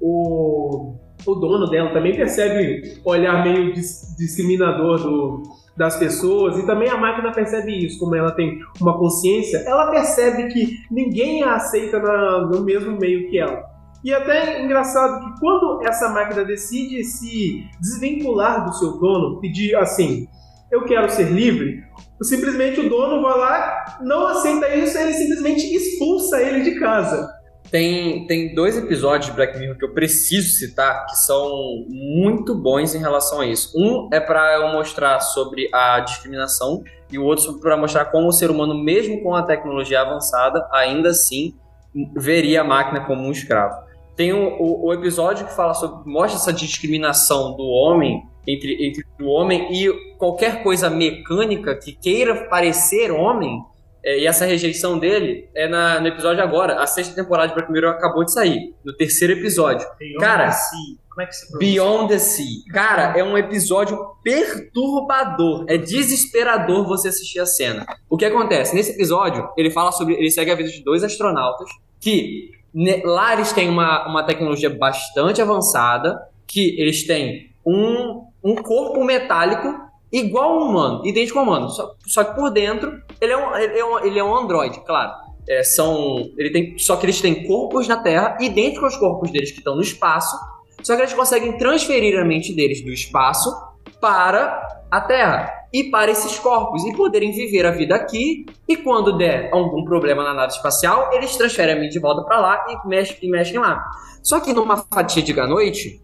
o, 0.00 0.94
o 1.26 1.34
dono 1.36 1.68
dela 1.70 1.92
também 1.92 2.14
percebe 2.16 3.00
o 3.04 3.10
olhar 3.10 3.42
meio 3.42 3.72
dis- 3.72 4.14
discriminador 4.18 4.98
do, 4.98 5.42
das 5.76 5.96
pessoas 5.96 6.58
e 6.58 6.66
também 6.66 6.88
a 6.88 6.96
máquina 6.96 7.32
percebe 7.32 7.86
isso, 7.86 7.98
como 7.98 8.14
ela 8.14 8.32
tem 8.32 8.58
uma 8.80 8.98
consciência, 8.98 9.58
ela 9.66 9.90
percebe 9.90 10.48
que 10.48 10.76
ninguém 10.90 11.42
a 11.42 11.54
aceita 11.54 11.98
na- 11.98 12.46
no 12.46 12.62
mesmo 12.62 12.98
meio 12.98 13.28
que 13.30 13.38
ela. 13.38 13.73
E 14.04 14.12
até 14.12 14.56
é 14.56 14.62
engraçado 14.62 15.24
que 15.24 15.40
quando 15.40 15.80
essa 15.82 16.10
máquina 16.10 16.44
decide 16.44 17.02
se 17.04 17.64
desvincular 17.80 18.66
do 18.66 18.74
seu 18.74 18.98
dono, 18.98 19.40
pedir 19.40 19.74
assim, 19.76 20.28
eu 20.70 20.84
quero 20.84 21.10
ser 21.10 21.32
livre, 21.32 21.82
simplesmente 22.22 22.80
o 22.80 22.90
dono 22.90 23.22
vai 23.22 23.38
lá, 23.38 23.98
não 24.02 24.26
aceita 24.26 24.68
isso, 24.74 24.98
ele 24.98 25.14
simplesmente 25.14 25.74
expulsa 25.74 26.42
ele 26.42 26.62
de 26.62 26.78
casa. 26.78 27.32
Tem, 27.70 28.26
tem 28.26 28.54
dois 28.54 28.76
episódios 28.76 29.30
de 29.30 29.32
Black 29.32 29.58
Mirror 29.58 29.78
que 29.78 29.84
eu 29.86 29.94
preciso 29.94 30.50
citar 30.50 31.06
que 31.06 31.16
são 31.16 31.50
muito 31.88 32.54
bons 32.54 32.94
em 32.94 32.98
relação 32.98 33.40
a 33.40 33.46
isso. 33.46 33.72
Um 33.74 34.10
é 34.12 34.20
para 34.20 34.56
eu 34.56 34.68
mostrar 34.68 35.18
sobre 35.20 35.68
a 35.72 35.98
discriminação 36.00 36.84
e 37.10 37.18
o 37.18 37.24
outro 37.24 37.58
para 37.58 37.76
mostrar 37.76 38.04
como 38.06 38.28
o 38.28 38.32
ser 38.32 38.50
humano, 38.50 38.74
mesmo 38.74 39.22
com 39.22 39.34
a 39.34 39.42
tecnologia 39.42 40.02
avançada, 40.02 40.68
ainda 40.70 41.08
assim 41.08 41.54
veria 42.14 42.60
a 42.60 42.64
máquina 42.64 43.00
como 43.06 43.26
um 43.26 43.32
escravo. 43.32 43.84
Tem 44.16 44.32
o, 44.32 44.56
o, 44.60 44.86
o 44.88 44.92
episódio 44.92 45.46
que 45.46 45.54
fala 45.54 45.74
sobre 45.74 46.08
mostra 46.10 46.38
essa 46.38 46.52
discriminação 46.52 47.56
do 47.56 47.62
homem 47.64 48.22
entre, 48.46 48.86
entre 48.86 49.04
o 49.20 49.26
homem 49.28 49.68
e 49.72 49.90
qualquer 50.18 50.62
coisa 50.62 50.88
mecânica 50.90 51.74
que 51.74 51.92
queira 51.92 52.48
parecer 52.48 53.10
homem 53.10 53.58
é, 54.04 54.20
e 54.20 54.26
essa 54.26 54.44
rejeição 54.44 54.98
dele 54.98 55.48
é 55.54 55.66
na- 55.66 55.98
no 55.98 56.06
episódio 56.06 56.42
agora. 56.42 56.80
A 56.82 56.86
sexta 56.86 57.14
temporada 57.14 57.48
de 57.48 57.54
Black 57.54 57.72
Mirror 57.72 57.92
acabou 57.92 58.22
de 58.24 58.32
sair, 58.32 58.74
no 58.84 58.94
terceiro 58.94 59.32
episódio. 59.32 59.86
Beyond 59.98 60.18
Cara, 60.20 60.44
the 60.46 60.52
Sea. 60.52 60.96
como 61.08 61.22
é 61.22 61.26
que 61.26 61.34
se 61.34 61.48
pronuncia? 61.48 61.72
Beyond 61.72 62.08
the 62.08 62.18
Sea. 62.18 62.46
Cara, 62.72 63.18
é 63.18 63.24
um 63.24 63.38
episódio 63.38 63.98
perturbador. 64.22 65.64
É 65.68 65.76
desesperador 65.78 66.86
você 66.86 67.08
assistir 67.08 67.40
a 67.40 67.46
cena. 67.46 67.86
O 68.08 68.16
que 68.16 68.24
acontece? 68.24 68.74
Nesse 68.74 68.92
episódio, 68.92 69.48
ele 69.56 69.70
fala 69.70 69.90
sobre. 69.92 70.14
Ele 70.14 70.30
segue 70.30 70.50
a 70.50 70.54
vida 70.54 70.68
de 70.68 70.82
dois 70.84 71.02
astronautas 71.02 71.68
que 72.00 72.50
lá 73.04 73.32
eles 73.34 73.52
têm 73.52 73.68
uma, 73.68 74.06
uma 74.08 74.22
tecnologia 74.24 74.70
bastante 74.70 75.40
avançada, 75.40 76.20
que 76.46 76.78
eles 76.80 77.06
têm 77.06 77.50
um, 77.64 78.24
um 78.42 78.56
corpo 78.56 79.02
metálico 79.04 79.82
igual 80.12 80.58
ao 80.58 80.68
humano, 80.68 81.06
idêntico 81.06 81.38
ao 81.38 81.44
humano. 81.44 81.68
Só, 81.70 81.94
só 82.06 82.24
que 82.24 82.34
por 82.34 82.50
dentro, 82.50 83.00
ele 83.20 83.32
é 83.32 83.36
um, 83.36 83.56
ele 83.56 83.78
é 83.78 83.84
um, 83.84 83.98
ele 84.04 84.18
é 84.18 84.24
um 84.24 84.34
androide, 84.34 84.80
claro. 84.84 85.12
É, 85.48 85.62
são, 85.62 86.30
ele 86.38 86.50
tem, 86.50 86.78
só 86.78 86.96
que 86.96 87.04
eles 87.04 87.20
têm 87.20 87.46
corpos 87.46 87.86
na 87.86 87.98
Terra, 87.98 88.38
idênticos 88.40 88.84
aos 88.84 88.96
corpos 88.96 89.30
deles 89.30 89.50
que 89.50 89.58
estão 89.58 89.76
no 89.76 89.82
espaço, 89.82 90.34
só 90.82 90.96
que 90.96 91.02
eles 91.02 91.12
conseguem 91.12 91.58
transferir 91.58 92.18
a 92.18 92.24
mente 92.24 92.54
deles 92.54 92.82
do 92.82 92.90
espaço 92.90 93.54
para 94.00 94.86
a 94.90 95.00
Terra 95.00 95.63
e 95.74 95.90
para 95.90 96.08
esses 96.08 96.38
corpos 96.38 96.84
e 96.84 96.96
poderem 96.96 97.32
viver 97.32 97.66
a 97.66 97.72
vida 97.72 97.96
aqui. 97.96 98.46
E 98.68 98.76
quando 98.76 99.18
der 99.18 99.52
algum 99.52 99.84
problema 99.84 100.22
na 100.22 100.32
nave 100.32 100.52
espacial, 100.52 101.10
eles 101.12 101.36
transferem 101.36 101.74
a 101.74 101.78
mente 101.80 101.94
de 101.94 101.98
volta 101.98 102.22
para 102.22 102.38
lá 102.38 102.64
e 102.68 102.88
mexem, 102.88 103.16
e 103.20 103.28
mexem 103.28 103.58
lá. 103.58 103.84
Só 104.22 104.38
que 104.38 104.52
numa 104.52 104.86
à 104.92 105.46
noite, 105.48 106.00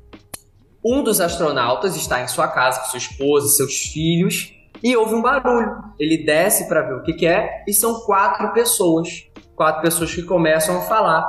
Um 0.85 1.05
dos 1.05 1.21
astronautas 1.21 1.95
está 1.95 2.21
em 2.21 2.27
sua 2.27 2.49
casa 2.49 2.81
com 2.81 2.87
sua 2.87 2.99
esposa, 2.99 3.47
seus 3.49 3.93
filhos, 3.93 4.53
e 4.83 4.97
ouve 4.97 5.15
um 5.15 5.23
barulho. 5.23 5.77
Ele 6.01 6.25
desce 6.25 6.67
para 6.69 6.83
ver 6.83 6.95
o 6.95 7.03
que, 7.03 7.13
que 7.13 7.27
é, 7.27 7.63
e 7.69 7.73
são 7.73 8.01
quatro 8.01 8.53
pessoas. 8.53 9.31
Quatro 9.55 9.83
pessoas 9.83 10.13
que 10.13 10.23
começam 10.23 10.79
a 10.79 10.81
falar 10.81 11.25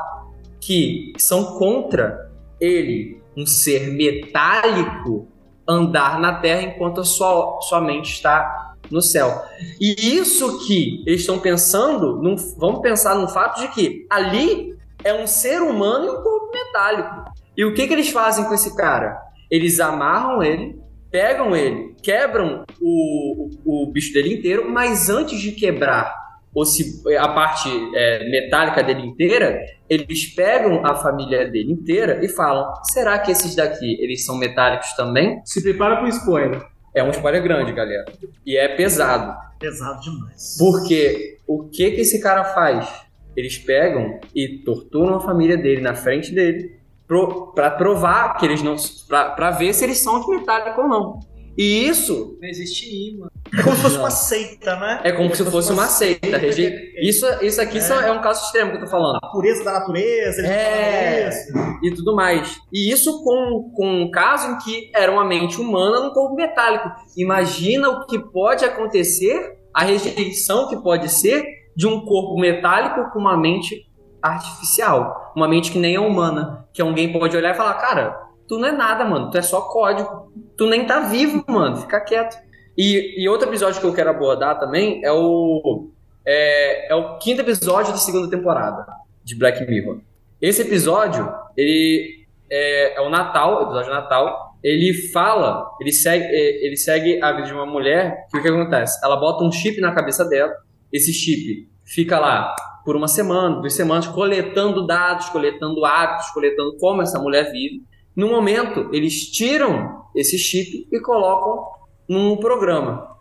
que 0.60 1.14
são 1.18 1.60
contra 1.60 2.32
ele, 2.60 3.22
um 3.38 3.46
ser 3.46 3.92
metálico, 3.92 5.28
andar 5.68 6.20
na 6.20 6.36
Terra 6.36 6.64
enquanto 6.64 7.02
a 7.02 7.06
sua, 7.06 7.60
sua 7.62 7.82
mente 7.82 8.12
está 8.12 8.76
no 8.90 9.02
céu. 9.02 9.42
E 9.80 10.18
isso 10.18 10.66
que 10.66 11.04
eles 11.08 11.22
estão 11.22 11.40
pensando, 11.40 12.22
num, 12.22 12.36
vamos 12.58 12.82
pensar 12.82 13.16
no 13.16 13.28
fato 13.28 13.62
de 13.62 13.68
que 13.70 14.06
ali 14.10 14.76
é 15.04 15.14
um 15.14 15.26
ser 15.26 15.62
humano 15.62 16.06
e 16.06 16.10
um 16.10 16.22
corpo 16.22 16.52
metálico. 16.54 17.32
E 17.56 17.66
o 17.66 17.74
que, 17.74 17.88
que 17.88 17.94
eles 17.94 18.10
fazem 18.10 18.46
com 18.46 18.54
esse 18.54 18.76
cara? 18.76 19.18
Eles 19.50 19.80
amarram 19.80 20.44
ele, 20.44 20.80
pegam 21.10 21.56
ele, 21.56 21.96
quebram 22.02 22.64
o, 22.80 23.50
o, 23.66 23.84
o 23.84 23.92
bicho 23.92 24.14
dele 24.14 24.36
inteiro, 24.36 24.70
mas 24.70 25.10
antes 25.10 25.40
de 25.40 25.52
quebrar 25.52 26.21
ou 26.54 26.66
se 26.66 27.02
a 27.18 27.30
parte 27.30 27.70
é, 27.96 28.30
metálica 28.30 28.84
dele 28.84 29.06
inteira, 29.06 29.60
eles 29.90 30.34
pegam 30.36 30.86
a 30.86 30.96
família 30.96 31.50
dele 31.50 31.72
inteira 31.72 32.24
e 32.24 32.28
falam: 32.28 32.74
será 32.84 33.18
que 33.20 33.32
esses 33.32 33.56
daqui 33.56 33.98
eles 34.02 34.26
são 34.26 34.38
metálicos 34.38 34.94
também? 34.94 35.42
Se 35.46 35.64
prepara 35.64 35.98
pro 35.98 36.08
spoiler. 36.08 36.62
É 36.94 37.02
um 37.02 37.10
spoiler 37.10 37.42
grande, 37.42 37.72
galera. 37.72 38.06
E 38.46 38.58
é 38.58 38.68
pesado. 38.76 39.34
Pesado 39.58 40.02
demais. 40.02 40.58
Porque 40.60 41.38
o 41.48 41.70
que 41.70 41.92
que 41.92 42.02
esse 42.02 42.22
cara 42.22 42.44
faz? 42.44 42.88
Eles 43.36 43.58
pegam 43.58 44.20
e 44.36 44.62
torturam 44.66 45.16
a 45.16 45.22
família 45.22 45.56
dele 45.56 45.80
na 45.80 45.96
frente 45.96 46.34
dele 46.34 46.82
pro, 47.08 47.54
pra 47.54 47.72
provar 47.72 48.36
que 48.36 48.46
eles 48.46 48.62
não. 48.62 48.76
Pra, 49.08 49.30
pra 49.30 49.52
ver 49.52 49.74
se 49.74 49.86
eles 49.86 50.00
são 50.00 50.20
de 50.20 50.28
metálico 50.28 50.82
ou 50.82 50.88
não. 50.90 51.20
E 51.58 51.86
isso 51.88 52.38
Não 52.42 52.48
existe 52.48 52.86
imã. 53.14 53.28
É 53.58 53.62
como 53.64 53.76
se 53.76 53.82
fosse 53.82 53.98
uma 53.98 54.10
seita, 54.12 54.76
né? 54.78 55.02
é 55.04 55.12
como 55.12 55.36
se 55.36 55.44
fosse 55.46 55.74
uma 55.74 55.88
seita. 55.88 56.38
rege- 56.38 56.94
Isso, 57.02 57.26
isso 57.42 57.62
aqui 57.62 57.82
são- 57.82 58.00
é 58.00 58.12
um 58.12 58.22
caso 58.22 58.46
extremo 58.46 58.72
que 58.72 58.78
eu 58.78 58.82
tô 58.82 58.88
falando. 58.88 59.18
A 59.22 59.28
pureza 59.28 59.64
da 59.64 59.74
natureza, 59.74 60.42
É. 60.48 61.28
isso. 61.30 61.52
e 61.84 61.94
tudo 61.94 62.16
mais. 62.16 62.58
E 62.72 62.90
isso 62.92 63.22
com, 63.24 63.72
com 63.76 63.86
um 64.04 64.10
caso 64.12 64.48
em 64.52 64.58
que 64.60 64.90
era 64.96 65.12
uma 65.12 65.26
mente 65.26 65.60
humana 65.60 66.00
num 66.00 66.12
corpo 66.14 66.36
metálico. 66.36 66.90
Imagina 67.18 67.90
o 67.90 68.06
que 68.06 68.18
pode 68.18 68.64
acontecer, 68.64 69.58
a 69.74 69.84
rejeição 69.84 70.70
que 70.70 70.82
pode 70.82 71.10
ser 71.10 71.44
de 71.76 71.86
um 71.88 72.06
corpo 72.06 72.40
metálico 72.40 73.10
com 73.12 73.20
uma 73.20 73.36
mente 73.36 73.86
artificial. 74.22 75.32
Uma 75.36 75.48
mente 75.48 75.72
que 75.72 75.80
nem 75.80 75.96
é 75.96 76.00
humana. 76.00 76.66
Que 76.74 76.82
alguém 76.82 77.12
pode 77.12 77.36
olhar 77.36 77.54
e 77.54 77.58
falar, 77.58 77.74
cara, 77.76 78.18
tu 78.52 78.60
não 78.60 78.68
é 78.68 78.72
nada, 78.74 79.06
mano. 79.06 79.32
Tu 79.32 79.38
é 79.38 79.42
só 79.42 79.62
código. 79.62 80.30
Tu 80.58 80.68
nem 80.68 80.86
tá 80.86 81.00
vivo, 81.08 81.42
mano. 81.48 81.78
Fica 81.78 82.02
quieto. 82.02 82.36
E, 82.78 83.24
e 83.24 83.30
outro 83.30 83.48
episódio 83.48 83.80
que 83.80 83.88
eu 83.88 83.94
quero 83.94 84.10
abordar 84.10 84.60
também 84.60 85.02
é 85.06 85.12
o... 85.14 85.90
É, 86.26 86.92
é 86.92 86.96
o 86.96 87.18
quinto 87.18 87.40
episódio 87.40 87.94
da 87.94 87.98
segunda 87.98 88.30
temporada 88.30 88.86
de 89.24 89.38
Black 89.38 89.66
Mirror. 89.66 90.02
Esse 90.42 90.64
episódio, 90.64 91.34
ele 91.56 92.28
é, 92.52 92.98
é 92.98 93.02
o 93.02 93.10
Natal, 93.10 93.64
episódio 93.64 93.90
Natal. 93.90 94.58
Ele 94.62 94.94
fala, 95.14 95.72
ele 95.80 95.94
segue, 95.94 96.26
é, 96.26 96.66
ele 96.66 96.76
segue 96.76 97.24
a 97.24 97.32
vida 97.32 97.48
de 97.48 97.54
uma 97.54 97.66
mulher. 97.66 98.28
Que 98.30 98.38
o 98.38 98.42
que 98.42 98.50
acontece? 98.50 99.00
Ela 99.02 99.16
bota 99.16 99.46
um 99.46 99.52
chip 99.52 99.80
na 99.80 99.96
cabeça 99.96 100.26
dela. 100.26 100.52
Esse 100.92 101.14
chip 101.14 101.70
fica 101.86 102.20
lá 102.20 102.54
por 102.84 102.98
uma 102.98 103.08
semana, 103.08 103.62
duas 103.62 103.74
semanas, 103.74 104.08
coletando 104.08 104.86
dados, 104.86 105.30
coletando 105.30 105.86
hábitos, 105.86 106.30
coletando 106.32 106.76
como 106.78 107.02
essa 107.02 107.18
mulher 107.18 107.50
vive. 107.50 107.90
No 108.16 108.30
momento, 108.30 108.90
eles 108.92 109.32
tiram 109.32 110.04
esse 110.16 110.38
chip 110.38 110.88
e 110.92 111.00
colocam 111.00 111.66
num 112.08 112.38
programa. 112.38 113.18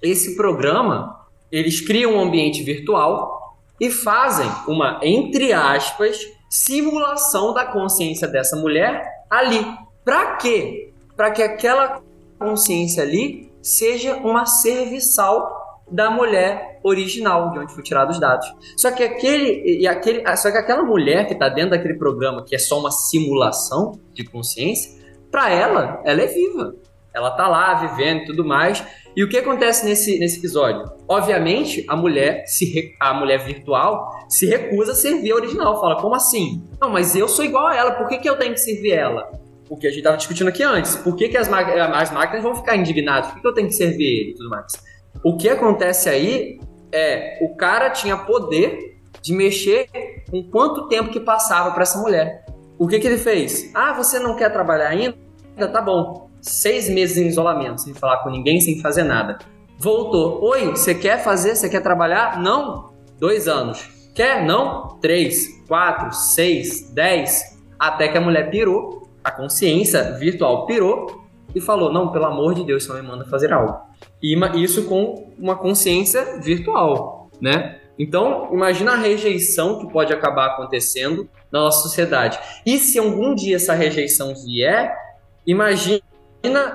Esse 0.00 0.36
programa, 0.36 1.26
eles 1.50 1.80
criam 1.80 2.14
um 2.14 2.20
ambiente 2.20 2.62
virtual 2.62 3.56
e 3.80 3.90
fazem 3.90 4.48
uma, 4.68 5.00
entre 5.02 5.52
aspas, 5.52 6.18
simulação 6.48 7.52
da 7.52 7.64
consciência 7.64 8.28
dessa 8.28 8.56
mulher 8.56 9.02
ali. 9.28 9.64
Para 10.04 10.36
quê? 10.36 10.92
Para 11.16 11.30
que 11.30 11.42
aquela 11.42 12.00
consciência 12.38 13.02
ali 13.02 13.50
seja 13.62 14.16
uma 14.16 14.46
serviçal 14.46 15.59
da 15.90 16.10
mulher 16.10 16.78
original, 16.82 17.50
de 17.52 17.58
onde 17.58 17.74
foi 17.74 17.82
tirado 17.82 18.10
os 18.10 18.20
dados. 18.20 18.46
Só 18.76 18.90
que 18.90 19.02
aquele 19.02 19.80
e 19.80 19.86
aquele, 19.86 20.24
só 20.36 20.50
que 20.50 20.58
aquela 20.58 20.82
mulher 20.82 21.26
que 21.26 21.32
está 21.32 21.48
dentro 21.48 21.70
daquele 21.70 21.94
programa, 21.94 22.44
que 22.44 22.54
é 22.54 22.58
só 22.58 22.78
uma 22.78 22.90
simulação 22.90 23.92
de 24.12 24.24
consciência, 24.24 25.00
para 25.30 25.50
ela, 25.50 26.00
ela 26.04 26.22
é 26.22 26.26
viva. 26.26 26.74
Ela 27.12 27.30
tá 27.32 27.48
lá 27.48 27.74
vivendo 27.74 28.22
e 28.22 28.24
tudo 28.26 28.44
mais. 28.44 28.84
E 29.16 29.24
o 29.24 29.28
que 29.28 29.36
acontece 29.36 29.84
nesse, 29.84 30.18
nesse 30.18 30.38
episódio? 30.38 30.84
Obviamente, 31.08 31.84
a 31.88 31.96
mulher, 31.96 32.44
se 32.46 32.94
a 33.00 33.12
mulher 33.12 33.38
virtual 33.44 34.08
se 34.28 34.46
recusa 34.46 34.92
a 34.92 34.94
servir 34.94 35.32
a 35.32 35.34
original. 35.34 35.80
Fala, 35.80 36.00
como 36.00 36.14
assim? 36.14 36.62
Não, 36.80 36.88
mas 36.88 37.16
eu 37.16 37.26
sou 37.26 37.44
igual 37.44 37.66
a 37.66 37.76
ela, 37.76 37.92
por 37.92 38.08
que, 38.08 38.18
que 38.18 38.30
eu 38.30 38.36
tenho 38.36 38.54
que 38.54 38.60
servir 38.60 38.92
ela? 38.92 39.30
O 39.68 39.76
que 39.76 39.86
a 39.86 39.90
gente 39.90 40.02
tava 40.02 40.16
discutindo 40.16 40.48
aqui 40.48 40.62
antes. 40.62 40.96
Por 40.96 41.16
que, 41.16 41.28
que 41.28 41.36
as, 41.36 41.48
as 41.52 42.12
máquinas 42.12 42.42
vão 42.42 42.54
ficar 42.54 42.76
indignadas? 42.76 43.26
Por 43.26 43.36
que, 43.36 43.40
que 43.40 43.48
eu 43.48 43.54
tenho 43.54 43.68
que 43.68 43.74
servir 43.74 44.04
ele 44.04 44.30
e 44.30 44.34
tudo 44.34 44.48
mais? 44.48 44.72
O 45.22 45.36
que 45.36 45.48
acontece 45.48 46.08
aí 46.08 46.60
é 46.92 47.38
o 47.42 47.54
cara 47.56 47.90
tinha 47.90 48.16
poder 48.16 48.98
de 49.22 49.32
mexer 49.32 49.88
com 50.30 50.42
quanto 50.42 50.88
tempo 50.88 51.10
que 51.10 51.20
passava 51.20 51.72
para 51.72 51.82
essa 51.82 51.98
mulher. 51.98 52.44
O 52.78 52.88
que, 52.88 52.98
que 52.98 53.06
ele 53.06 53.18
fez? 53.18 53.70
Ah, 53.74 53.92
você 53.92 54.18
não 54.18 54.36
quer 54.36 54.50
trabalhar 54.50 54.88
ainda? 54.88 55.16
Tá 55.70 55.82
bom. 55.82 56.30
Seis 56.40 56.88
meses 56.88 57.18
em 57.18 57.26
isolamento, 57.26 57.82
sem 57.82 57.92
falar 57.92 58.18
com 58.18 58.30
ninguém, 58.30 58.60
sem 58.60 58.80
fazer 58.80 59.02
nada. 59.02 59.38
Voltou. 59.78 60.42
Oi, 60.42 60.70
você 60.70 60.94
quer 60.94 61.22
fazer? 61.22 61.54
Você 61.54 61.68
quer 61.68 61.82
trabalhar? 61.82 62.40
Não. 62.40 62.90
Dois 63.18 63.46
anos. 63.46 63.86
Quer? 64.14 64.44
Não. 64.44 64.98
Três, 65.00 65.62
quatro, 65.68 66.12
seis, 66.14 66.90
dez. 66.92 67.58
Até 67.78 68.08
que 68.08 68.16
a 68.16 68.20
mulher 68.20 68.50
pirou, 68.50 69.08
a 69.22 69.30
consciência 69.30 70.18
virtual 70.18 70.64
pirou 70.66 71.22
e 71.54 71.60
falou: 71.60 71.92
Não, 71.92 72.12
pelo 72.12 72.26
amor 72.26 72.54
de 72.54 72.64
Deus, 72.64 72.84
você 72.84 72.92
me 72.94 73.02
manda 73.02 73.24
fazer 73.24 73.52
algo. 73.52 73.78
E 74.22 74.36
isso 74.56 74.84
com 74.84 75.32
uma 75.38 75.56
consciência 75.56 76.40
virtual, 76.40 77.30
né? 77.40 77.78
Então, 77.98 78.48
imagina 78.52 78.92
a 78.92 78.96
rejeição 78.96 79.78
que 79.78 79.92
pode 79.92 80.12
acabar 80.12 80.46
acontecendo 80.46 81.28
na 81.52 81.60
nossa 81.60 81.82
sociedade. 81.82 82.38
E 82.64 82.78
se 82.78 82.98
algum 82.98 83.34
dia 83.34 83.56
essa 83.56 83.74
rejeição 83.74 84.34
vier, 84.34 84.96
imagina 85.46 86.00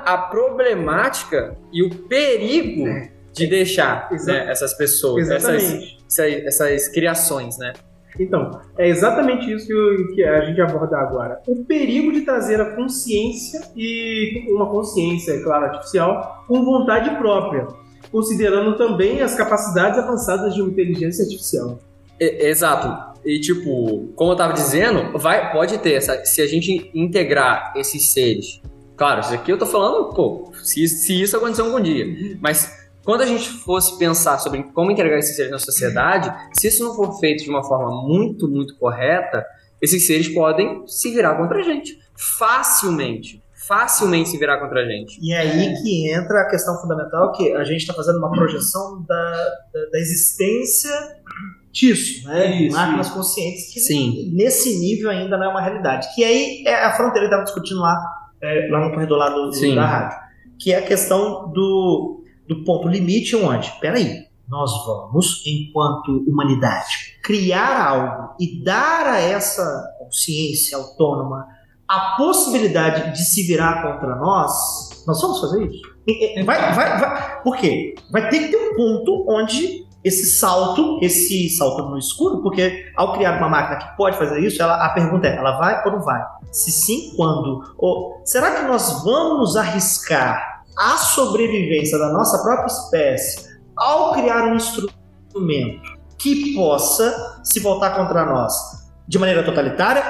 a 0.06 0.18
problemática 0.18 1.58
e 1.74 1.82
o 1.82 1.90
perigo 2.08 2.86
de 3.34 3.48
deixar 3.48 4.10
né, 4.12 4.50
essas 4.50 4.76
pessoas, 4.78 5.30
essas, 5.30 5.64
essas, 6.08 6.46
essas 6.46 6.88
criações, 6.90 7.58
né? 7.58 7.74
Então, 8.20 8.62
é 8.78 8.88
exatamente 8.88 9.52
isso 9.52 9.68
que, 10.14 10.24
a 10.24 10.46
gente 10.46 10.62
aborda 10.62 10.98
agora. 10.98 11.42
O 11.48 11.64
perigo 11.66 12.12
de 12.12 12.22
trazer 12.22 12.62
a 12.62 12.76
consciência 12.76 13.62
e 13.76 14.46
uma 14.50 14.70
consciência, 14.70 15.34
é 15.34 15.40
claro, 15.44 15.66
artificial, 15.66 16.46
com 16.48 16.64
vontade 16.64 17.10
própria, 17.18 17.68
considerando 18.12 18.78
também 18.78 19.22
as 19.22 19.36
capacidades 19.36 20.00
avançadas 20.00 20.54
de 20.54 20.62
uma 20.62 20.72
inteligência 20.72 21.24
artificial. 21.24 21.80
E- 22.20 22.48
exato. 22.48 23.16
E 23.26 23.40
tipo, 23.40 24.10
como 24.16 24.32
eu 24.32 24.36
tava 24.36 24.54
dizendo, 24.54 25.18
vai, 25.18 25.52
pode 25.52 25.78
ter 25.80 25.94
essa. 25.94 26.24
Se 26.26 26.42
a 26.42 26.48
gente 26.48 26.92
integrar 26.94 27.74
esses 27.76 28.14
seres. 28.14 28.62
Claro, 28.96 29.22
isso 29.22 29.34
aqui 29.34 29.52
eu 29.52 29.58
tô 29.58 29.66
falando, 29.66 30.14
pô, 30.14 30.52
se, 30.64 30.88
se 30.88 31.22
isso 31.22 31.36
acontecer 31.36 31.62
algum 31.62 31.82
dia. 31.82 32.06
Mas 32.40 32.85
quando 33.06 33.22
a 33.22 33.26
gente 33.26 33.48
fosse 33.48 33.98
pensar 33.98 34.40
sobre 34.40 34.64
como 34.74 34.92
integrar 34.92 35.20
esses 35.20 35.36
seres 35.36 35.52
na 35.52 35.60
sociedade, 35.60 36.34
se 36.54 36.68
isso 36.68 36.84
não 36.84 36.94
for 36.96 37.18
feito 37.20 37.44
de 37.44 37.50
uma 37.50 37.64
forma 37.64 38.02
muito, 38.08 38.48
muito 38.50 38.76
correta, 38.78 39.46
esses 39.82 40.06
seres 40.08 40.28
podem 40.30 40.84
se 40.88 41.12
virar 41.14 41.36
contra 41.36 41.60
a 41.60 41.62
gente. 41.62 41.98
Facilmente. 42.18 43.42
Facilmente 43.68 44.30
se 44.30 44.38
virar 44.38 44.60
contra 44.60 44.82
a 44.82 44.86
gente. 44.86 45.20
E 45.22 45.34
é 45.34 45.38
aí 45.40 45.74
que 45.82 46.12
entra 46.12 46.42
a 46.42 46.50
questão 46.50 46.80
fundamental 46.82 47.32
que 47.32 47.52
a 47.54 47.64
gente 47.64 47.82
está 47.82 47.94
fazendo 47.94 48.18
uma 48.20 48.32
projeção 48.32 49.04
da, 49.08 49.32
da, 49.74 49.86
da 49.92 50.00
existência 50.00 50.92
disso, 51.72 52.28
né? 52.28 52.62
Isso, 52.64 52.76
máquinas 52.76 53.08
isso. 53.08 53.16
conscientes 53.16 53.74
que 53.74 53.80
Sim. 53.80 54.32
nesse 54.34 54.80
nível 54.80 55.10
ainda 55.10 55.36
não 55.38 55.46
é 55.46 55.50
uma 55.50 55.62
realidade. 55.62 56.08
Que 56.16 56.24
aí 56.24 56.64
é 56.66 56.76
a 56.86 56.94
fronteira 56.94 57.22
que 57.28 57.34
estava 57.34 57.44
discutindo 57.44 57.82
lá, 57.82 57.98
é, 58.42 58.68
lá 58.72 58.86
no 58.88 58.92
corredor 58.94 59.18
lá 59.18 59.30
do, 59.30 59.50
do- 59.50 59.76
da 59.76 59.86
rádio. 59.86 60.18
Que 60.60 60.72
é 60.72 60.78
a 60.78 60.82
questão 60.84 61.52
do, 61.52 62.24
do 62.48 62.64
ponto 62.64 62.88
limite 62.88 63.36
onde, 63.36 63.72
peraí, 63.80 64.26
nós 64.48 64.72
vamos, 64.86 65.42
enquanto 65.46 66.24
humanidade, 66.28 67.18
criar 67.24 67.88
algo 67.88 68.36
e 68.40 68.64
dar 68.64 69.08
a 69.08 69.20
essa 69.20 69.84
consciência 70.00 70.78
autônoma 70.78 71.48
a 71.88 72.16
possibilidade 72.18 73.12
de 73.14 73.24
se 73.24 73.44
virar 73.44 73.82
contra 73.84 74.16
nós, 74.16 75.04
nós 75.06 75.22
vamos 75.22 75.40
fazer 75.40 75.68
isso? 75.68 75.82
E- 76.08 76.40
e- 76.40 76.44
Vai, 76.44 76.74
vai, 76.74 77.00
vai. 77.00 77.44
Por 77.44 77.56
quê? 77.58 77.94
Vai 78.12 78.28
ter 78.30 78.40
que 78.40 78.48
ter 78.50 78.58
um 78.58 78.76
ponto 78.76 79.26
onde 79.30 79.86
esse 80.04 80.26
salto, 80.38 81.00
esse 81.02 81.50
salto 81.50 81.84
no 81.90 81.98
escuro, 81.98 82.42
porque 82.42 82.92
ao 82.96 83.14
criar 83.14 83.38
uma 83.38 83.50
máquina 83.50 83.78
que 83.78 83.98
pode 83.98 84.18
fazer 84.18 84.40
isso, 84.40 84.62
ela, 84.62 84.84
a 84.84 84.90
pergunta 84.90 85.28
é: 85.28 85.36
ela 85.36 85.58
vai 85.58 85.84
ou 85.86 85.92
não 85.92 86.02
vai? 86.02 86.22
Se 86.52 86.72
sim, 86.72 87.14
quando? 87.16 87.62
Ou 87.78 88.22
será 88.26 88.52
que 88.56 88.68
nós 88.68 89.04
vamos 89.04 89.56
arriscar 89.56 90.55
a 90.78 90.98
sobrevivência 90.98 91.98
da 91.98 92.12
nossa 92.12 92.42
própria 92.44 92.68
espécie 92.68 93.56
ao 93.76 94.14
criar 94.14 94.48
um 94.48 94.56
instrumento 94.56 95.96
que 96.18 96.54
possa 96.56 97.42
se 97.44 97.60
voltar 97.60 97.96
contra 97.96 98.26
nós 98.26 98.54
de 99.08 99.20
maneira 99.20 99.44
totalitária? 99.44 100.04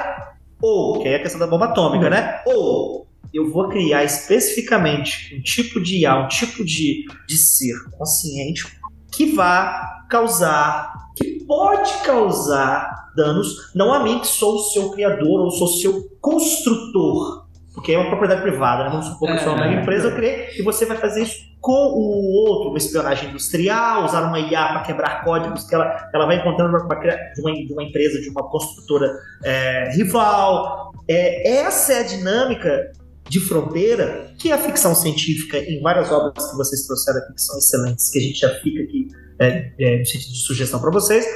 Ou, 0.60 1.00
que 1.00 1.08
é 1.08 1.16
a 1.16 1.22
questão 1.22 1.38
da 1.38 1.46
bomba 1.46 1.66
atômica, 1.66 2.08
né? 2.08 2.42
Ou 2.46 3.06
eu 3.32 3.50
vou 3.50 3.68
criar 3.68 4.04
especificamente 4.04 5.34
um 5.36 5.42
tipo 5.42 5.82
de 5.82 6.00
IA, 6.00 6.16
um 6.16 6.28
tipo 6.28 6.64
de, 6.64 7.04
de 7.28 7.36
ser 7.36 7.74
consciente 7.98 8.64
que 9.12 9.34
vá 9.34 10.04
causar, 10.08 10.92
que 11.16 11.44
pode 11.44 11.92
causar 12.04 13.12
danos, 13.16 13.74
não 13.74 13.92
a 13.92 14.02
mim 14.02 14.18
que 14.20 14.26
sou 14.26 14.56
o 14.56 14.58
seu 14.58 14.90
criador 14.90 15.40
ou 15.40 15.50
sou 15.50 15.66
o 15.66 15.80
seu 15.80 16.10
construtor, 16.20 17.45
porque 17.76 17.92
é 17.92 17.98
uma 17.98 18.08
propriedade 18.08 18.40
privada, 18.42 18.84
né? 18.84 18.90
Vamos 18.90 19.06
supor 19.06 19.28
que 19.28 19.34
eu 19.34 19.38
sou 19.40 19.52
uma 19.52 19.64
É. 19.66 19.68
mega 19.68 19.82
empresa, 19.82 20.08
eu 20.08 20.16
criei, 20.16 20.48
e 20.58 20.62
você 20.62 20.84
vai 20.86 20.96
fazer 20.96 21.22
isso 21.22 21.36
com 21.60 21.72
o 21.72 22.48
outro, 22.48 22.70
uma 22.70 22.78
espionagem 22.78 23.28
industrial, 23.28 24.04
usar 24.04 24.22
uma 24.22 24.40
IA 24.40 24.68
para 24.68 24.80
quebrar 24.82 25.22
códigos 25.24 25.64
que 25.68 25.74
ela, 25.74 26.08
ela 26.14 26.26
vai 26.26 26.36
encontrando 26.38 26.72
pra 26.88 26.98
de 27.00 27.40
uma, 27.40 27.52
de 27.52 27.72
uma 27.72 27.82
empresa, 27.84 28.20
de 28.20 28.30
uma 28.30 28.48
construtora 28.48 29.12
é, 29.44 29.90
rival. 29.94 30.90
É, 31.08 31.58
essa 31.58 31.92
é 31.92 31.98
a 32.00 32.02
dinâmica 32.02 32.92
de 33.28 33.40
fronteira 33.40 34.30
que 34.38 34.50
a 34.52 34.58
ficção 34.58 34.94
científica, 34.94 35.58
em 35.58 35.80
várias 35.82 36.10
obras 36.10 36.50
que 36.50 36.56
vocês 36.56 36.86
trouxeram 36.86 37.18
aqui, 37.20 37.34
que 37.34 37.42
são 37.42 37.58
excelentes, 37.58 38.10
que 38.10 38.18
a 38.18 38.22
gente 38.22 38.38
já 38.38 38.48
fica 38.60 38.82
aqui 38.82 39.08
é, 39.38 39.72
é, 39.78 39.98
no 39.98 40.06
sentido 40.06 40.32
de 40.32 40.38
sugestão 40.46 40.80
para 40.80 40.90
vocês, 40.90 41.26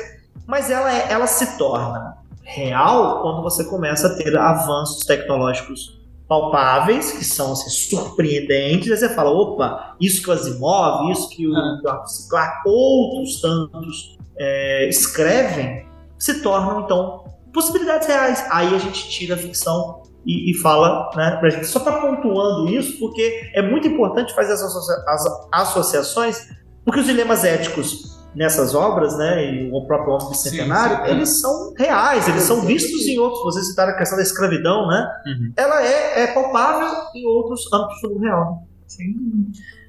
mas 0.46 0.70
ela, 0.70 0.90
é- 0.90 1.12
ela 1.12 1.26
se 1.26 1.58
torna 1.58 2.16
real 2.44 3.20
quando 3.22 3.42
você 3.42 3.64
começa 3.64 4.06
a 4.06 4.16
ter 4.16 4.36
avanços 4.38 5.04
tecnológicos 5.04 5.99
palpáveis, 6.30 7.10
que 7.10 7.24
são 7.24 7.50
assim, 7.50 7.68
surpreendentes, 7.68 8.88
aí 8.92 8.96
você 8.96 9.08
fala, 9.08 9.30
opa, 9.30 9.96
isso 10.00 10.22
que 10.22 10.30
o 10.30 10.32
Asimov, 10.32 11.10
isso 11.10 11.28
que 11.28 11.44
o 11.44 11.56
Arthur 11.56 12.06
C. 12.06 12.28
Clarke, 12.30 12.68
outros 12.68 13.40
tantos 13.40 14.16
é, 14.38 14.88
escrevem, 14.88 15.88
se 16.16 16.40
tornam, 16.40 16.82
então, 16.82 17.24
possibilidades 17.52 18.06
reais. 18.06 18.46
Aí 18.48 18.72
a 18.72 18.78
gente 18.78 19.10
tira 19.10 19.34
a 19.34 19.38
ficção 19.38 20.04
e, 20.24 20.52
e 20.52 20.54
fala, 20.54 21.10
né, 21.16 21.36
pra 21.40 21.50
gente. 21.50 21.66
Só 21.66 21.80
tá 21.80 22.00
pontuando 22.00 22.68
isso, 22.68 22.96
porque 23.00 23.50
é 23.52 23.60
muito 23.60 23.88
importante 23.88 24.32
fazer 24.32 24.52
as, 24.52 24.62
associa- 24.62 25.04
as 25.08 25.24
associações, 25.50 26.48
porque 26.84 27.00
os 27.00 27.06
dilemas 27.06 27.44
éticos 27.44 28.19
nessas 28.34 28.74
obras, 28.74 29.16
né, 29.18 29.44
e 29.54 29.70
o 29.72 29.86
próprio 29.86 30.14
Homem 30.14 30.28
Bicentenário, 30.30 30.96
Sim, 30.98 31.04
sim. 31.04 31.10
eles 31.10 31.40
são 31.40 31.74
reais, 31.76 32.28
eles 32.28 32.42
são 32.42 32.60
vistos 32.62 33.06
em 33.06 33.18
outros. 33.18 33.42
Vocês 33.42 33.68
citaram 33.68 33.92
a 33.92 33.96
questão 33.96 34.16
da 34.16 34.22
escravidão, 34.22 34.86
né? 34.86 35.08
Ela 35.56 35.84
é, 35.84 36.22
é 36.22 36.26
palpável 36.28 36.88
em 37.14 37.26
outros 37.26 37.62
âmbitos 37.72 38.00
do 38.02 38.18
real. 38.18 38.62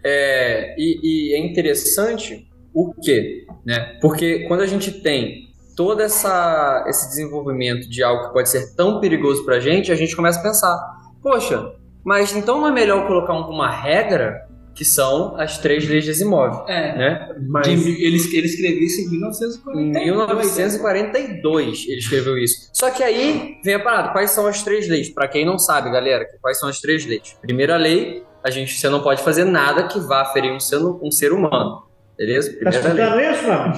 É, 0.03 0.75
e, 0.77 0.99
e 1.31 1.35
é 1.35 1.39
interessante 1.39 2.47
o 2.73 2.93
quê? 3.01 3.45
Né? 3.65 3.97
Porque 4.01 4.45
quando 4.47 4.61
a 4.61 4.65
gente 4.67 4.91
tem 5.01 5.49
todo 5.75 6.01
essa, 6.01 6.83
esse 6.87 7.07
desenvolvimento 7.09 7.87
de 7.89 8.03
algo 8.03 8.27
que 8.27 8.33
pode 8.33 8.49
ser 8.49 8.75
tão 8.75 8.99
perigoso 8.99 9.45
pra 9.45 9.59
gente, 9.59 9.91
a 9.91 9.95
gente 9.95 10.15
começa 10.15 10.39
a 10.39 10.43
pensar, 10.43 10.77
poxa, 11.21 11.73
mas 12.03 12.35
então 12.35 12.59
não 12.59 12.67
é 12.67 12.71
melhor 12.71 13.05
colocar 13.07 13.33
um- 13.33 13.49
uma 13.49 13.69
regra 13.69 14.47
que 14.73 14.85
são 14.85 15.35
as 15.39 15.57
três 15.57 15.87
leis 15.87 16.03
de 16.05 16.11
Asimov, 16.11 16.63
É. 16.69 16.97
né? 16.97 17.29
Mas 17.47 17.67
De, 17.67 17.73
ele, 17.73 18.05
ele 18.05 18.15
escreveu 18.15 18.79
isso 18.83 19.01
em 19.01 19.05
Em 19.05 19.09
1942. 19.11 20.03
1942 20.05 21.85
ele 21.87 21.97
escreveu 21.99 22.37
isso. 22.37 22.69
Só 22.73 22.89
que 22.89 23.03
aí 23.03 23.57
vem 23.63 23.75
a 23.75 23.79
parada. 23.79 24.09
Quais 24.09 24.31
são 24.31 24.47
as 24.47 24.63
três 24.63 24.87
leis? 24.87 25.09
Pra 25.09 25.27
quem 25.27 25.45
não 25.45 25.57
sabe, 25.59 25.91
galera, 25.91 26.25
quais 26.41 26.59
são 26.59 26.69
as 26.69 26.79
três 26.79 27.05
leis? 27.05 27.35
Primeira 27.41 27.75
lei, 27.77 28.23
a 28.43 28.49
gente 28.49 28.73
você 28.77 28.89
não 28.89 29.01
pode 29.01 29.21
fazer 29.21 29.43
nada 29.45 29.83
que 29.87 29.99
vá 29.99 30.25
ferir 30.25 30.51
um 30.51 30.59
ser, 30.59 30.77
um 30.77 31.11
ser 31.11 31.31
humano. 31.33 31.83
Beleza? 32.17 32.51
Tá 32.63 32.69
Primeira 32.71 33.13
lei. 33.15 33.25
escutando 33.31 33.35
isso, 33.35 33.47
mano? 33.47 33.73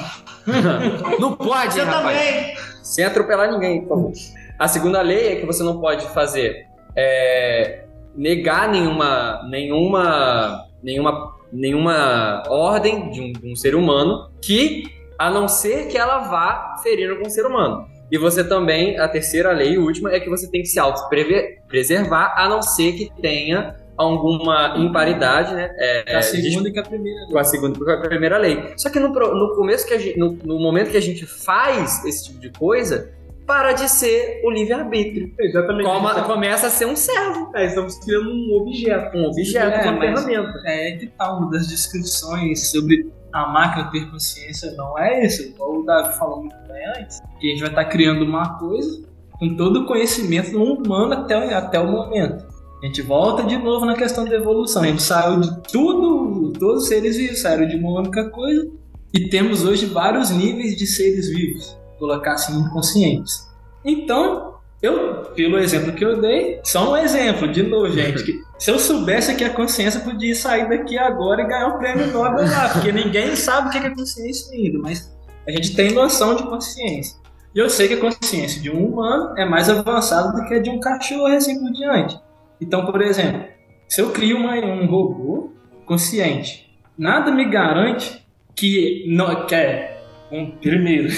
Não 1.19 1.33
pode, 1.37 1.73
Você 1.75 1.81
rapaz. 1.81 2.17
também. 2.17 2.55
Sem 2.83 3.05
atropelar 3.05 3.49
ninguém, 3.49 3.81
por 3.81 3.89
favor. 3.95 4.11
A 4.59 4.67
segunda 4.67 5.01
lei 5.01 5.27
é 5.29 5.35
que 5.37 5.45
você 5.45 5.63
não 5.63 5.79
pode 5.79 6.05
fazer 6.09 6.65
é, 6.97 7.85
negar 8.13 8.69
nenhuma, 8.69 9.41
nenhuma, 9.49 10.65
nenhuma, 10.84 11.34
nenhuma 11.51 12.43
ordem 12.49 13.09
de 13.11 13.21
um, 13.21 13.31
de 13.34 13.51
um 13.51 13.55
ser 13.55 13.75
humano 13.75 14.29
que, 14.41 14.84
a 15.17 15.29
não 15.31 15.47
ser 15.47 15.88
que 15.88 15.97
ela 15.97 16.19
vá 16.27 16.75
ferir 16.84 17.09
algum 17.09 17.29
ser 17.29 17.45
humano. 17.45 17.88
E 18.11 18.17
você 18.17 18.43
também, 18.47 18.99
a 18.99 19.07
terceira 19.07 19.51
lei 19.51 19.73
e 19.73 19.77
última, 19.77 20.11
é 20.11 20.19
que 20.19 20.29
você 20.29 20.47
tem 20.51 20.61
que 20.61 20.67
se 20.67 20.77
auto-preservar, 20.79 22.36
a 22.38 22.47
não 22.49 22.61
ser 22.61 22.93
que 22.93 23.11
tenha 23.21 23.75
alguma 23.95 24.75
imparidade, 24.77 25.53
né? 25.53 25.69
É, 25.77 26.15
a 26.15 26.19
de- 26.19 26.25
segunda 26.25 26.69
e 26.69 26.79
a 26.79 26.84
primeira. 26.84 27.27
com 27.31 27.38
a 27.38 27.43
segunda 27.43 27.77
com 27.79 27.91
a 27.91 27.97
primeira 27.97 28.38
lei. 28.38 28.73
Só 28.75 28.89
que 28.89 28.99
no, 28.99 29.09
no 29.09 29.55
começo 29.55 29.88
que 29.88 29.93
a 29.93 29.99
gente, 29.99 30.17
no, 30.17 30.34
no 30.43 30.59
momento 30.59 30.91
que 30.91 30.97
a 30.97 31.01
gente 31.01 31.25
faz 31.25 32.03
esse 32.05 32.25
tipo 32.25 32.39
de 32.39 32.49
coisa, 32.51 33.11
para 33.45 33.73
de 33.73 33.89
ser 33.89 34.41
o 34.43 34.49
livre-arbítrio. 34.51 35.33
exatamente. 35.39 35.85
Coma- 35.85 36.21
começa 36.23 36.67
a 36.67 36.69
ser 36.69 36.85
um 36.85 36.95
servo, 36.95 37.51
É, 37.55 37.65
estamos 37.65 37.97
criando 37.99 38.29
um 38.29 38.61
objeto. 38.61 39.17
um 39.17 39.25
objeto, 39.25 39.65
É, 39.65 39.89
uma 39.89 39.99
ferramenta. 40.01 40.61
É 40.65 40.91
que 40.97 41.07
tá 41.07 41.35
uma 41.37 41.49
das 41.51 41.67
descrições 41.67 42.67
sobre 42.71 43.09
a 43.33 43.47
máquina 43.47 43.89
ter 43.91 44.09
consciência, 44.11 44.71
não 44.73 44.97
é 44.97 45.25
isso. 45.25 45.41
Igual 45.43 45.79
o 45.79 45.85
Davi 45.85 46.17
falou 46.17 46.41
muito 46.41 46.55
bem 46.67 46.85
antes. 46.97 47.19
Que 47.39 47.47
a 47.47 47.49
gente 47.51 47.59
vai 47.61 47.69
estar 47.69 47.85
criando 47.85 48.23
uma 48.23 48.57
coisa 48.59 49.03
com 49.39 49.55
todo 49.57 49.81
o 49.81 49.85
conhecimento 49.85 50.55
humano 50.61 51.13
até, 51.13 51.35
até 51.53 51.79
o 51.79 51.91
momento. 51.91 52.45
A 52.81 52.85
gente 52.85 53.01
volta 53.01 53.43
de 53.43 53.57
novo 53.57 53.85
na 53.85 53.95
questão 53.95 54.25
da 54.25 54.35
evolução. 54.35 54.83
A 54.83 54.87
gente 54.87 55.01
saiu 55.01 55.39
de 55.39 55.61
tudo, 55.71 56.51
todos 56.59 56.83
os 56.83 56.87
seres 56.89 57.17
vivos 57.17 57.41
saíram 57.41 57.67
de 57.67 57.77
uma 57.77 57.99
única 57.99 58.29
coisa 58.29 58.69
e 59.13 59.29
temos 59.29 59.63
hoje 59.65 59.85
vários 59.85 60.29
níveis 60.31 60.75
de 60.75 60.85
seres 60.85 61.29
vivos, 61.29 61.77
colocar 62.04 62.34
assim 62.34 62.60
inconscientes. 62.60 63.49
Então, 63.86 64.56
eu, 64.82 65.24
pelo 65.36 65.58
exemplo 65.58 65.93
que 65.93 66.04
eu 66.04 66.20
dei, 66.20 66.60
só 66.66 66.91
um 66.91 66.97
exemplo, 66.97 67.47
de 67.47 67.64
novo, 67.64 67.89
gente, 67.91 68.22
que 68.24 68.41
se 68.60 68.70
eu 68.70 68.78
soubesse 68.78 69.34
que 69.36 69.43
a 69.45 69.49
consciência 69.49 70.01
podia 70.01 70.36
sair 70.36 70.68
daqui 70.68 70.97
agora 70.97 71.41
e 71.41 71.47
ganhar 71.47 71.68
o 71.70 71.78
prêmio 71.80 72.08
Nobel 72.08 72.45
lá, 72.45 72.70
porque 72.70 72.91
ninguém 72.91 73.34
sabe 73.38 73.70
o 73.70 73.72
que 73.72 73.78
é 73.78 73.89
consciência 73.89 74.54
ainda, 74.54 74.80
mas 74.80 75.16
a 75.47 75.51
gente 75.51 75.74
tem 75.76 75.91
noção 75.93 76.36
de 76.36 76.43
consciência. 76.43 77.16
E 77.56 77.60
eu 77.60 77.70
sei 77.70 77.88
que 77.88 77.93
a 77.93 77.99
consciência 77.99 78.62
de 78.62 78.70
um 78.70 78.86
humano 78.88 79.34
é 79.38 79.45
mais 79.45 79.70
avançada 79.70 80.34
do 80.34 80.45
que 80.47 80.56
a 80.56 80.60
de 80.60 80.70
um 80.70 80.80
cachorro 80.80 81.30
e 81.30 81.36
assim 81.38 81.60
por 81.62 81.72
diante. 81.72 82.20
Então, 82.60 82.86
por 82.86 83.01
exemplo, 83.01 83.45
se 83.88 84.01
eu 84.01 84.10
crio 84.10 84.36
uma- 84.38 84.56
um 84.56 84.86
robô 84.88 85.51
consciente, 85.86 86.70
nada 86.97 87.32
me 87.32 87.45
garante 87.45 88.26
que, 88.56 89.06
não, 89.08 89.45
que 89.45 89.54
é, 89.56 90.01
um, 90.32 90.49
primeiro, 90.51 91.10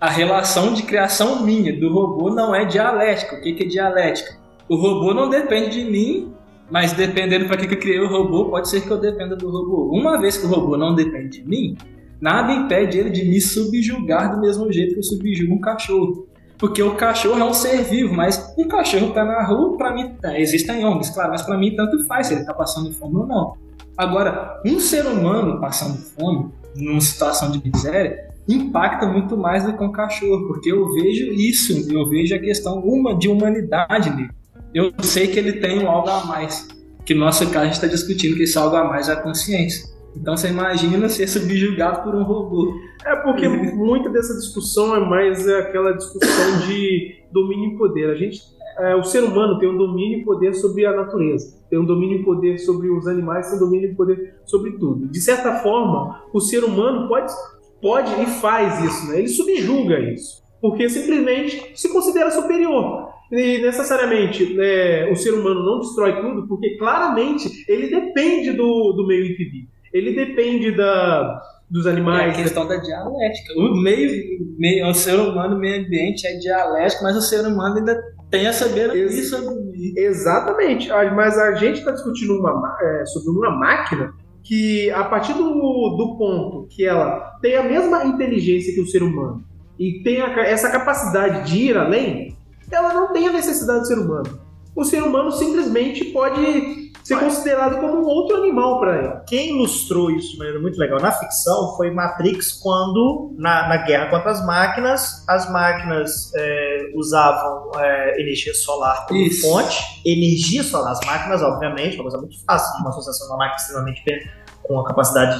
a 0.00 0.08
relação 0.08 0.72
de 0.72 0.82
criação 0.82 1.44
minha 1.44 1.78
do 1.78 1.92
robô 1.92 2.30
não 2.30 2.54
é 2.54 2.64
dialética. 2.64 3.36
O 3.36 3.40
que, 3.40 3.56
é 3.62 3.66
dialética? 3.66 4.36
O 4.68 4.76
robô 4.76 5.12
não 5.12 5.28
depende 5.28 5.82
de 5.82 5.90
mim, 5.90 6.32
mas 6.70 6.92
dependendo 6.92 7.46
para 7.46 7.56
que, 7.56 7.66
que 7.66 7.74
eu 7.74 7.80
criei 7.80 8.00
o 8.00 8.08
robô, 8.08 8.46
pode 8.46 8.68
ser 8.68 8.82
que 8.82 8.90
eu 8.90 8.98
dependa 8.98 9.34
do 9.34 9.50
robô. 9.50 9.90
Uma 9.92 10.20
vez 10.20 10.36
que 10.36 10.46
o 10.46 10.48
robô 10.48 10.76
não 10.76 10.94
depende 10.94 11.40
de 11.40 11.48
mim, 11.48 11.76
nada 12.20 12.52
impede 12.52 12.98
ele 12.98 13.10
de 13.10 13.24
me 13.24 13.40
subjugar 13.40 14.34
do 14.34 14.40
mesmo 14.40 14.70
jeito 14.72 14.92
que 14.92 15.00
eu 15.00 15.04
subjugo 15.04 15.54
um 15.54 15.60
cachorro. 15.60 16.28
Porque 16.56 16.82
o 16.82 16.94
cachorro 16.96 17.40
é 17.40 17.44
um 17.44 17.54
ser 17.54 17.82
vivo, 17.84 18.14
mas 18.14 18.54
um 18.58 18.66
cachorro 18.66 19.12
tá 19.12 19.24
na 19.24 19.44
rua, 19.44 19.76
pra 19.76 19.94
mim, 19.94 20.14
tá, 20.20 20.38
existem 20.38 20.84
ONGs, 20.84 21.10
claro, 21.10 21.30
mas 21.30 21.42
pra 21.42 21.56
mim 21.56 21.74
tanto 21.74 22.04
faz 22.06 22.26
se 22.26 22.34
ele 22.34 22.44
tá 22.44 22.52
passando 22.52 22.92
fome 22.92 23.16
ou 23.16 23.26
não. 23.26 23.54
Agora, 23.96 24.60
um 24.64 24.78
ser 24.78 25.06
humano 25.06 25.60
passando 25.60 25.96
fome, 25.96 26.50
numa 26.76 27.00
situação 27.00 27.50
de 27.50 27.62
miséria, 27.64 28.27
impacta 28.48 29.06
muito 29.06 29.36
mais 29.36 29.64
do 29.64 29.76
que 29.76 29.84
um 29.84 29.92
cachorro, 29.92 30.46
porque 30.46 30.72
eu 30.72 30.90
vejo 30.92 31.32
isso, 31.32 31.92
eu 31.92 32.08
vejo 32.08 32.34
a 32.34 32.38
questão 32.38 32.80
uma 32.80 33.14
de 33.14 33.28
humanidade 33.28 34.10
nele. 34.10 34.30
Eu 34.74 34.92
sei 35.00 35.26
que 35.26 35.38
ele 35.38 35.54
tem 35.54 35.78
um 35.84 35.88
algo 35.88 36.08
a 36.08 36.24
mais, 36.24 36.68
que 37.04 37.14
no 37.14 37.20
nosso 37.20 37.44
caso 37.46 37.58
a 37.58 37.64
gente 37.64 37.74
está 37.74 37.86
discutindo 37.86 38.36
que 38.36 38.42
esse 38.42 38.56
algo 38.56 38.76
a 38.76 38.84
mais 38.84 39.08
é 39.08 39.12
a 39.12 39.16
consciência. 39.16 39.88
Então 40.16 40.36
você 40.36 40.48
imagina 40.48 41.08
ser 41.08 41.28
subjugado 41.28 42.02
por 42.02 42.14
um 42.14 42.22
robô. 42.22 42.74
É 43.04 43.14
porque 43.16 43.48
muita 43.48 44.10
dessa 44.10 44.34
discussão 44.34 44.94
é 44.96 45.00
mais 45.00 45.46
aquela 45.48 45.92
discussão 45.92 46.66
de 46.66 47.16
domínio 47.32 47.74
e 47.74 47.78
poder. 47.78 48.10
A 48.10 48.14
gente, 48.14 48.40
é, 48.78 48.94
o 48.96 49.04
ser 49.04 49.22
humano 49.22 49.58
tem 49.58 49.68
um 49.68 49.76
domínio 49.76 50.20
e 50.20 50.24
poder 50.24 50.54
sobre 50.54 50.86
a 50.86 50.94
natureza, 50.94 51.56
tem 51.70 51.78
um 51.78 51.84
domínio 51.84 52.20
e 52.20 52.24
poder 52.24 52.58
sobre 52.58 52.90
os 52.90 53.06
animais, 53.06 53.48
tem 53.48 53.56
um 53.56 53.60
domínio 53.60 53.90
e 53.90 53.94
poder 53.94 54.34
sobre 54.44 54.72
tudo. 54.72 55.06
De 55.08 55.20
certa 55.20 55.56
forma, 55.56 56.22
o 56.32 56.40
ser 56.40 56.64
humano 56.64 57.08
pode, 57.08 57.32
pode 57.80 58.10
e 58.22 58.26
faz 58.26 58.84
isso, 58.84 59.08
né? 59.10 59.18
Ele 59.20 59.28
subjuga 59.28 59.98
isso, 60.00 60.42
porque 60.60 60.88
simplesmente 60.88 61.72
se 61.74 61.92
considera 61.92 62.30
superior. 62.30 63.08
E 63.30 63.58
necessariamente 63.58 64.54
né, 64.54 65.10
o 65.10 65.14
ser 65.16 65.32
humano 65.34 65.62
não 65.62 65.80
destrói 65.80 66.18
tudo, 66.20 66.48
porque 66.48 66.76
claramente 66.78 67.48
ele 67.68 67.88
depende 67.88 68.52
do, 68.52 68.92
do 68.94 69.06
meio 69.06 69.26
em 69.26 69.34
que 69.34 69.44
vive. 69.44 69.68
Ele 69.92 70.14
depende 70.14 70.74
da, 70.74 71.38
dos 71.70 71.84
É 71.86 71.90
animais. 71.90 72.32
a 72.38 72.42
questão 72.42 72.66
da 72.66 72.76
dialética. 72.76 73.52
O 73.58 73.74
meio, 73.82 74.10
meio, 74.58 74.86
o 74.88 74.94
ser 74.94 75.16
humano, 75.16 75.56
o 75.56 75.58
meio 75.58 75.84
ambiente 75.84 76.26
é 76.26 76.38
dialético, 76.38 77.02
mas 77.04 77.16
o 77.16 77.20
ser 77.20 77.46
humano 77.46 77.76
ainda 77.76 78.00
tem 78.30 78.46
a 78.46 78.52
sabedoria 78.52 79.02
Ex- 79.04 79.28
sobre 79.28 79.46
o 79.46 79.70
meio. 79.70 79.92
Exatamente, 79.96 80.90
Ah, 80.90 81.12
mas 81.14 81.38
a 81.38 81.52
gente 81.54 81.78
está 81.80 81.90
discutindo 81.92 82.32
uma, 82.38 82.54
ma- 82.54 82.76
é, 82.82 83.04
sobre 83.06 83.30
uma 83.30 83.50
máquina 83.58 84.10
que, 84.42 84.90
a 84.90 85.04
partir 85.04 85.34
do, 85.34 85.44
do 85.44 86.16
ponto 86.16 86.66
que 86.68 86.84
ela 86.84 87.38
tem 87.42 87.56
a 87.56 87.62
mesma 87.62 88.04
inteligência 88.04 88.72
que 88.72 88.80
o 88.80 88.86
ser 88.86 89.02
humano 89.02 89.44
e 89.78 90.02
tem 90.02 90.20
a 90.20 90.40
essa 90.40 90.70
capacidade 90.70 91.50
de 91.50 91.58
ir 91.58 91.76
além, 91.76 92.36
ela 92.70 92.92
não 92.92 93.12
tem 93.12 93.28
a 93.28 93.32
necessidade 93.32 93.80
do 93.80 93.86
ser 93.86 93.98
humano. 93.98 94.40
O 94.74 94.84
ser 94.84 95.02
humano 95.02 95.30
simplesmente 95.32 96.04
pode 96.06 96.87
ser 97.08 97.18
considerado 97.18 97.80
como 97.80 98.02
um 98.02 98.04
outro 98.04 98.36
animal 98.36 98.78
para 98.78 98.96
ela. 98.96 99.24
Quem 99.26 99.56
ilustrou 99.56 100.10
isso 100.10 100.32
de 100.32 100.38
maneira 100.38 100.60
muito 100.60 100.78
legal 100.78 101.00
na 101.00 101.10
ficção 101.10 101.74
foi 101.76 101.90
Matrix, 101.90 102.52
quando, 102.52 103.34
na, 103.38 103.66
na 103.66 103.78
guerra 103.78 104.10
contra 104.10 104.30
as 104.30 104.44
máquinas, 104.44 105.24
as 105.26 105.50
máquinas 105.50 106.30
é, 106.36 106.90
usavam 106.94 107.70
é, 107.80 108.20
energia 108.20 108.52
solar 108.52 109.06
como 109.06 109.20
Isso. 109.20 109.40
fonte. 109.40 109.82
Energia 110.04 110.62
solar, 110.62 110.92
as 110.92 111.00
máquinas, 111.06 111.42
obviamente, 111.42 111.94
uma 111.94 112.02
coisa 112.04 112.18
muito 112.18 112.36
fácil 112.44 112.76
de 112.76 112.80
uma 112.82 112.90
associação 112.90 113.26
de 113.26 113.32
uma 113.32 113.38
máquina 113.38 113.56
extremamente 113.56 114.02
bem- 114.04 114.30
com 114.64 114.74
uma 114.74 114.84
capacidade, 114.84 115.34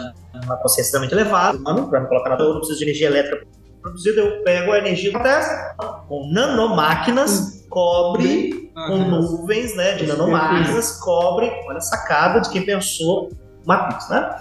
uma 0.44 0.56
consciência 0.56 0.88
extremamente 0.88 1.12
elevada. 1.12 1.58
Para 1.58 2.00
não 2.00 2.06
colocar 2.06 2.30
nada, 2.30 2.42
eu 2.44 2.48
não 2.50 2.58
preciso 2.60 2.78
de 2.78 2.84
energia 2.86 3.08
elétrica 3.08 3.46
produzida, 3.82 4.20
eu 4.22 4.42
pego 4.42 4.72
a 4.72 4.78
energia 4.78 5.10
que 5.10 5.16
acontece 5.16 5.50
com 6.08 6.30
nanomáquinas, 6.32 7.57
cobre 7.68 8.70
com 8.74 8.96
nuvens 8.98 9.74
né, 9.76 9.92
de 9.94 10.06
nanomáquinas, 10.06 10.92
cobre, 11.00 11.50
olha 11.66 11.78
a 11.78 11.80
sacada 11.80 12.40
de 12.40 12.48
quem 12.50 12.62
pensou 12.64 13.28
Matrix, 13.66 14.08
né? 14.08 14.38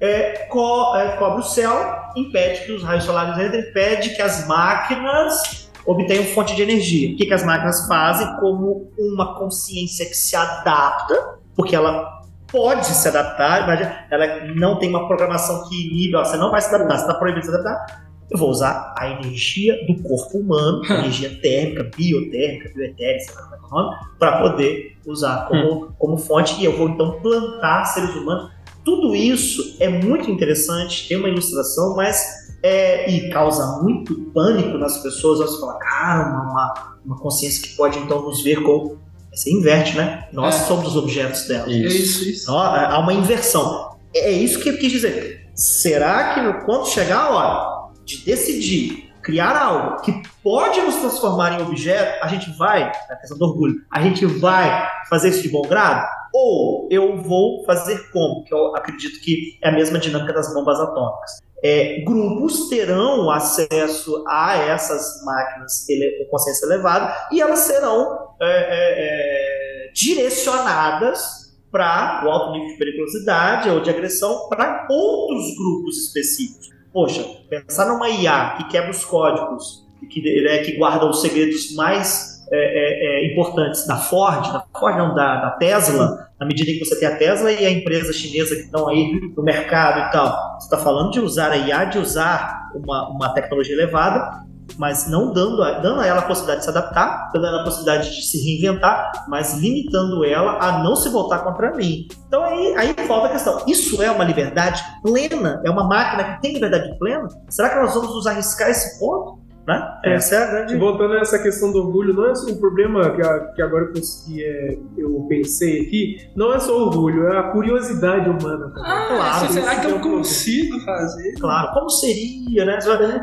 É, 0.00 0.46
co- 0.50 0.94
é, 0.96 1.16
cobre 1.16 1.40
o 1.40 1.44
céu, 1.44 1.72
impede 2.14 2.64
que 2.66 2.72
os 2.72 2.82
raios 2.84 3.04
solares 3.04 3.36
entrem, 3.44 3.60
impede 3.68 4.14
que 4.14 4.22
as 4.22 4.46
máquinas 4.46 5.70
obtenham 5.84 6.22
fonte 6.26 6.54
de 6.54 6.62
energia. 6.62 7.12
O 7.12 7.16
que, 7.16 7.26
que 7.26 7.34
as 7.34 7.42
máquinas 7.44 7.86
fazem 7.88 8.26
como 8.36 8.92
uma 8.98 9.34
consciência 9.38 10.06
que 10.06 10.14
se 10.14 10.36
adapta, 10.36 11.38
porque 11.56 11.74
ela 11.74 12.16
pode 12.46 12.86
se 12.86 13.08
adaptar, 13.08 13.64
imagina, 13.64 14.06
ela 14.10 14.44
não 14.54 14.78
tem 14.78 14.88
uma 14.88 15.06
programação 15.08 15.68
que 15.68 15.88
inibe, 15.88 16.14
ó, 16.16 16.24
você 16.24 16.36
não 16.36 16.50
vai 16.50 16.60
se 16.60 16.72
adaptar, 16.74 16.96
você 16.98 17.02
está 17.06 17.14
proibido 17.14 17.40
de 17.46 17.46
se 17.52 17.54
adaptar, 17.58 18.07
eu 18.30 18.38
vou 18.38 18.50
usar 18.50 18.94
a 18.98 19.08
energia 19.10 19.74
do 19.86 20.02
corpo 20.02 20.38
humano, 20.38 20.82
a 20.88 20.94
energia 20.94 21.30
térmica, 21.40 21.90
biotérmica, 21.96 22.70
bioetérica, 22.74 23.24
sei 23.24 23.34
lá 23.34 23.42
como 23.42 23.54
é 23.54 23.58
que 23.58 23.64
é 23.64 23.68
o 23.68 23.70
nome, 23.70 23.96
para 24.18 24.40
poder 24.42 24.96
usar 25.06 25.48
como, 25.48 25.92
como 25.98 26.16
fonte 26.18 26.60
e 26.60 26.64
eu 26.64 26.76
vou 26.76 26.88
então 26.88 27.20
plantar 27.20 27.84
seres 27.86 28.14
humanos. 28.14 28.50
Tudo 28.84 29.14
isso 29.14 29.76
é 29.80 29.88
muito 29.88 30.30
interessante, 30.30 31.08
tem 31.08 31.16
uma 31.18 31.28
ilustração, 31.28 31.94
mas 31.96 32.48
é, 32.62 33.10
e 33.10 33.28
causa 33.30 33.80
muito 33.82 34.14
pânico 34.32 34.76
nas 34.78 34.98
pessoas. 35.02 35.40
Elas 35.40 35.58
falam, 35.60 35.78
cara, 35.78 36.30
uma, 36.30 36.42
uma, 36.50 36.98
uma 37.04 37.16
consciência 37.18 37.62
que 37.62 37.76
pode 37.76 37.98
então 37.98 38.22
nos 38.22 38.42
ver 38.42 38.62
como. 38.62 38.98
Você 39.32 39.52
inverte, 39.52 39.96
né? 39.96 40.26
Nós 40.32 40.54
É. 40.56 40.58
somos 40.66 40.88
os 40.88 40.96
objetos 40.96 41.46
dela. 41.46 41.68
É 41.68 41.76
isso, 41.76 42.28
isso. 42.28 42.50
Ó, 42.52 42.58
Há 42.60 42.98
uma 42.98 43.12
inversão. 43.12 43.96
É 44.14 44.30
isso 44.30 44.58
que 44.58 44.70
eu 44.70 44.78
quis 44.78 44.90
dizer. 44.90 45.48
Será 45.54 46.34
que 46.34 46.64
quando 46.64 46.88
chegar 46.88 47.18
a 47.18 47.30
hora 47.30 47.77
de 48.08 48.24
decidir 48.24 49.12
criar 49.22 49.54
algo 49.60 50.00
que 50.00 50.22
pode 50.42 50.80
nos 50.80 50.96
transformar 50.96 51.60
em 51.60 51.62
objeto, 51.62 52.24
a 52.24 52.28
gente 52.28 52.50
vai, 52.56 52.90
a 53.10 53.16
questão 53.16 53.36
do 53.36 53.44
orgulho, 53.44 53.74
a 53.90 54.00
gente 54.00 54.24
vai 54.24 54.88
fazer 55.10 55.28
isso 55.28 55.42
de 55.42 55.50
bom 55.50 55.62
grado? 55.62 56.08
Ou 56.32 56.88
eu 56.90 57.18
vou 57.18 57.62
fazer 57.66 58.10
como? 58.10 58.44
Que 58.44 58.54
eu 58.54 58.74
acredito 58.74 59.20
que 59.20 59.58
é 59.62 59.68
a 59.68 59.72
mesma 59.72 59.98
dinâmica 59.98 60.32
das 60.32 60.52
bombas 60.54 60.80
atômicas. 60.80 61.42
É, 61.62 62.00
grupos 62.04 62.68
terão 62.68 63.30
acesso 63.30 64.24
a 64.26 64.56
essas 64.56 65.22
máquinas 65.24 65.84
com 66.18 66.30
consciência 66.30 66.64
elevada 66.66 67.14
e 67.32 67.42
elas 67.42 67.58
serão 67.60 68.30
é, 68.40 68.46
é, 68.46 69.88
é, 69.88 69.92
direcionadas 69.92 71.48
para 71.70 72.22
o 72.24 72.30
alto 72.30 72.52
nível 72.52 72.68
de 72.68 72.78
periculosidade 72.78 73.68
ou 73.68 73.80
de 73.80 73.90
agressão 73.90 74.48
para 74.48 74.86
outros 74.88 75.54
grupos 75.56 76.06
específicos. 76.06 76.77
Poxa, 76.98 77.24
pensar 77.48 77.86
numa 77.86 78.08
IA 78.08 78.56
que 78.56 78.70
quebra 78.70 78.90
os 78.90 79.04
códigos 79.04 79.86
que, 80.10 80.42
né, 80.42 80.58
que 80.64 80.76
guarda 80.76 81.06
os 81.06 81.20
segredos 81.20 81.72
mais 81.76 82.44
é, 82.50 82.56
é, 82.56 83.22
é, 83.22 83.32
importantes 83.32 83.86
da 83.86 83.96
Ford, 83.96 84.52
da 84.52 84.66
Ford 84.76 84.96
não, 84.98 85.14
da, 85.14 85.42
da 85.42 85.50
Tesla, 85.52 86.28
na 86.40 86.44
medida 86.44 86.72
que 86.72 86.84
você 86.84 86.98
tem 86.98 87.06
a 87.06 87.14
Tesla 87.16 87.52
e 87.52 87.64
a 87.64 87.70
empresa 87.70 88.12
chinesa 88.12 88.56
que 88.56 88.62
estão 88.62 88.88
aí 88.88 89.12
no 89.36 89.44
mercado 89.44 90.08
e 90.08 90.10
tal. 90.10 90.58
Você 90.58 90.64
está 90.64 90.76
falando 90.76 91.12
de 91.12 91.20
usar 91.20 91.52
a 91.52 91.56
IA, 91.56 91.84
de 91.84 91.98
usar 91.98 92.68
uma, 92.74 93.08
uma 93.10 93.32
tecnologia 93.32 93.76
elevada, 93.76 94.44
mas 94.76 95.08
não 95.08 95.32
dando 95.32 95.62
a, 95.62 95.78
dando 95.78 96.00
a 96.00 96.06
ela 96.06 96.20
a 96.20 96.26
possibilidade 96.26 96.60
de 96.60 96.64
se 96.64 96.70
adaptar, 96.70 97.30
dando 97.32 97.46
a 97.46 97.48
ela 97.48 97.60
a 97.60 97.64
possibilidade 97.64 98.14
de 98.14 98.22
se 98.22 98.38
reinventar, 98.44 99.24
mas 99.28 99.54
limitando 99.54 100.24
ela 100.24 100.58
a 100.60 100.82
não 100.82 100.96
se 100.96 101.08
voltar 101.08 101.40
contra 101.40 101.74
mim. 101.74 102.06
Então 102.26 102.42
aí, 102.42 102.74
aí 102.76 102.94
falta 103.06 103.28
a 103.28 103.30
questão: 103.30 103.62
isso 103.66 104.02
é 104.02 104.10
uma 104.10 104.24
liberdade 104.24 104.82
plena? 105.02 105.62
É 105.64 105.70
uma 105.70 105.84
máquina 105.84 106.34
que 106.34 106.42
tem 106.42 106.54
liberdade 106.54 106.98
plena? 106.98 107.28
Será 107.48 107.70
que 107.70 107.76
nós 107.76 107.94
vamos 107.94 108.14
nos 108.14 108.26
arriscar 108.26 108.68
esse 108.68 108.98
ponto? 108.98 109.47
Né? 109.68 109.98
É. 110.02 110.14
Essa 110.14 110.34
é 110.34 110.38
a 110.42 110.46
grande. 110.46 110.76
Voltando 110.78 111.12
a 111.12 111.18
essa 111.20 111.38
questão 111.38 111.70
do 111.70 111.78
orgulho, 111.78 112.14
não 112.14 112.26
é 112.30 112.34
só 112.34 112.46
um 112.50 112.56
problema 112.56 113.10
que, 113.10 113.20
a- 113.20 113.38
que 113.54 113.60
agora 113.60 113.84
eu, 113.84 113.92
consegui, 113.92 114.42
é, 114.42 114.78
eu 114.96 115.26
pensei 115.28 115.82
aqui, 115.82 116.30
não 116.34 116.54
é 116.54 116.58
só 116.58 116.74
orgulho, 116.86 117.28
é 117.28 117.38
a 117.38 117.42
curiosidade 117.52 118.30
humana. 118.30 118.70
também. 118.70 118.82
Ah, 118.90 119.06
Claro, 119.08 119.52
será 119.52 119.72
isso 119.72 119.80
que 119.82 119.86
é 119.86 119.90
eu 119.90 119.96
um 119.96 120.00
consigo 120.00 120.80
fazer? 120.80 121.34
Claro, 121.38 121.72
como 121.74 121.90
seria, 121.90 122.64
né? 122.64 122.78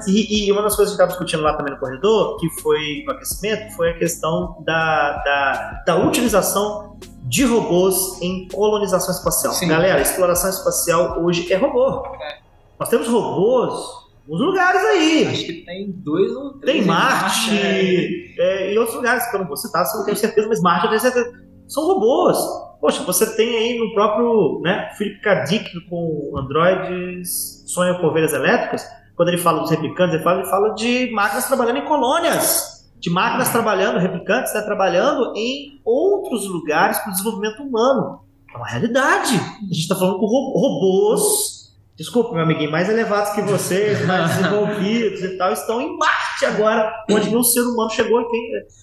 E, 0.08 0.46
e 0.48 0.52
uma 0.52 0.62
das 0.62 0.76
coisas 0.76 0.96
que 0.96 1.02
a 1.02 1.06
gente 1.06 1.12
estava 1.14 1.26
discutindo 1.26 1.42
lá 1.42 1.58
também 1.58 1.74
no 1.74 1.80
corredor, 1.80 2.38
que 2.38 2.48
foi 2.62 3.04
o 3.08 3.12
aquecimento, 3.12 3.76
foi 3.76 3.90
a 3.90 3.98
questão 3.98 4.58
da, 4.64 5.24
da, 5.26 5.84
da 5.88 5.96
utilização 6.06 6.96
de 7.24 7.44
robôs 7.44 8.22
em 8.22 8.48
colonização 8.50 9.12
espacial. 9.16 9.52
Sim. 9.54 9.68
Galera, 9.68 10.00
exploração 10.00 10.52
espacial 10.52 11.24
hoje 11.24 11.52
é 11.52 11.58
robô. 11.58 12.04
Nós 12.80 12.88
temos 12.90 13.08
robôs 13.08 14.05
alguns 14.28 14.42
lugares 14.42 14.82
aí. 14.82 15.28
Acho 15.28 15.46
que 15.46 15.54
tem 15.66 15.92
dois 15.92 16.32
ou 16.36 16.54
três. 16.60 16.78
Tem 16.78 16.84
em 16.84 16.88
Marte, 16.88 17.52
é. 17.58 18.36
é, 18.40 18.74
e 18.74 18.78
outros 18.78 18.96
lugares 18.98 19.30
que 19.30 19.36
eu 19.36 19.40
não 19.42 19.48
vou 19.48 19.58
citar, 19.58 19.86
eu 19.98 20.04
tenho 20.06 20.18
certeza, 20.18 20.48
mas 20.48 20.62
Marte 20.62 20.86
eu 20.86 20.90
tenho 20.90 21.02
certeza. 21.02 21.32
São 21.68 21.86
robôs. 21.86 22.38
Poxa, 22.80 23.04
você 23.04 23.36
tem 23.36 23.56
aí 23.58 23.80
no 23.80 23.94
próprio 23.94 24.62
né, 24.64 24.90
Philip 24.98 25.20
K. 25.22 25.36
Dick 25.46 25.90
com 25.90 26.34
androides 26.38 27.64
sonham 27.68 27.98
com 28.00 28.08
ovelhas 28.08 28.34
elétricas, 28.34 28.86
quando 29.16 29.30
ele 29.30 29.38
fala 29.38 29.62
dos 29.62 29.72
replicantes, 29.72 30.14
ele 30.16 30.24
fala, 30.24 30.42
ele 30.42 30.50
fala 30.50 30.74
de 30.76 31.10
máquinas 31.12 31.48
trabalhando 31.48 31.78
em 31.78 31.86
colônias, 31.86 32.92
de 33.00 33.10
máquinas 33.10 33.50
trabalhando, 33.50 33.98
replicantes 33.98 34.54
né, 34.54 34.62
trabalhando 34.62 35.34
em 35.36 35.80
outros 35.86 36.48
lugares 36.48 36.98
para 37.00 37.10
o 37.10 37.12
desenvolvimento 37.14 37.64
humano. 37.64 38.20
É 38.54 38.58
uma 38.58 38.68
realidade. 38.68 39.36
A 39.36 39.74
gente 39.74 39.80
está 39.80 39.96
falando 39.96 40.20
com 40.20 40.26
ro- 40.26 40.54
robôs, 40.60 41.55
desculpe, 41.96 42.34
meu 42.34 42.44
amiguinho, 42.44 42.72
mais 42.72 42.90
elevados 42.90 43.34
que 43.34 43.42
vocês, 43.42 44.04
mais 44.06 44.36
desenvolvidos 44.36 45.22
e 45.22 45.38
tal, 45.38 45.52
estão 45.54 45.82
em 45.82 45.98
Marte 45.98 46.46
agora, 46.46 46.92
onde 47.10 47.28
nenhum 47.28 47.44
ser 47.44 47.62
humano 47.62 47.90
chegou. 47.90 48.26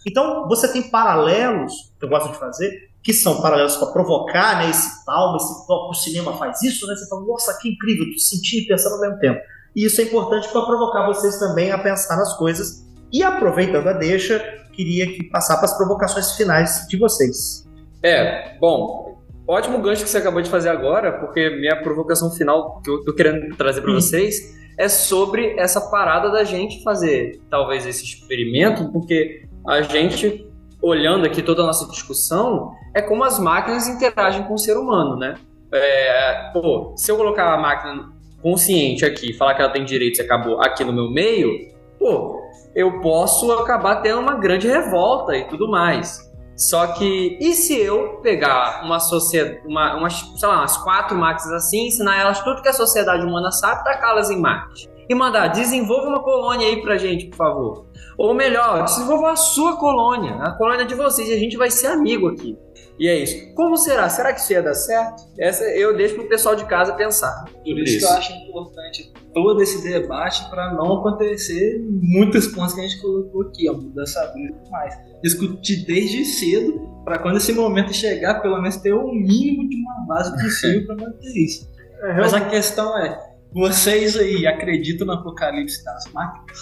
Então, 0.06 0.48
você 0.48 0.68
tem 0.72 0.82
paralelos, 0.82 1.72
que 1.98 2.04
eu 2.04 2.08
gosto 2.08 2.32
de 2.32 2.38
fazer, 2.38 2.90
que 3.02 3.12
são 3.12 3.40
paralelos 3.42 3.76
para 3.76 3.88
provocar 3.88 4.58
né, 4.58 4.70
esse 4.70 5.04
tal, 5.04 5.36
esse 5.36 5.66
tal, 5.66 5.90
o 5.90 5.94
cinema 5.94 6.36
faz 6.38 6.62
isso, 6.62 6.86
né? 6.86 6.94
Você 6.94 7.08
fala, 7.08 7.26
nossa, 7.26 7.58
que 7.60 7.68
incrível, 7.68 8.06
tu 8.12 8.18
sentir 8.20 8.62
e 8.62 8.66
pensando 8.66 8.94
ao 8.94 9.00
mesmo 9.00 9.18
tempo. 9.18 9.40
E 9.74 9.84
isso 9.84 10.00
é 10.00 10.04
importante 10.04 10.48
para 10.48 10.62
provocar 10.62 11.06
vocês 11.06 11.38
também 11.38 11.72
a 11.72 11.78
pensar 11.78 12.16
nas 12.16 12.36
coisas. 12.36 12.86
E 13.12 13.22
aproveitando 13.22 13.88
a 13.88 13.92
deixa, 13.92 14.38
queria 14.72 15.06
que 15.06 15.24
passar 15.24 15.56
para 15.56 15.64
as 15.64 15.76
provocações 15.76 16.32
finais 16.32 16.86
de 16.88 16.96
vocês. 16.96 17.66
É, 18.02 18.56
bom, 18.58 19.11
ótimo 19.47 19.78
gancho 19.80 20.03
que 20.05 20.09
você 20.11 20.18
acabou 20.18 20.40
de 20.43 20.51
fazer 20.51 20.68
agora, 20.68 21.12
porque 21.12 21.51
minha 21.51 21.76
provocação 21.82 22.30
final 22.30 22.80
que 22.82 22.90
eu 22.90 23.05
tô 23.05 23.12
querendo 23.14 23.55
trazer 23.57 23.80
para 23.80 23.90
Hum. 23.90 24.01
vocês 24.01 24.36
é 24.78 24.88
sobre 24.88 25.55
essa 25.59 25.80
parada 25.90 26.30
da 26.30 26.45
gente 26.45 26.82
fazer 26.82 27.40
talvez 27.51 27.86
esse 27.86 28.05
experimento, 28.05 28.90
porque 28.90 29.47
a 29.66 29.82
gente, 29.82 30.47
olhando 30.80 31.26
aqui 31.26 31.43
toda 31.43 31.62
a 31.62 31.66
nossa 31.66 31.86
discussão, 31.90 32.72
é 32.95 33.03
como 33.03 33.22
as 33.22 33.38
máquinas 33.38 33.86
interagem 33.86 34.45
com 34.45 34.55
o 34.55 34.59
ser 34.59 34.76
humano, 34.76 35.16
né? 35.16 35.34
É, 35.72 36.51
pô, 36.53 36.95
se 36.97 37.11
eu 37.11 37.16
colocar 37.16 37.53
a 37.55 37.59
máquina 37.59 38.11
consciente 38.43 39.05
aqui, 39.05 39.32
falar 39.32 39.55
que 39.55 39.62
ela 39.62 39.70
tem 39.70 39.84
direitos 39.84 40.18
e 40.18 40.22
acabou 40.22 40.61
aqui 40.61 40.84
no 40.84 40.93
meu 40.93 41.11
meio, 41.11 41.51
pô, 41.99 42.40
eu 42.74 43.01
posso 43.01 43.51
acabar 43.53 43.97
tendo 43.97 44.20
uma 44.20 44.34
grande 44.34 44.66
revolta 44.66 45.36
e 45.36 45.45
tudo 45.49 45.70
mais. 45.70 46.30
Só 46.68 46.86
que, 46.88 47.38
e 47.40 47.54
se 47.54 47.76
eu 47.76 48.20
pegar 48.22 48.84
uma 48.84 49.00
sociedade, 49.00 49.66
uma, 49.66 49.96
umas, 49.96 50.14
sei 50.36 50.48
lá, 50.48 50.58
umas 50.60 50.76
quatro 50.76 51.16
máquinas 51.16 51.52
assim, 51.52 51.88
ensinar 51.88 52.20
elas 52.20 52.40
tudo 52.40 52.62
que 52.62 52.68
a 52.68 52.72
sociedade 52.72 53.26
humana 53.26 53.50
sabe, 53.50 53.82
tacá-las 53.82 54.30
em 54.30 54.40
Marte? 54.40 54.91
E 55.09 55.14
mandar, 55.14 55.48
desenvolva 55.48 56.09
uma 56.09 56.22
colônia 56.22 56.66
aí 56.66 56.80
pra 56.80 56.96
gente, 56.96 57.26
por 57.26 57.36
favor. 57.36 57.86
Ou 58.18 58.34
melhor, 58.34 58.84
desenvolva 58.84 59.32
a 59.32 59.36
sua 59.36 59.76
colônia, 59.76 60.34
a 60.36 60.53
colônia 60.53 60.84
de 60.84 60.94
vocês, 60.94 61.28
e 61.28 61.32
a 61.32 61.38
gente 61.38 61.57
vai 61.57 61.70
ser 61.70 61.88
amigo 61.88 62.28
aqui. 62.28 62.57
E 62.98 63.09
é 63.09 63.22
isso. 63.22 63.55
Como 63.55 63.76
será? 63.76 64.09
Será 64.09 64.32
que 64.32 64.40
isso 64.40 64.53
ia 64.53 64.62
dar 64.62 64.74
certo? 64.74 65.24
Essa 65.38 65.64
eu 65.64 65.96
deixo 65.96 66.14
pro 66.14 66.28
pessoal 66.28 66.55
de 66.55 66.64
casa 66.66 66.92
pensar. 66.94 67.44
Por 67.64 67.78
isso, 67.80 67.98
que 67.98 68.05
eu 68.05 68.16
acho 68.16 68.32
importante 68.32 69.12
todo 69.32 69.62
esse 69.62 69.82
debate 69.82 70.48
para 70.50 70.74
não 70.74 70.98
acontecer 70.98 71.82
muitos 71.88 72.46
pontos 72.48 72.74
que 72.74 72.80
a 72.80 72.86
gente 72.86 73.00
colocou 73.00 73.42
aqui, 73.42 73.68
a 73.68 73.72
mudança 73.72 74.32
e 74.36 74.53
tudo 74.53 74.70
mais. 74.70 74.94
Discutir 75.22 75.84
desde 75.86 76.24
cedo 76.24 76.80
para 77.05 77.18
quando 77.18 77.38
esse 77.38 77.53
momento 77.53 77.92
chegar, 77.92 78.40
pelo 78.40 78.61
menos 78.61 78.76
ter 78.76 78.92
o 78.92 79.11
mínimo 79.12 79.68
de 79.68 79.76
uma 79.76 80.07
base 80.07 80.30
possível 80.40 80.86
para 80.86 80.96
manter 80.96 81.32
isso. 81.34 81.68
É, 82.03 82.14
Mas 82.14 82.34
a 82.34 82.40
questão 82.42 82.96
é, 82.98 83.32
vocês 83.55 84.16
aí 84.16 84.46
acreditam 84.46 85.07
no 85.07 85.14
apocalipse 85.14 85.84
das 85.84 86.12
máquinas? 86.12 86.59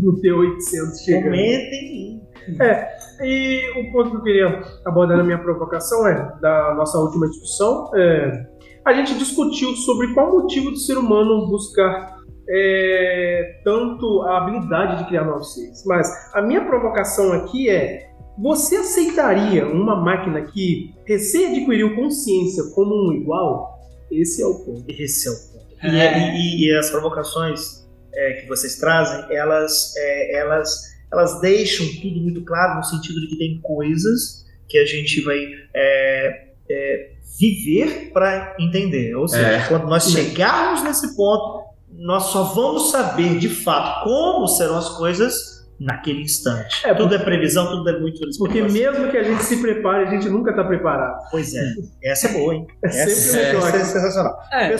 no 0.00 0.20
T800 0.20 1.04
chegando. 1.04 1.24
Comentem. 1.24 2.22
É, 2.60 2.88
e 3.22 3.80
o 3.80 3.92
ponto 3.92 4.10
que 4.10 4.16
eu 4.16 4.22
queria 4.22 4.62
abordar 4.84 5.16
na 5.16 5.24
minha 5.24 5.38
provocação 5.38 6.06
é, 6.06 6.38
da 6.40 6.74
nossa 6.74 6.98
última 6.98 7.26
discussão, 7.28 7.90
é, 7.94 8.46
a 8.84 8.92
gente 8.92 9.14
discutiu 9.14 9.74
sobre 9.76 10.12
qual 10.12 10.30
motivo 10.30 10.70
do 10.70 10.76
ser 10.76 10.98
humano 10.98 11.46
buscar 11.48 12.18
é, 12.48 13.60
tanto 13.64 14.22
a 14.22 14.38
habilidade 14.38 14.98
de 14.98 15.08
criar 15.08 15.24
novos 15.24 15.54
seres. 15.54 15.82
Mas 15.86 16.08
a 16.34 16.42
minha 16.42 16.64
provocação 16.66 17.32
aqui 17.32 17.70
é, 17.70 18.10
você 18.38 18.76
aceitaria 18.76 19.66
uma 19.66 19.96
máquina 19.96 20.42
que 20.42 20.92
recém 21.06 21.46
adquiriu 21.46 21.94
consciência 21.94 22.64
como 22.74 22.94
um 22.94 23.12
igual? 23.12 23.78
Esse 24.10 24.42
é 24.42 24.46
o 24.46 24.54
ponto. 24.54 24.84
Esse 24.88 25.28
é 25.28 25.30
o 25.30 25.34
ponto. 25.34 25.53
E, 25.84 26.66
e- 26.66 26.68
e 26.68 26.76
as 26.78 26.90
provocações 26.90 27.84
é, 28.14 28.32
que 28.40 28.46
vocês 28.48 28.76
trazem, 28.78 29.24
elas, 29.36 29.92
é, 29.96 30.38
elas, 30.38 30.82
elas 31.12 31.40
deixam 31.40 31.86
tudo 32.00 32.20
muito 32.20 32.44
claro 32.44 32.76
no 32.76 32.84
sentido 32.84 33.20
de 33.20 33.26
que 33.28 33.36
tem 33.38 33.60
coisas 33.62 34.44
que 34.68 34.78
a 34.78 34.84
gente 34.86 35.20
vai 35.22 35.44
é, 35.74 36.44
é, 36.70 37.10
viver 37.38 38.10
para 38.12 38.54
entender. 38.60 39.14
Ou 39.16 39.26
seja, 39.28 39.46
É. 39.46 39.68
quando 39.68 39.86
nós 39.88 40.10
chegarmos 40.10 40.82
nesse 40.84 41.14
ponto, 41.16 41.64
nós 41.92 42.24
só 42.24 42.44
vamos 42.44 42.90
saber 42.90 43.38
de 43.38 43.48
fato 43.48 44.04
como 44.04 44.46
serão 44.48 44.78
as 44.78 44.88
coisas 44.90 45.54
naquele 45.78 46.22
instante. 46.22 46.86
É, 46.86 46.94
tudo 46.94 47.14
é 47.14 47.18
previsão, 47.18 47.66
tudo 47.68 47.88
é 47.90 47.98
muito 47.98 48.20
Porque 48.38 48.62
mesmo 48.62 49.10
que 49.10 49.16
a 49.18 49.22
gente 49.24 49.42
se 49.42 49.60
prepare, 49.60 50.06
a 50.06 50.10
gente 50.10 50.28
nunca 50.28 50.50
está 50.50 50.62
preparado. 50.64 51.20
Pois 51.30 51.52
é, 51.54 51.64
essa 52.04 52.28
é 52.28 52.32
boa, 52.32 52.54
hein? 52.54 52.66
É 52.84 52.88
Essa, 52.88 53.10
sempre 53.10 53.40
é- 53.40 53.50
essa 53.50 53.62
melhor. 53.66 53.74
é 53.80 53.84
sensacional. 53.84 54.38
É. 54.52 54.76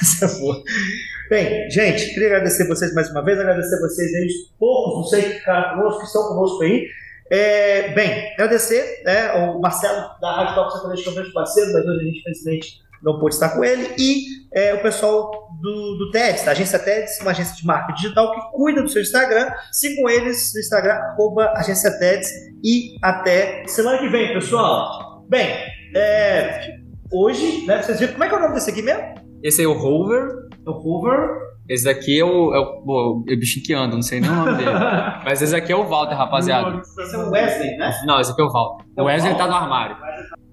Essa 0.00 0.26
é. 0.26 1.28
Bem, 1.28 1.70
gente, 1.70 2.12
queria 2.12 2.28
agradecer 2.28 2.66
vocês 2.66 2.92
mais 2.94 3.10
uma 3.10 3.24
vez, 3.24 3.38
agradecer 3.38 3.78
vocês 3.80 4.14
aí, 4.14 4.26
os 4.26 4.52
poucos, 4.58 4.94
não 4.94 5.04
sei 5.04 5.22
que 5.22 5.38
ficaram 5.38 5.76
conosco, 5.76 6.00
que 6.00 6.06
estão 6.06 6.28
conosco 6.28 6.62
aí. 6.62 6.86
É, 7.30 7.88
bem, 7.94 8.32
agradecer 8.34 9.02
né, 9.04 9.32
o 9.32 9.60
Marcelo 9.60 10.10
da 10.20 10.36
Rádio 10.36 10.54
Top 10.54 10.72
Sertanejo, 10.72 11.02
que 11.02 11.08
é 11.08 11.12
um 11.12 11.14
grande 11.14 11.32
parceiro, 11.32 11.72
mas 11.72 11.86
hoje 11.86 12.00
a 12.00 12.04
gente, 12.04 12.18
infelizmente, 12.20 12.82
não 13.02 13.18
pôde 13.18 13.34
estar 13.34 13.50
com 13.50 13.64
ele, 13.64 13.94
e 13.98 14.24
é, 14.52 14.74
o 14.74 14.82
pessoal 14.82 15.30
do, 15.60 15.96
do 15.96 16.10
TEDS, 16.10 16.44
da 16.44 16.52
agência 16.52 16.78
TEDS, 16.78 17.20
uma 17.20 17.30
agência 17.30 17.56
de 17.56 17.66
marketing 17.66 18.02
digital 18.02 18.32
que 18.32 18.56
cuida 18.56 18.82
do 18.82 18.88
seu 18.88 19.00
Instagram. 19.00 19.50
Sigam 19.72 20.10
eles 20.10 20.52
no 20.54 20.60
Instagram, 20.60 20.94
arroba 20.94 21.52
agência 21.56 21.90
TEDS, 21.98 22.28
e 22.62 22.96
até 23.02 23.64
semana 23.66 23.98
que 23.98 24.08
vem, 24.08 24.34
pessoal. 24.34 25.24
Bem, 25.28 25.48
é, 25.96 26.76
hoje, 27.10 27.64
né, 27.66 27.82
vocês 27.82 27.98
viram, 27.98 28.12
como 28.12 28.24
é 28.24 28.28
que 28.28 28.34
é 28.34 28.38
o 28.38 28.40
nome 28.40 28.54
desse 28.54 28.70
aqui 28.70 28.82
mesmo? 28.82 29.21
Esse 29.42 29.60
aí 29.60 29.66
é 29.66 29.68
o 29.68 29.72
Rover. 29.72 30.28
É 30.64 30.70
o 30.70 30.72
Hoover. 30.72 31.52
Esse 31.68 31.84
daqui 31.84 32.20
é 32.20 32.24
o, 32.24 32.54
é 32.54 32.58
o, 32.60 32.82
pô, 32.82 33.24
é 33.28 33.34
o 33.34 33.38
bichinho 33.38 33.64
que 33.64 33.74
anda, 33.74 33.94
não 33.94 34.02
sei 34.02 34.20
nem 34.20 34.30
o 34.30 34.34
nome 34.34 34.56
dele. 34.56 34.70
Mas 35.24 35.42
esse 35.42 35.54
aqui 35.54 35.72
é 35.72 35.76
o 35.76 35.84
Walter, 35.84 36.14
rapaziada. 36.14 36.80
Esse 36.80 37.14
é 37.14 37.18
o 37.18 37.30
Wesley, 37.30 37.76
né? 37.76 37.92
Não, 38.04 38.20
esse 38.20 38.30
aqui 38.30 38.40
é 38.40 38.44
o 38.44 38.50
Walter. 38.50 38.84
O 38.96 39.04
Wesley 39.04 39.34
tá 39.36 39.46
no 39.46 39.54
armário. 39.54 39.96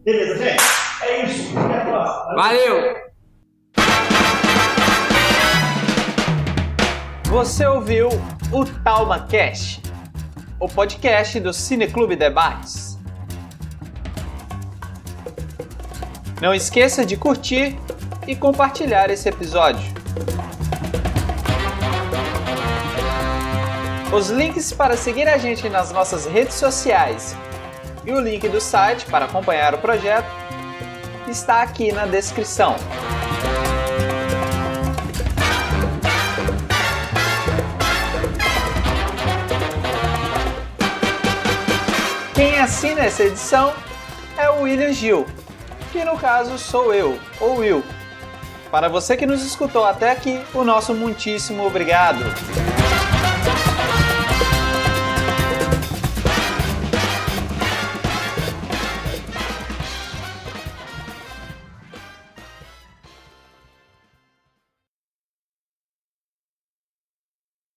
Beleza, 0.04 0.38
gente. 0.38 0.64
É 1.04 1.26
isso. 1.26 1.60
Até 1.60 1.82
a 1.82 1.86
próxima. 1.86 2.36
Valeu! 2.36 3.10
Você 7.26 7.66
ouviu 7.68 8.10
o 8.52 8.66
TalmaCast, 8.84 9.84
o 10.60 10.68
podcast 10.68 11.40
do 11.40 11.54
Cineclube 11.54 12.16
Debates. 12.16 12.98
Não 16.42 16.54
esqueça 16.54 17.06
de 17.06 17.18
curtir 17.18 17.78
e 18.30 18.36
compartilhar 18.36 19.10
esse 19.10 19.28
episódio. 19.28 19.92
Os 24.14 24.30
links 24.30 24.72
para 24.72 24.96
seguir 24.96 25.28
a 25.28 25.40
gente 25.40 25.68
nas 25.68 25.92
nossas 25.92 26.28
redes 26.28 26.54
sociais 26.54 27.36
e 28.06 28.12
o 28.12 28.22
link 28.22 28.48
do 28.48 28.62
site 28.62 29.08
para 29.08 29.26
acompanhar 29.26 29.74
o 29.74 29.80
projeto 29.80 30.28
está 31.28 31.64
aqui 31.64 31.92
na 31.92 32.06
descrição. 32.06 32.76
Quem 42.36 42.60
assina 42.60 43.02
essa 43.02 43.24
edição 43.24 43.74
é 44.38 44.48
o 44.52 44.62
William 44.62 44.94
Gil, 44.94 45.26
que 45.92 46.06
no 46.06 46.16
caso 46.16 46.60
sou 46.60 46.94
eu, 46.94 47.20
ou 47.42 47.58
Will. 47.58 47.84
Para 48.72 48.88
você 48.88 49.18
que 49.18 49.26
nos 49.26 49.44
escutou 49.44 49.84
até 49.84 50.12
aqui, 50.12 50.40
o 50.54 50.64
nosso 50.64 50.94
muitíssimo 50.94 51.66
obrigado. 51.66 52.24